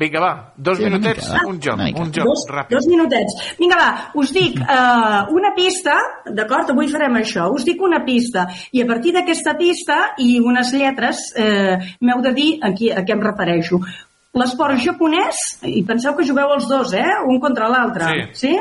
[0.00, 2.72] Vinga, va, dos Sí, minutets, mica, un joc, un joc, dos, ràpid.
[2.78, 3.34] dos minutets.
[3.58, 3.88] Vinga, va,
[4.22, 6.70] us dic uh, una pista, d'acord?
[6.72, 7.50] Avui farem això.
[7.52, 8.46] Us dic una pista.
[8.72, 13.04] I a partir d'aquesta pista i unes lletres eh, m'heu de dir a, qui, a
[13.04, 13.82] què em refereixo.
[14.40, 15.36] L'esport japonès,
[15.66, 17.06] i penseu que jugueu els dos, eh?
[17.26, 18.08] Un contra l'altre.
[18.32, 18.46] Sí.
[18.46, 18.58] Sí?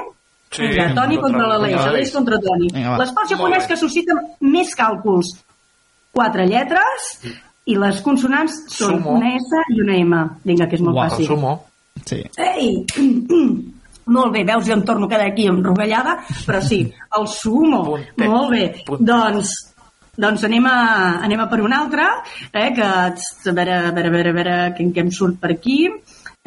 [0.49, 1.81] Sí, Vinga, Toni contra- contra l'Aleix.
[1.85, 2.71] Aleix contra Toni.
[2.73, 5.35] L'esport japonès que suscita més càlculs.
[6.11, 7.11] Quatre lletres
[7.69, 9.17] i les consonants són Sumo.
[9.19, 10.21] una S i una M.
[10.47, 11.27] Vinga, que és molt El fàcil.
[11.29, 11.57] sumo.
[12.05, 12.23] Sí.
[12.37, 12.71] Ei!
[14.09, 16.15] Molt bé, veus, jo em torno cada aquí enrovellada,
[16.47, 16.79] però sí,
[17.17, 17.83] el sumo.
[17.91, 18.23] Puntet.
[18.25, 18.63] Molt bé.
[18.87, 19.05] Puntet.
[19.05, 19.51] Doncs,
[20.17, 20.77] doncs anem a,
[21.27, 22.07] anem a per un altre,
[22.49, 25.53] eh, que a veure, a veure, a veure, a veure què, què em surt per
[25.53, 25.83] aquí.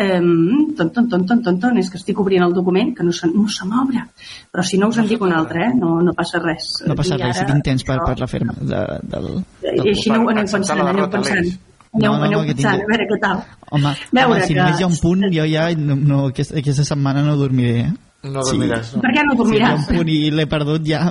[0.02, 3.12] Um, ton, ton, ton, ton, ton, ton, és que estic obrint el document, que no
[3.14, 4.02] se, no se m'obre.
[4.50, 5.74] Però si no us en dic un altre, eh?
[5.78, 6.70] no, no passa res.
[6.88, 8.80] No passa I res, si ara, tinc temps per, per refer-me de,
[9.12, 9.28] del...
[9.76, 11.38] I així aneu, aneu pensant, aneu pensant.
[11.38, 11.58] Aneu,
[11.92, 13.42] No, no, aneu no, que pensant, a veure què tal.
[13.70, 16.56] Home, Veure home si que- només hi ha un punt, jo ja no, no, aquesta,
[16.58, 17.80] aquesta setmana no dormiré.
[17.80, 17.92] Eh?
[18.22, 19.02] No dormiràs, no.
[19.02, 19.88] Per què no Si hi ha dormiràs?
[19.90, 21.02] un punt i l'he perdut, ja...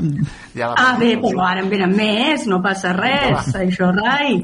[0.55, 4.39] Ja la Ah, bé, però ara en venen més, no passa res, això rai.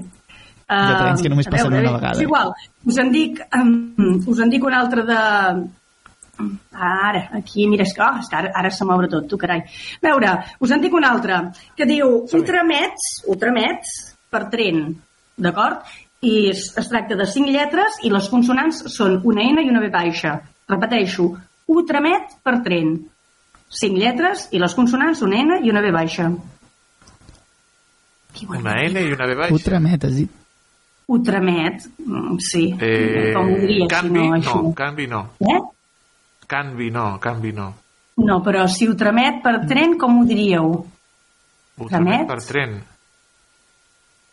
[0.67, 2.11] Ja tens que només a passen una vegada.
[2.17, 2.51] És igual,
[2.85, 3.71] us en dic, um,
[4.27, 5.21] us en dic un altre de...
[6.71, 9.63] Ara, aquí, mira, és que, oh, és que ara, ara se m'obre tot, tu, carai.
[10.01, 11.39] A veure, us en dic un altre,
[11.75, 13.95] que diu ultramets, ultramets
[14.29, 14.85] per tren,
[15.37, 15.81] d'acord?
[16.21, 19.81] I es, es tracta de cinc lletres i les consonants són una N i una
[19.83, 20.35] B baixa.
[20.69, 21.29] Repeteixo,
[21.73, 22.95] ultramet per tren.
[23.69, 26.31] Cinc lletres i les consonants una N i una B baixa.
[28.47, 29.53] Una N i una B baixa.
[29.57, 30.33] Ultramet, has dit?
[31.07, 32.65] Ultramet, mm, sí.
[32.81, 34.53] Eh, Com ho diria, si canvi, no, així.
[34.53, 35.21] no, canvi no.
[35.39, 35.59] Eh?
[36.47, 37.73] Canvi no, canvi no.
[38.23, 40.69] No, però si ultramet per tren, com ho diríeu?
[41.77, 42.27] Ultramet Tramet?
[42.27, 42.77] per tren.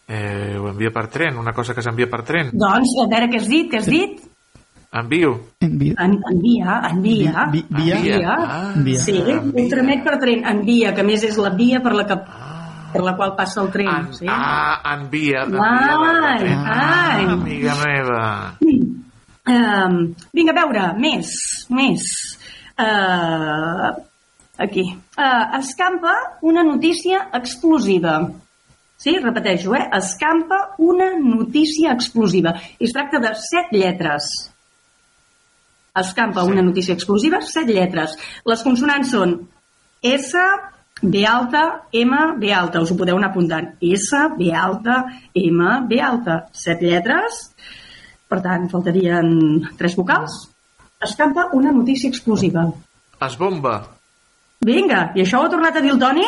[0.06, 2.50] Eh, ho envia per tren, una cosa que s'envia per tren.
[2.52, 4.22] Doncs, a veure què has dit, què has dit?
[4.94, 5.30] Envio.
[5.64, 5.94] Envia.
[6.04, 7.46] En, envia, envia.
[7.50, 7.96] Vi- via?
[7.98, 8.34] Envia.
[8.38, 8.98] Ah, Envia.
[9.00, 12.18] Sí, ultramet per tren, envia, que a més és la via per la, que,
[12.92, 13.88] per la qual passa el tren.
[13.90, 14.28] En, sí?
[14.30, 15.42] Ah, envia.
[15.50, 16.52] Ai, envia ai.
[16.54, 18.22] Ah, amiga meva.
[19.44, 21.34] Um, vinga, a veure, més,
[21.68, 22.06] més.
[22.80, 23.90] Uh,
[24.56, 24.86] aquí.
[25.18, 28.22] Uh, escampa una notícia explosiva.
[28.96, 29.84] Sí, repeteixo, eh?
[29.92, 32.54] Escampa una notícia explosiva.
[32.78, 34.30] I es tracta de set lletres.
[35.94, 38.16] Escampa una notícia explosiva, set lletres.
[38.48, 39.36] Les consonants són
[40.04, 40.40] S,
[41.02, 42.80] B alta, M, B alta.
[42.80, 43.74] Us ho podeu anar apuntant.
[43.84, 45.02] S, B alta,
[45.36, 46.46] M, B alta.
[46.64, 47.44] Set lletres.
[48.34, 49.28] Per tant, faltarien
[49.78, 50.40] tres vocals.
[51.04, 52.64] Escampa una notícia explosiva.
[53.22, 53.76] Es bomba.
[54.64, 56.26] Vinga, i això ho ha tornat a dir el Toni?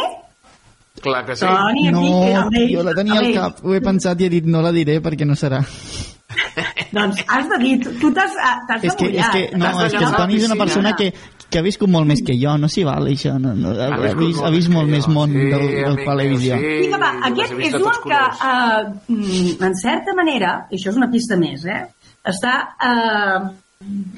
[1.02, 1.44] Clar que sí.
[1.44, 4.46] Toni, aquí, No, Aleix, jo la tenia al cap, ho he pensat i he dit
[4.46, 5.58] no la diré perquè no serà.
[6.96, 8.32] Doncs has de dir, tu t'has
[8.68, 10.14] de És que, és que, no, és que el.
[10.16, 11.10] Toni és una persona que,
[11.50, 14.14] que ha viscut molt més que jo, no s'hi val això, no, no, ha, ha,
[14.18, 16.60] vist, ha vist molt més món Sí, del, del amic televisió.
[16.62, 16.72] sí.
[16.86, 21.36] Vinga, va, aquest és un que, uh, en certa manera, i això és una pista
[21.40, 21.82] més, eh,
[22.27, 23.48] està uh,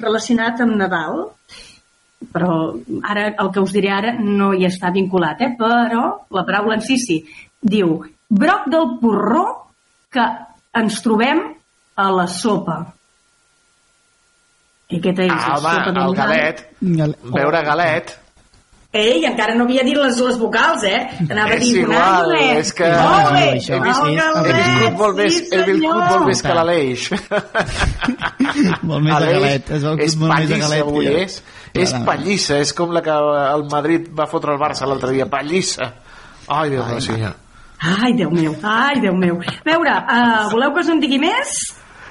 [0.01, 1.25] relacionat amb Nadal,
[2.33, 2.51] però
[3.07, 5.53] ara el que us diré ara no hi està vinculat, eh?
[5.59, 6.03] però
[6.35, 7.19] la paraula en si sí.
[7.61, 7.99] Diu,
[8.29, 9.45] broc del porró
[10.11, 10.25] que
[10.79, 11.41] ens trobem
[11.99, 12.79] a la sopa.
[14.89, 15.31] I què és?
[15.31, 16.63] Ah, la home, sopa del el galet.
[16.81, 18.15] Gal- Veure galet.
[18.91, 21.03] Ei, encara no havia dit les, les vocals, eh?
[21.29, 23.43] Anava a És dir igual, és que- Molt bé,
[24.97, 26.09] molt més, sí, he viscut senyor.
[26.09, 27.03] molt més que l'Aleix.
[28.89, 30.81] Molt més de galet, és és molt més galet.
[30.81, 31.35] avui, és,
[31.73, 35.91] és pallissa, és com la que el Madrid va fotre el Barça l'altre dia, pallissa.
[36.47, 37.35] Ai, Déu meu senyor.
[37.79, 39.37] Ai, Déu meu, ai, Déu meu.
[39.39, 41.53] A veure, uh, voleu que us en digui més?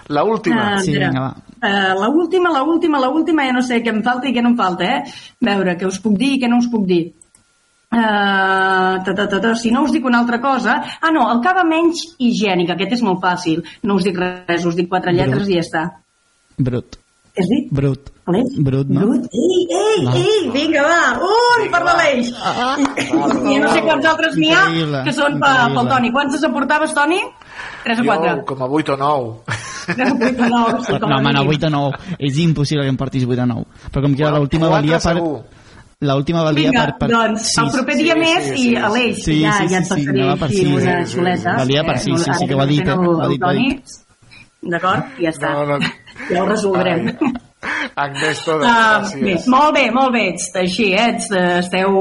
[0.08, 0.74] La última.
[0.76, 1.34] Ah, Sí, vinga, va.
[1.58, 4.44] Uh, la última, la última, la última, ja no sé què em falta i què
[4.44, 5.16] no em falta, eh?
[5.42, 7.02] Veure, què us puc dir i què no us puc dir.
[7.88, 10.76] Uh, ta, ta, ta, ta, si no us dic una altra cosa...
[11.00, 13.64] Ah, no, el cava menys higiènic, aquest és molt fàcil.
[13.82, 15.52] No us dic res, us dic quatre lletres Brut.
[15.54, 15.84] i ja està.
[16.58, 16.97] Brut.
[17.38, 17.68] Què has dit?
[17.78, 18.08] Brut.
[18.28, 18.48] Aleix?
[18.66, 19.04] Brut, no?
[19.06, 19.28] Brut.
[19.32, 20.14] Ei, ei, Va.
[20.18, 20.96] ei, vinga, va,
[21.28, 22.32] un per l'Aleix.
[22.32, 24.64] I no sé quants altres n'hi ha
[25.06, 25.74] que són pe- increïble.
[25.78, 26.10] pel Toni.
[26.18, 27.20] Quantes aportaves, Toni?
[27.84, 28.26] 3 o 4.
[28.34, 29.32] Jo, com a 8 o 9.
[29.86, 30.82] 3 o 8 o 9.
[30.84, 31.54] Sí, No, a home, no, mínim.
[31.54, 32.16] 8 o 9.
[32.18, 33.64] És impossible que em portis 8 o 9.
[33.92, 35.14] Però com que Bueno, l'última valia per...
[35.14, 35.38] segur.
[36.00, 39.16] L'última valia Vinga, per, per doncs, el proper dia sí, més sí, i sí, Aleix,
[39.24, 41.14] sí, ja, sí, ja et sí, sí, passaré anava per sí, una sí, sí.
[41.16, 41.54] xuleta.
[41.58, 42.92] Valia per sí, sí, sí, que ho ha dit, eh?
[42.94, 43.96] Ho ha dit, ho ha dit.
[44.62, 45.10] D'acord?
[45.18, 45.50] Ja està.
[45.56, 45.78] No, no.
[46.30, 47.12] Ja ho resoldrem.
[47.98, 49.46] Agnès, totes, Uh, bé, gràcies.
[49.50, 50.28] molt bé, molt bé.
[50.34, 51.08] Ets així, eh?
[51.16, 51.96] Ets, eh, esteu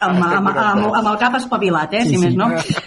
[0.00, 2.20] amb, amb, amb, amb el cap espavilat, eh, Sí, si sí.
[2.24, 2.46] més no.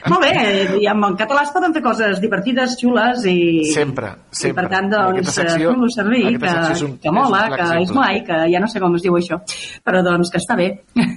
[0.10, 3.66] Molt bé, i amb el català es poden fer coses divertides, xules i...
[3.74, 4.64] Sempre, I sempre.
[4.64, 4.90] per tant, En
[5.20, 8.60] doncs, fem-lo servir, que, és un- que mola, és un que és guai, que ja
[8.64, 9.42] no sé com es diu això,
[9.86, 10.72] però doncs que està bé.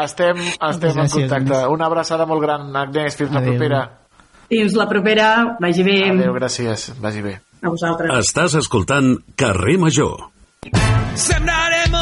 [0.00, 1.52] Estem, estem en gràcies, contacte.
[1.52, 1.68] Agnès.
[1.74, 3.16] Una abraçada molt gran, Agnès.
[3.18, 3.56] Fins la Adéu.
[3.58, 3.80] propera.
[4.48, 5.28] Fins la propera,
[5.60, 6.92] vagi bé Adéu, gràcies.
[7.02, 7.40] Vagi bé.
[7.62, 8.12] A vosaltres.
[8.24, 10.28] Estàs escoltant Carrer Major.
[11.20, 11.99] Sembraremos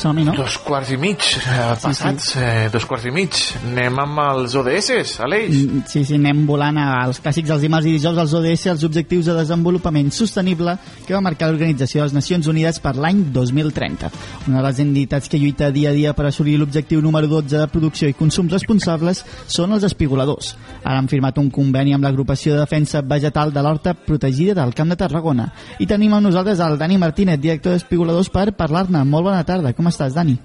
[0.00, 0.32] Som-hi, no?
[0.38, 3.36] dos quarts i mig eh, passats, eh, dos quarts i mig.
[3.68, 5.50] Anem amb els ODS, Aleix.
[5.52, 9.26] Mm, Sí, sí, anem volant als clàssics dels dimarts i dijous als ODS, els Objectius
[9.28, 14.08] de Desenvolupament Sostenible que va marcar l'Organització de les Nacions Unides per l'any 2030.
[14.48, 17.68] Una de les entitats que lluita dia a dia per assolir l'objectiu número 12 de
[17.68, 20.54] producció i consum responsables són els espigoladors.
[20.84, 24.94] Ara han firmat un conveni amb l'agrupació de defensa vegetal de l'horta protegida del Camp
[24.94, 25.50] de Tarragona.
[25.78, 29.04] I tenim amb nosaltres el Dani Martínez, director d'Espigoladors, per parlar-ne.
[29.04, 29.74] Molt bona tarda.
[29.76, 30.38] Com estàs, Dani?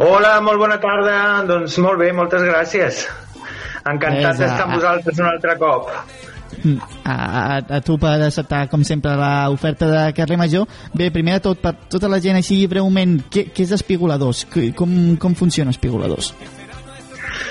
[0.00, 1.16] Hola, molt bona tarda.
[1.48, 3.04] Doncs molt bé, moltes gràcies.
[3.88, 5.88] Encantat d'estar amb vosaltres un altre cop.
[6.60, 6.76] Mm,
[7.06, 10.66] A, a, a tu per acceptar, com sempre, l'oferta de Carrer Major.
[10.92, 14.44] Bé, primer de tot, per tota la gent així breument, què, què és Espigoladors?
[14.76, 14.92] Com,
[15.22, 16.34] com funciona Espigoladors?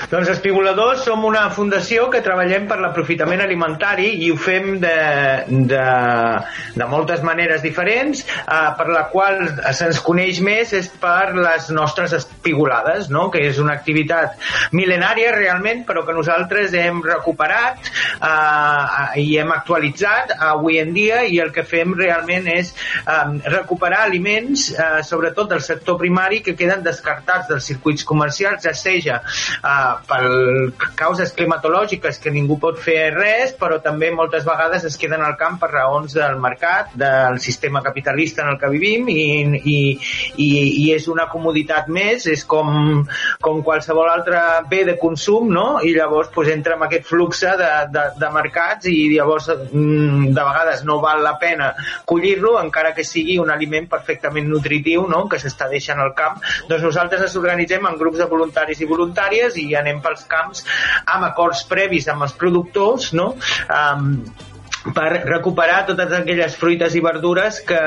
[0.10, 4.96] Doncs Espigoladors som una fundació que treballem per l'aprofitament alimentari i ho fem de,
[5.70, 5.84] de,
[6.76, 9.42] de moltes maneres diferents, eh, per la qual
[9.78, 13.28] se'ns coneix més és per les nostres espigolades, no?
[13.34, 14.38] que és una activitat
[14.76, 21.42] mil·lenària realment, però que nosaltres hem recuperat eh, i hem actualitzat avui en dia i
[21.44, 26.86] el que fem realment és eh, recuperar aliments, eh, sobretot del sector primari, que queden
[26.86, 29.79] descartats dels circuits comercials, ja seja eh,
[30.10, 30.22] per
[31.00, 35.60] causes climatològiques que ningú pot fer res, però també moltes vegades es queden al camp
[35.62, 39.26] per raons del mercat, del sistema capitalista en el que vivim i,
[39.60, 39.80] i,
[40.38, 40.50] i,
[40.84, 43.04] i és una comoditat més, és com,
[43.42, 45.68] com qualsevol altre bé de consum, no?
[45.84, 50.44] I llavors pues, entra en aquest flux de, de, de mercats i llavors mm, de
[50.44, 51.72] vegades no val la pena
[52.10, 55.26] collir-lo encara que sigui un aliment perfectament nutritiu no?
[55.32, 56.40] que s'està deixant al camp
[56.70, 60.64] doncs nosaltres ens organitzem en grups de voluntaris i voluntàries i anem pels camps
[61.06, 63.34] amb acords previs amb els productors no?
[63.70, 64.12] Um,
[64.96, 67.80] per recuperar totes aquelles fruites i verdures que,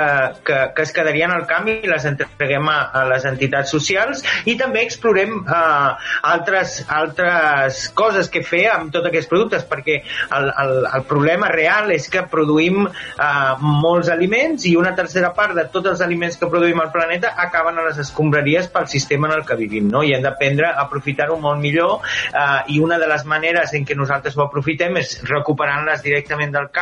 [0.45, 4.21] que, que es quedarien al camp i les entreguem a, a les entitats socials
[4.51, 10.51] i també explorem eh, altres, altres coses que fer amb tots aquests productes perquè el,
[10.51, 13.31] el, el problema real és que produïm eh,
[13.63, 17.81] molts aliments i una tercera part de tots els aliments que produïm al planeta acaben
[17.81, 20.05] a les escombraries pel sistema en el que vivim no?
[20.05, 23.97] i hem d'aprendre a aprofitar-ho molt millor eh, i una de les maneres en què
[23.97, 26.82] nosaltres ho aprofitem és recuperant-les directament del camp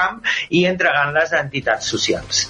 [0.50, 2.48] i entregant-les entitats socials.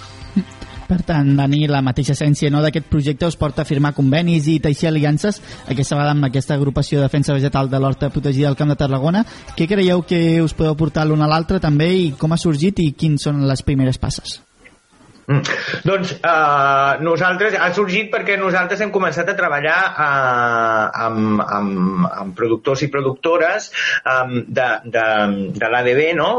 [0.91, 4.57] Per tant, Dani, la mateixa essència no, d'aquest projecte us porta a firmar convenis i
[4.59, 5.39] teixir aliances,
[5.71, 9.23] aquesta vegada amb aquesta agrupació de defensa vegetal de l'Horta Protegida del Camp de Tarragona.
[9.55, 12.91] Què creieu que us podeu portar l'un a l'altre també i com ha sorgit i
[12.91, 14.41] quins són les primeres passes?
[15.31, 15.43] Mm.
[15.87, 22.35] Doncs uh, nosaltres, ha sorgit perquè nosaltres hem començat a treballar uh, amb, amb, amb
[22.35, 23.69] productors i productores
[24.03, 25.05] um, de, de,
[25.55, 26.31] de l'ADB, no?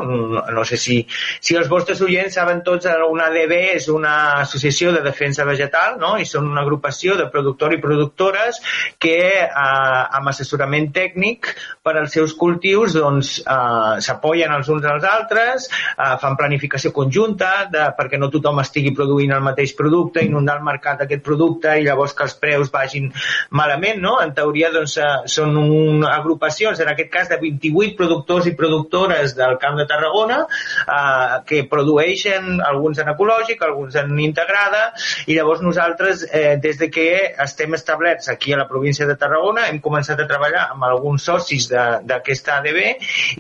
[0.51, 0.97] No sé si,
[1.39, 5.95] si els vostres oients saben tots, eh, una ADB és una associació de defensa vegetal,
[6.01, 6.18] no?
[6.19, 8.59] I són una agrupació de productors i productores
[8.99, 15.07] que uh, amb assessorament tècnic per als seus cultius doncs uh, s'apoyen els uns als
[15.07, 20.57] altres, uh, fan planificació conjunta de, perquè no tothom estigui produint el mateix producte, inundar
[20.59, 23.11] el mercat d'aquest producte i llavors que els preus vagin
[23.51, 24.17] malament, no?
[24.23, 29.35] En teoria, doncs, eh, són un, agrupacions, en aquest cas, de 28 productors i productores
[29.37, 34.91] del Camp de Tarragona eh, que produeixen, alguns en ecològic, alguns en integrada,
[35.27, 37.07] i llavors nosaltres, eh, des de que
[37.45, 41.67] estem establerts aquí a la província de Tarragona, hem començat a treballar amb alguns socis
[41.69, 42.79] d'aquesta ADB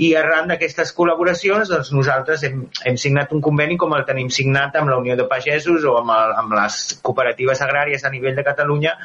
[0.03, 4.75] i arran d'aquestes col·laboracions, doncs nosaltres hem, hem signat un conveni com el tenim signat
[4.79, 8.45] amb la Unió de Pagesos o amb, el, amb les cooperatives agràries a nivell de
[8.47, 8.95] Catalunya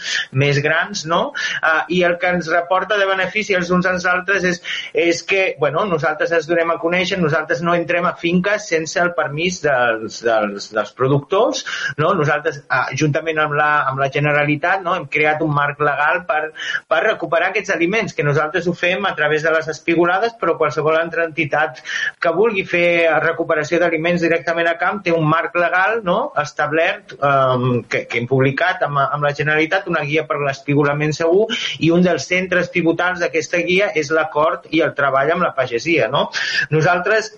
[0.42, 1.20] més grans, no?
[1.60, 4.60] Uh, I el que ens reporta de benefici els uns als altres és,
[5.06, 9.12] és que, bueno, nosaltres ens donem a conèixer, nosaltres no entrem a finques sense el
[9.16, 11.64] permís dels, dels, dels productors,
[12.00, 12.12] no?
[12.18, 14.96] Nosaltres, uh, juntament amb la, amb la Generalitat, no?
[14.96, 16.42] hem creat un marc legal per,
[16.88, 20.98] per recuperar aquests aliments, que nosaltres ho fem a través de les espigolades, però qualsevol
[20.98, 21.82] altra entitat
[22.22, 22.86] que vulgui fer
[23.22, 26.15] recuperació d'aliments directament a camp té un marc legal no?
[26.42, 31.48] Establert, eh, que, que hem publicat amb, amb la Generalitat una guia per l'espigolament segur
[31.80, 36.10] i un dels centres pivotals d'aquesta guia és l'acord i el treball amb la pagesia.
[36.12, 36.28] No?
[36.74, 37.32] Nosaltres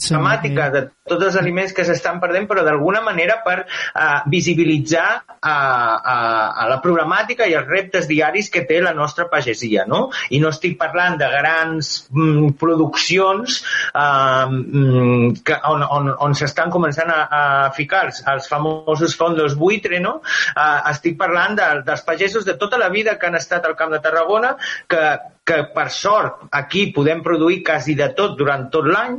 [0.00, 5.50] temàtica de tots els aliments que s'estan perdent, però d'alguna manera per uh, visibilitzar uh,
[5.50, 10.06] uh, a la problemàtica i els reptes diaris que té la nostra pagesia, no?
[10.30, 13.58] I no estic parlant de grans mm, produccions
[13.92, 17.42] uh, mm, que, on, on, on s'estan començant a, a
[17.76, 20.20] ficar els, els famosos fondos buitre, no?
[20.54, 23.92] Uh, estic parlant de, dels pagesos de tota la vida que han estat al Camp
[23.92, 24.56] de Tarragona,
[24.88, 25.04] que
[25.44, 29.16] que per sort aquí podem produir quasi de tot durant tot l'any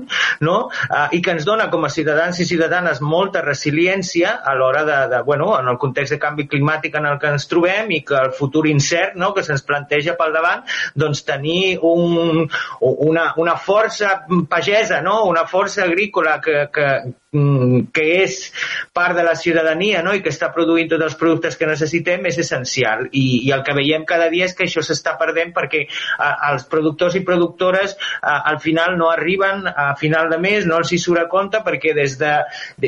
[0.48, 0.56] no?
[0.70, 5.00] uh, i que ens dona com a ciutadans i ciutadanes molta resiliència a l'hora de,
[5.12, 8.16] de, bueno, en el context de canvi climàtic en el que ens trobem i que
[8.22, 9.34] el futur incert no?
[9.36, 10.64] que se'ns planteja pel davant
[10.96, 12.48] doncs tenir un,
[12.80, 14.16] una, una força
[14.50, 15.26] pagesa, no?
[15.28, 16.88] una força agrícola que, que,
[17.36, 18.40] mm, que és
[18.96, 20.16] part de la ciutadania no?
[20.16, 23.76] i que està produint tots els productes que necessitem és essencial i, i el que
[23.76, 25.84] veiem cada dia és que això s'està perdent perquè
[26.52, 31.00] els productors i productores al final no arriben a final de mes, no els hi
[31.02, 32.34] surt a compte perquè des de,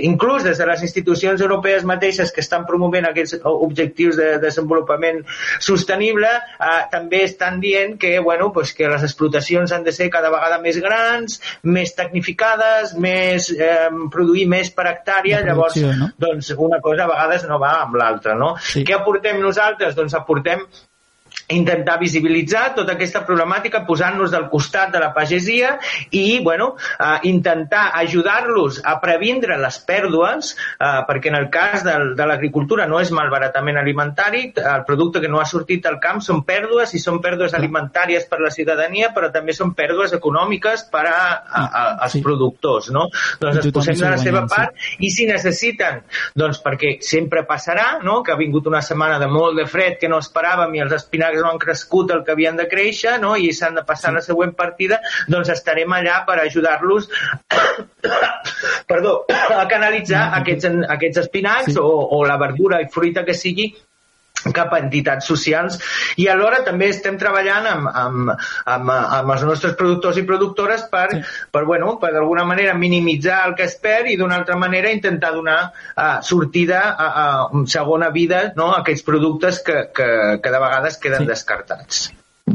[0.02, 5.24] inclús des de les institucions europees mateixes que estan promovent aquests objectius de desenvolupament
[5.60, 10.32] sostenible eh, també estan dient que, bueno, pues que les explotacions han de ser cada
[10.34, 16.12] vegada més grans, més tecnificades, més, eh, produir més per hectàrea, llavors no?
[16.22, 18.36] doncs una cosa a vegades no va amb l'altra.
[18.40, 18.56] No?
[18.62, 18.86] Sí.
[18.88, 19.96] Què aportem nosaltres?
[19.98, 20.66] Doncs aportem
[21.48, 25.76] intentar visibilitzar tota aquesta problemàtica posant-nos del costat de la pagesia
[26.10, 32.16] i bueno, eh, intentar ajudar-los a previndre les pèrdues eh, perquè en el cas del,
[32.18, 36.42] de l'agricultura no és malbaratament alimentari el producte que no ha sortit al camp són
[36.48, 41.20] pèrdues i són pèrdues alimentàries per la ciutadania però també són pèrdues econòmiques per a,
[41.46, 43.08] a, a, als productors no?
[43.42, 46.02] doncs es posem de la seva part i si necessiten
[46.34, 48.22] doncs perquè sempre passarà no?
[48.24, 51.35] que ha vingut una setmana de molt de fred que no esperàvem i els espinacs
[51.42, 53.36] no han crescut el que havien de créixer no?
[53.38, 54.16] i s'han de passar sí.
[54.20, 55.02] la següent partida,
[55.32, 57.10] doncs estarem allà per ajudar-los
[58.92, 59.18] perdó,
[59.62, 60.40] a canalitzar mm.
[60.42, 61.82] aquests, aquests espinacs sí.
[61.82, 63.72] o, o la verdura i fruita que sigui
[64.54, 65.80] cap a entitats socials
[66.22, 68.34] i alhora també estem treballant amb, amb,
[68.76, 71.22] amb, amb els nostres productors i productores per, sí.
[71.52, 75.34] per, bueno, per d'alguna manera minimitzar el que es perd i d'una altra manera intentar
[75.36, 80.12] donar uh, sortida a, a segona vida no, a aquests productes que, que,
[80.44, 81.34] que de vegades queden sí.
[81.34, 82.06] descartats.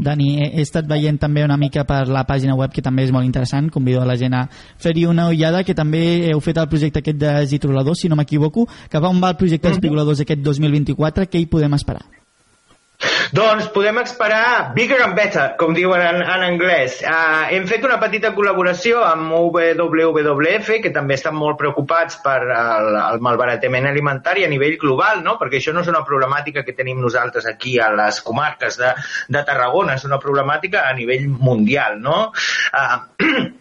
[0.00, 3.28] Dani, he estat veient també una mica per la pàgina web que també és molt
[3.28, 4.46] interessant, convido a la gent a
[4.80, 8.66] fer-hi una ullada, que també heu fet el projecte aquest de Zitroladors, si no m'equivoco,
[8.90, 12.19] que va on va el projecte dels Pigoladors aquest 2024, què hi podem esperar?
[13.32, 16.98] Doncs podem esperar bigger and better, com diuen en, en anglès.
[17.06, 22.90] Uh, hem fet una petita col·laboració amb WWF, que també estan molt preocupats per el,
[23.00, 25.36] el malbaratament alimentari a nivell global, no?
[25.40, 28.92] perquè això no és una problemàtica que tenim nosaltres aquí a les comarques de,
[29.30, 32.00] de Tarragona, és una problemàtica a nivell mundial.
[32.02, 32.20] No?
[32.74, 33.00] Uh,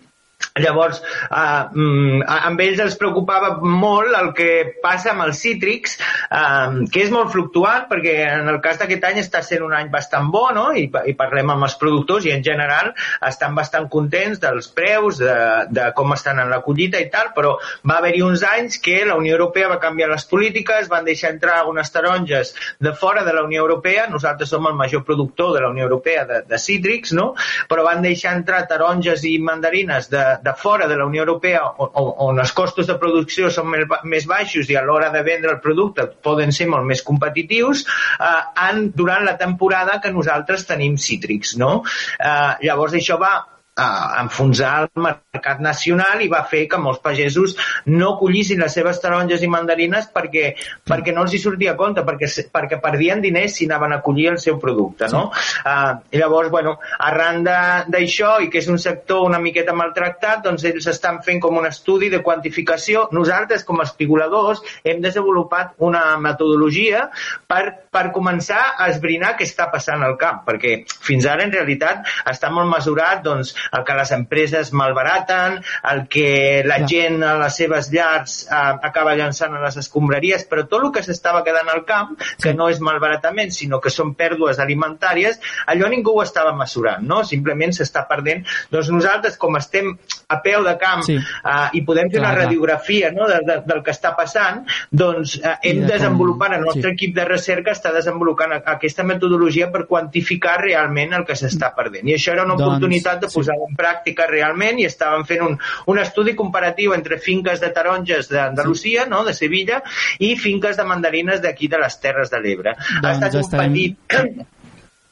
[0.60, 4.49] Llavors, eh, amb ells els preocupava molt el que
[4.84, 9.22] passa amb els cítrics, eh, que és molt fluctuant, perquè en el cas d'aquest any
[9.23, 10.69] està sent un any bastant bo, no?
[10.73, 12.94] I, i parlem amb els productors i en general
[13.27, 15.36] estan bastant contents dels preus, de,
[15.73, 17.56] de com estan en la collita i tal, però
[17.88, 21.60] va haver-hi uns anys que la Unió Europea va canviar les polítiques, van deixar entrar
[21.60, 25.69] algunes taronges de fora de la Unió Europea, nosaltres som el major productor de la
[25.69, 27.34] Unió Europea de, de cítrics, no?
[27.69, 31.91] però van deixar entrar taronges i mandarines de, de fora de la Unió Europea on,
[32.30, 33.71] on els costos de producció són
[34.03, 38.34] més baixos i a l'hora de vendre el producte poden ser molt més competitius eh,
[38.55, 41.55] han, durant la temporada que nosaltres tenim cítrics.
[41.59, 41.84] No?
[42.19, 43.34] Eh, llavors això va
[43.80, 47.56] a enfonsar el mercat nacional i va fer que molts pagesos
[47.88, 50.51] no collissin les seves taronges i mandarines perquè,
[50.88, 54.30] perquè no els hi sortia a compte, perquè, perquè perdien diners si anaven a collir
[54.34, 55.30] el seu producte, no?
[55.64, 56.76] Uh, I llavors, bueno,
[57.06, 61.57] arran d'això i que és un sector una miqueta maltractat, doncs ells estan fent com
[61.60, 63.07] un estudi de quantificació.
[63.15, 67.07] Nosaltres, com a espigoladors, hem desenvolupat una metodologia
[67.47, 72.06] per, per començar a esbrinar què està passant al camp, perquè fins ara, en realitat,
[72.30, 75.59] està molt mesurat doncs, el que les empreses malbaraten,
[75.91, 76.29] el que
[76.65, 80.93] la gent a les seves llars eh, acaba llançant a les escombraries, però tot el
[80.95, 85.89] que s'estava quedant al camp, que no és malbaratament, sinó que són pèrdues alimentàries, allò
[85.91, 87.23] ningú ho estava mesurant, no?
[87.27, 88.45] Simplement s'està perdent.
[88.73, 89.95] Doncs nosaltres, com estem
[90.30, 91.15] a peu de camp Sí.
[91.18, 94.60] eh, i podem fer Clar, una radiografia no, de, de, del que està passant,
[94.91, 95.41] doncs I
[95.72, 96.93] hem de desenvolupat, el nostre sí.
[96.93, 102.07] equip de recerca està desenvolupant aquesta metodologia per quantificar realment el que s'està perdent.
[102.07, 105.57] I això era una Doncs, oportunitat de posar en pràctica realment i estàvem fent un,
[105.88, 109.81] un estudi comparatiu entre finques de taronges d'Andalusia, no, de Sevilla,
[110.19, 112.76] i finques de mandarines d'aquí de les Terres de l'Ebre.
[112.77, 114.45] ha Doncs estat un estarem- petit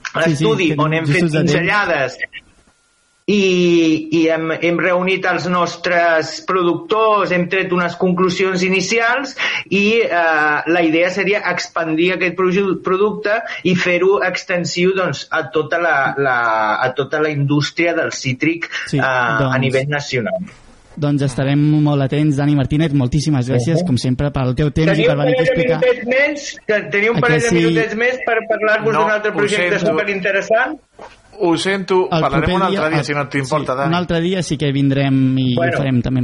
[0.07, 2.18] Sí, sí, estudi que on hem fet pinzellades
[3.28, 9.34] i, i hem, hem reunit els nostres productors, hem tret unes conclusions inicials
[9.68, 12.38] i eh, la idea seria expandir aquest
[12.86, 13.36] producte
[13.68, 16.38] i fer-ho extensiu doncs, a, tota la, la,
[16.86, 20.48] a tota la indústria del cítric Sí, eh, a doncs- nivell nacional.
[20.98, 25.12] Doncs estarem molt atents, Dani Martínez, moltíssimes gràcies, com sempre, pel teu temps i Teniu
[25.12, 25.78] per un venir a explicar...
[26.10, 27.60] més, que- teniu un A parell de sí?
[27.60, 30.80] minutets més per parlar-vos No, d'un altre projecte superinteressant?
[31.39, 33.89] Ho sento, El parlarem un altre dia, el- si no t'importa, sí, Dani.
[33.89, 35.77] Un altre dia sí que vindrem i Bueno.
[35.77, 36.22] farem també.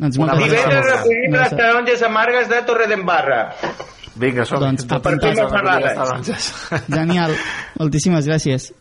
[0.00, 3.54] Doncs Una Divendres recollim les taronges amargues de Torredembarra.
[4.16, 5.20] Vinga, som Doncs apuntat.
[6.88, 7.34] Genial,
[7.78, 8.72] moltíssimes gràcies.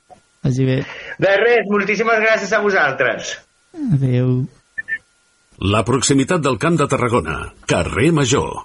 [0.42, 0.78] Vagi bé.
[1.20, 3.36] De res, moltíssimes gràcies a vosaltres.
[3.94, 4.48] Adéu.
[5.60, 7.54] La proximitat del Camp de Tarragona.
[7.68, 8.64] Carrer Major.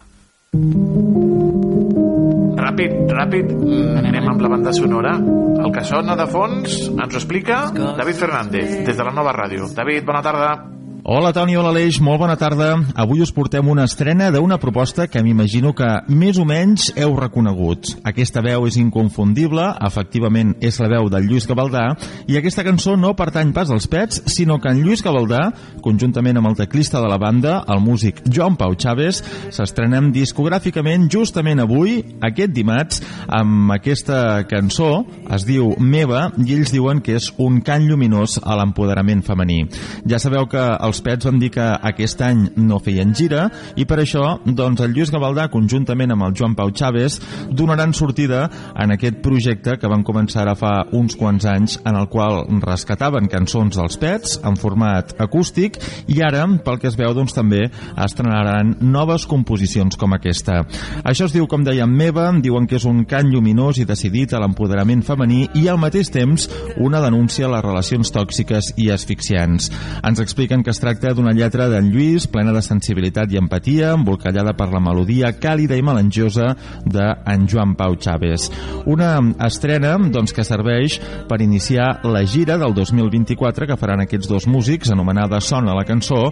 [2.74, 5.12] Ràpid, ràpid, mm, anem amb la banda sonora.
[5.14, 9.68] El que sona de fons ens ho explica David Fernández, des de la nova ràdio.
[9.72, 10.83] David, bona tarda.
[11.06, 12.78] Hola Toni, hola Aleix, molt bona tarda.
[12.96, 17.90] Avui us portem una estrena d'una proposta que m'imagino que més o menys heu reconegut.
[18.08, 21.82] Aquesta veu és inconfundible, efectivament és la veu del Lluís Gavaldà,
[22.24, 25.42] i aquesta cançó no pertany pas als Pets, sinó que en Lluís Gavaldà,
[25.84, 29.20] conjuntament amb el teclista de la banda, el músic Joan Pau Chaves,
[29.52, 37.04] s'estrenen discogràficament justament avui, aquest dimarts, amb aquesta cançó, es diu Meva, i ells diuen
[37.04, 39.66] que és un cant lluminós a l'empoderament femení.
[40.08, 40.64] Ja sabeu que
[40.94, 43.48] els Pets van dir que aquest any no feien gira
[43.80, 47.18] i per això doncs, el Lluís Gavaldà conjuntament amb el Joan Pau Chaves
[47.50, 48.44] donaran sortida
[48.78, 53.26] en aquest projecte que van començar ara fa uns quants anys en el qual rescataven
[53.32, 57.64] cançons dels Pets en format acústic i ara, pel que es veu, doncs, també
[58.04, 60.60] estrenaran noves composicions com aquesta.
[61.02, 64.42] Això es diu, com dèiem, Meva, diuen que és un cant lluminós i decidit a
[64.42, 66.46] l'empoderament femení i al mateix temps
[66.78, 69.70] una denúncia a les relacions tòxiques i asfixiants.
[70.04, 74.52] Ens expliquen que es tracta d'una lletra d'en Lluís plena de sensibilitat i empatia, embolcallada
[74.52, 76.50] per la melodia càlida i melangiosa
[76.84, 78.50] d'en Joan Pau Chaves.
[78.84, 79.14] Una
[79.46, 80.98] estrena doncs, que serveix
[81.30, 86.26] per iniciar la gira del 2024 que faran aquests dos músics, anomenada Sona la cançó,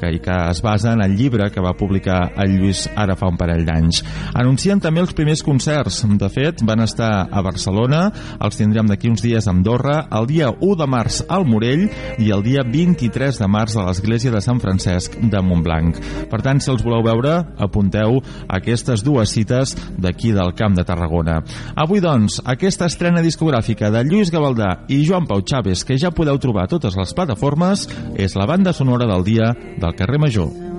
[0.00, 3.28] que, i que es basa en el llibre que va publicar el Lluís ara fa
[3.28, 4.00] un parell d'anys.
[4.40, 6.00] Anuncien també els primers concerts.
[6.18, 8.06] De fet, van estar a Barcelona,
[8.40, 11.84] els tindrem d'aquí uns dies a Andorra, el dia 1 de març al Morell
[12.16, 15.98] i el dia 23 de març a l'església de Sant Francesc de Montblanc.
[16.30, 21.40] Per tant, si els voleu veure, apunteu aquestes dues cites d'aquí del Camp de Tarragona.
[21.74, 26.38] Avui, doncs, aquesta estrena discogràfica de Lluís Gavaldà i Joan Pau Chaves, que ja podeu
[26.38, 30.77] trobar a totes les plataformes, és la banda sonora del dia del carrer Major.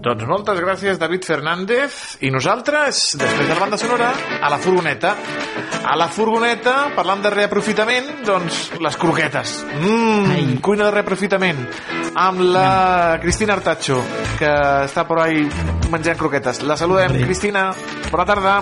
[0.00, 1.96] Doncs moltes gràcies, David Fernández.
[2.24, 4.08] I nosaltres, després de la banda sonora,
[4.40, 5.12] a la furgoneta.
[5.84, 9.58] A la furgoneta, parlant de reaprofitament, doncs les croquetes.
[9.76, 11.60] Mmm, cuina de reaprofitament.
[12.16, 14.00] Amb la Cristina Artacho,
[14.40, 14.50] que
[14.86, 15.44] està per ahí
[15.92, 16.64] menjant croquetes.
[16.64, 17.68] La saludem, Cristina.
[18.08, 18.56] Bona tarda.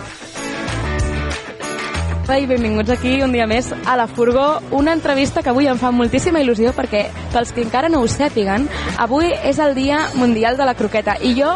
[2.37, 5.89] I benvinguts aquí un dia més a la Furgó, una entrevista que avui em fa
[5.95, 8.67] moltíssima il·lusió perquè, pels que encara no ho sàpiguen,
[9.01, 11.55] avui és el Dia Mundial de la Croqueta i jo,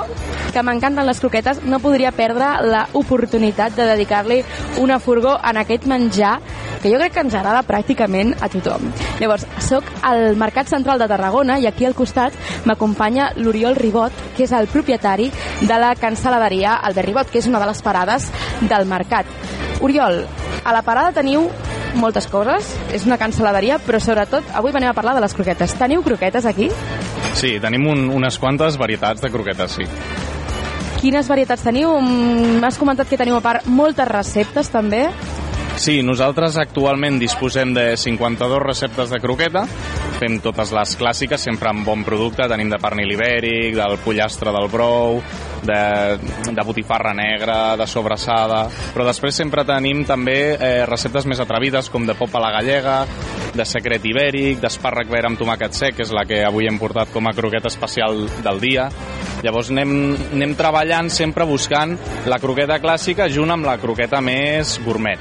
[0.54, 4.38] que m'encanten les croquetes, no podria perdre l'oportunitat de dedicar-li
[4.80, 6.38] una Furgó en aquest menjar
[6.80, 8.88] que jo crec que ens agrada pràcticament a tothom.
[9.20, 12.32] Llavors, sóc al Mercat Central de Tarragona i aquí al costat
[12.64, 15.28] m'acompanya l'Oriol Ribot, que és el propietari
[15.60, 18.32] de la cancel·laderia Albert Ribot, que és una de les parades
[18.64, 19.28] del mercat.
[19.82, 20.22] Oriol,
[20.64, 21.48] a la parada teniu
[21.98, 25.74] moltes coses, és una cancel·laderia, però sobretot avui venim a parlar de les croquetes.
[25.78, 26.70] Teniu croquetes aquí?
[27.34, 29.88] Sí, tenim un, unes quantes varietats de croquetes, sí.
[31.02, 31.96] Quines varietats teniu?
[31.98, 35.08] Mm, M'has comentat que teniu a part moltes receptes també.
[35.82, 39.64] Sí, nosaltres actualment disposem de 52 receptes de croqueta,
[40.20, 44.68] fem totes les clàssiques, sempre amb bon producte, tenim de pernil ibèric, del pollastre del
[44.70, 45.18] brou,
[45.62, 45.82] de,
[46.52, 48.64] de botifarra negra, de sobrassada,
[48.94, 52.96] però després sempre tenim també eh, receptes més atrevides, com de pop a la gallega,
[53.52, 57.12] de secret ibèric, d'espàrrec verd amb tomàquet sec, que és la que avui hem portat
[57.12, 58.88] com a croqueta especial del dia.
[59.42, 59.94] Llavors anem,
[60.32, 61.96] anem treballant sempre buscant
[62.30, 65.20] la croqueta clàssica junt amb la croqueta més gourmet.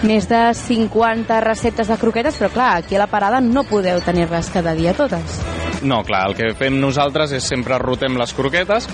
[0.00, 4.48] Més de 50 receptes de croquetes, però clar, aquí a la parada no podeu tenir-les
[4.54, 5.40] cada dia totes.
[5.82, 8.88] No, clar, el que fem nosaltres és sempre rotem les croquetes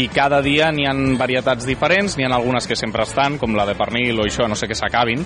[0.00, 3.66] i cada dia n'hi han varietats diferents, n'hi ha algunes que sempre estan, com la
[3.68, 5.24] de pernil o això, no sé què s'acabin,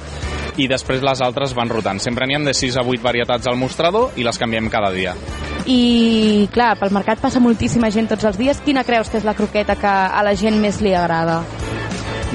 [0.59, 2.03] i després les altres van rotant.
[2.03, 5.15] Sempre n'hi han de 6 a 8 varietats al mostrador i les canviem cada dia.
[5.65, 8.61] I, clar, pel mercat passa moltíssima gent tots els dies.
[8.65, 11.43] Quina creus que és la croqueta que a la gent més li agrada?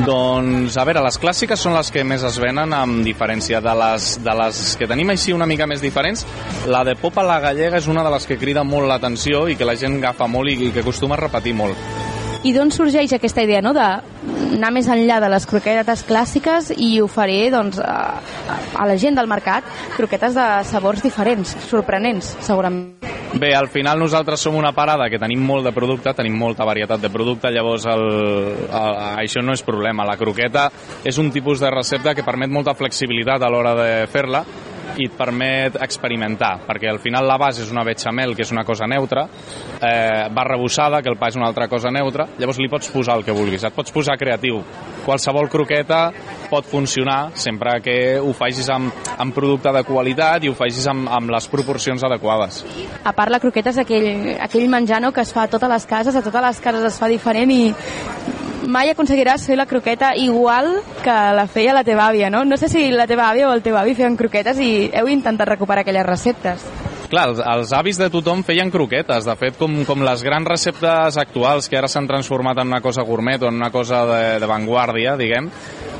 [0.05, 4.05] Doncs, a veure, les clàssiques són les que més es venen amb diferència de les,
[4.23, 6.23] de les que tenim així una mica més diferents.
[6.71, 9.67] La de popa la gallega és una de les que crida molt l'atenció i que
[9.67, 11.75] la gent agafa molt i, i que acostuma a repetir molt.
[12.47, 17.49] I d'on sorgeix aquesta idea, no?, d'anar més enllà de les croquetes clàssiques i oferir,
[17.51, 18.21] doncs, a,
[18.79, 19.67] a la gent del mercat
[19.97, 23.18] croquetes de sabors diferents, sorprenents, segurament.
[23.29, 27.03] Bé, al final nosaltres som una parada que tenim molt de producte, tenim molta varietat
[27.03, 28.05] de producte, llavors el,
[28.65, 30.07] el, això no és problema.
[30.07, 30.65] La croqueta
[31.05, 34.41] és un tipus de recepta que permet molta flexibilitat a l'hora de fer-la
[34.97, 38.65] i et permet experimentar, perquè al final la base és una bechamel, que és una
[38.65, 39.27] cosa neutra,
[39.77, 43.19] eh, va rebussada, que el pa és una altra cosa neutra, llavors li pots posar
[43.19, 44.63] el que vulguis, et pots posar creatiu.
[45.09, 46.11] Qualsevol croqueta
[46.51, 51.09] pot funcionar sempre que ho facis amb, amb producte de qualitat i ho facis amb,
[51.09, 52.61] amb les proporcions adequades.
[53.01, 55.87] A part, la croqueta és aquell, aquell menjar no, que es fa a totes les
[55.89, 57.63] cases, a totes les cases es fa diferent i
[58.69, 62.43] mai aconseguiràs fer la croqueta igual que la feia la teva àvia, no?
[62.45, 65.49] No sé si la teva àvia o el teu avi feien croquetes i heu intentat
[65.49, 66.69] recuperar aquelles receptes.
[67.09, 69.25] Clar, els, els avis de tothom feien croquetes.
[69.25, 73.01] De fet, com, com les grans receptes actuals que ara s'han transformat en una cosa
[73.07, 75.47] gourmet o en una cosa de, de vanguardia, diguem,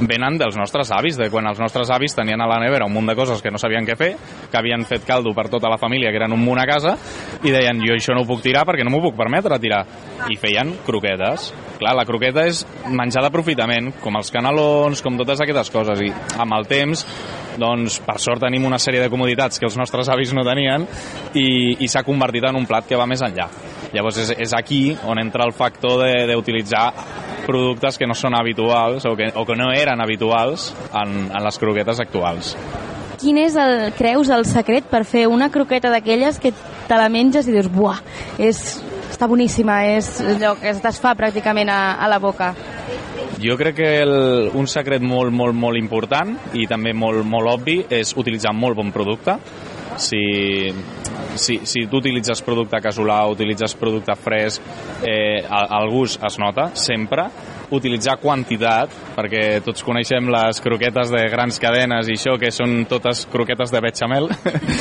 [0.06, 3.10] venen dels nostres avis, de quan els nostres avis tenien a la nevera un munt
[3.10, 4.12] de coses que no sabien què fer,
[4.52, 6.94] que havien fet caldo per tota la família, que eren un munt a casa,
[7.42, 9.82] i deien, jo això no ho puc tirar perquè no m'ho puc permetre tirar.
[10.30, 11.50] I feien croquetes.
[11.80, 16.58] Clar, la croqueta és menjar d'aprofitament, com els canelons, com totes aquestes coses, i amb
[16.58, 17.06] el temps
[17.60, 20.86] doncs per sort tenim una sèrie de comoditats que els nostres avis no tenien
[21.36, 23.50] i, i s'ha convertit en un plat que va més enllà.
[23.94, 26.86] Llavors és, és aquí on entra el factor d'utilitzar
[27.48, 31.60] productes que no són habituals o que, o que no eren habituals en, en les
[31.62, 32.54] croquetes actuals.
[33.20, 36.54] Quin és, el, creus, el secret per fer una croqueta d'aquelles que
[36.88, 38.00] te la menges i dius, buah,
[38.40, 38.80] és,
[39.10, 42.54] està boníssima, és allò que es desfà pràcticament a, a la boca?
[43.40, 47.78] Jo crec que el, un secret molt, molt, molt important i també molt, molt obvi
[47.90, 49.38] és utilitzar molt bon producte.
[50.00, 50.20] Si,
[51.36, 54.64] si, si tu utilitzes producte casolà, utilitzes producte fresc,
[55.04, 57.28] eh, el, el gust es nota sempre.
[57.76, 63.28] Utilitzar quantitat, perquè tots coneixem les croquetes de grans cadenes i això, que són totes
[63.30, 64.30] croquetes de bechamel.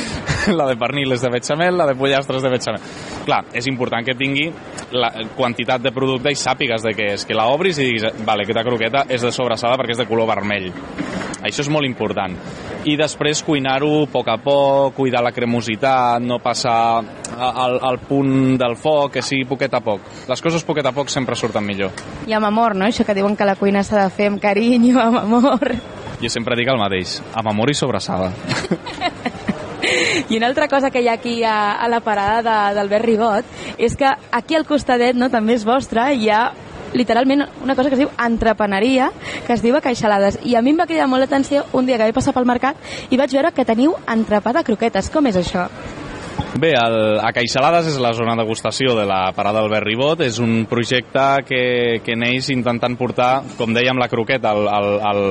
[0.59, 2.86] la de pernil és de bechamel, la de pollastre és de bechamel.
[3.27, 4.48] Clar, és important que tingui
[4.97, 8.47] la quantitat de producte i sàpigues de què és, que la obris i diguis, vale,
[8.47, 10.70] aquesta croqueta és de sobrassada perquè és de color vermell.
[11.44, 12.35] Això és molt important.
[12.89, 18.56] I després cuinar-ho a poc a poc, cuidar la cremositat, no passar al, al punt
[18.59, 20.05] del foc, que sigui poquet a poc.
[20.28, 21.92] Les coses poquet a poc sempre surten millor.
[22.26, 22.86] I amb amor, no?
[22.88, 25.74] Això que diuen que la cuina s'ha de fer amb carinyo, amb amor.
[26.18, 28.32] Jo sempre dic el mateix, amb amor i sobrassada.
[30.28, 33.44] I una altra cosa que hi ha aquí a, a la parada de, d'Albert Ribot
[33.78, 36.50] és que aquí al costadet, no, també és vostra, hi ha
[36.92, 39.10] literalment una cosa que es diu entrepeneria,
[39.46, 40.38] que es diu a Caixalades.
[40.44, 42.76] I a mi em va cridar molt l'atenció un dia que vaig passar pel mercat
[43.10, 45.10] i vaig veure que teniu entrepà de croquetes.
[45.12, 45.68] Com és això?
[46.59, 50.23] Bé, el, a Caixalades és la zona de degustació de la parada Albert Ribot.
[50.27, 51.62] És un projecte que,
[52.05, 55.23] que neix intentant portar, com dèiem, la croqueta al, al, al,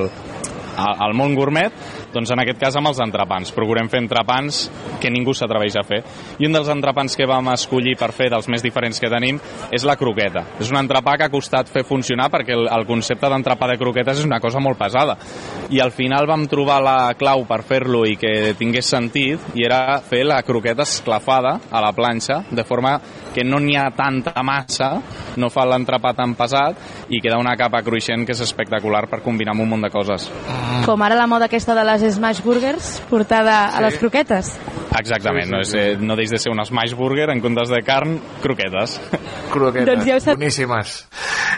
[1.08, 1.74] al món gourmet,
[2.14, 3.52] doncs en aquest cas amb els entrepans.
[3.54, 4.64] Procurem fer entrepans
[5.00, 6.00] que ningú s'atreveix a fer.
[6.38, 9.40] I un dels entrepans que vam escollir per fer dels més diferents que tenim
[9.74, 10.44] és la croqueta.
[10.60, 14.22] És un entrepà que ha costat fer funcionar perquè el, el concepte d'entrepà de croquetes
[14.22, 15.18] és una cosa molt pesada.
[15.70, 20.00] I al final vam trobar la clau per fer-lo i que tingués sentit i era
[20.04, 22.96] fer la croqueta esclafada a la planxa de forma
[23.38, 24.90] que no n'hi ha tanta massa,
[25.38, 29.54] no fa l'entrepà tan pesat i queda una capa cruixent que és espectacular per combinar
[29.54, 30.26] amb un munt de coses.
[30.84, 33.76] Com ara la moda aquesta de les smash burgers portada sí.
[33.78, 34.52] a les croquetes.
[34.98, 37.68] Exactament, sí, sí, no, és, eh, no deix de ser un smash burger en comptes
[37.70, 38.98] de carn, croquetes.
[39.52, 40.96] Croquetes, Doncs ja sap- boníssimes.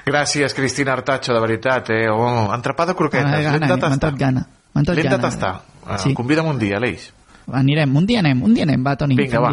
[0.07, 1.89] Gràcies, Cristina Artacho, de veritat.
[1.90, 2.05] Eh?
[2.11, 3.93] Oh, entrepà de croquetes, M'ha l'hem de m'ha tastar.
[3.97, 4.44] entrat gana.
[4.74, 5.23] M'ha entrat L'hem de gana.
[5.23, 5.55] tastar.
[5.98, 6.12] Sí.
[6.15, 7.09] Convida'm un dia, Aleix.
[7.57, 9.17] Anirem, un dia anem, un dia anem, va, Toni.
[9.19, 9.53] Vinga, va.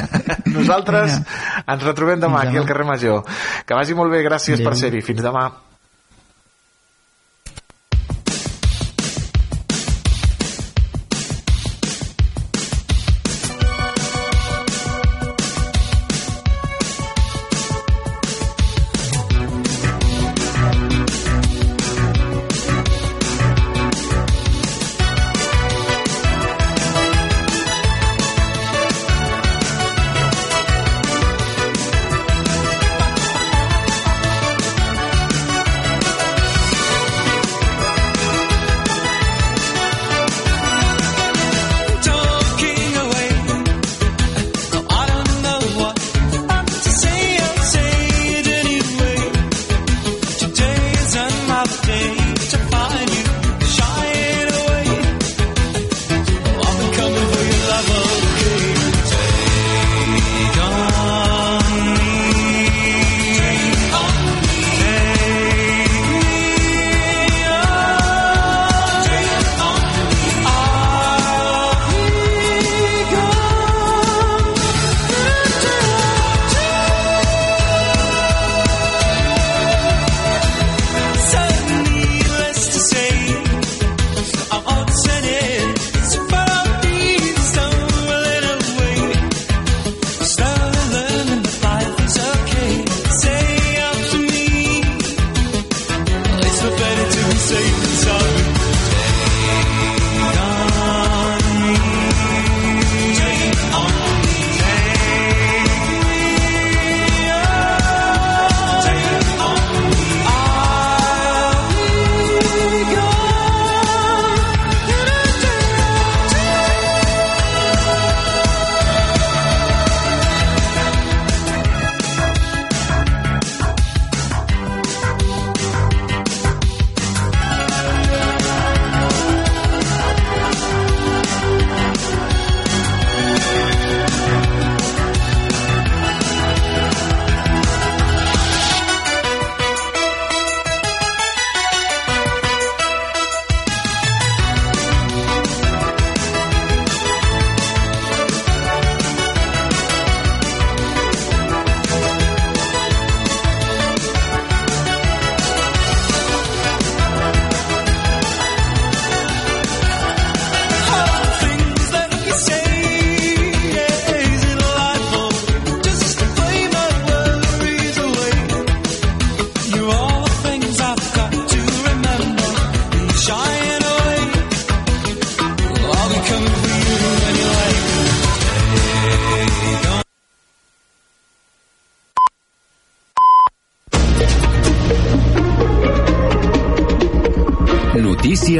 [0.56, 3.22] Nosaltres ens retrobem demà Fins aquí al carrer Major.
[3.66, 4.70] Que vagi molt bé, gràcies Adéu.
[4.70, 5.02] per ser-hi.
[5.04, 5.48] Fins demà.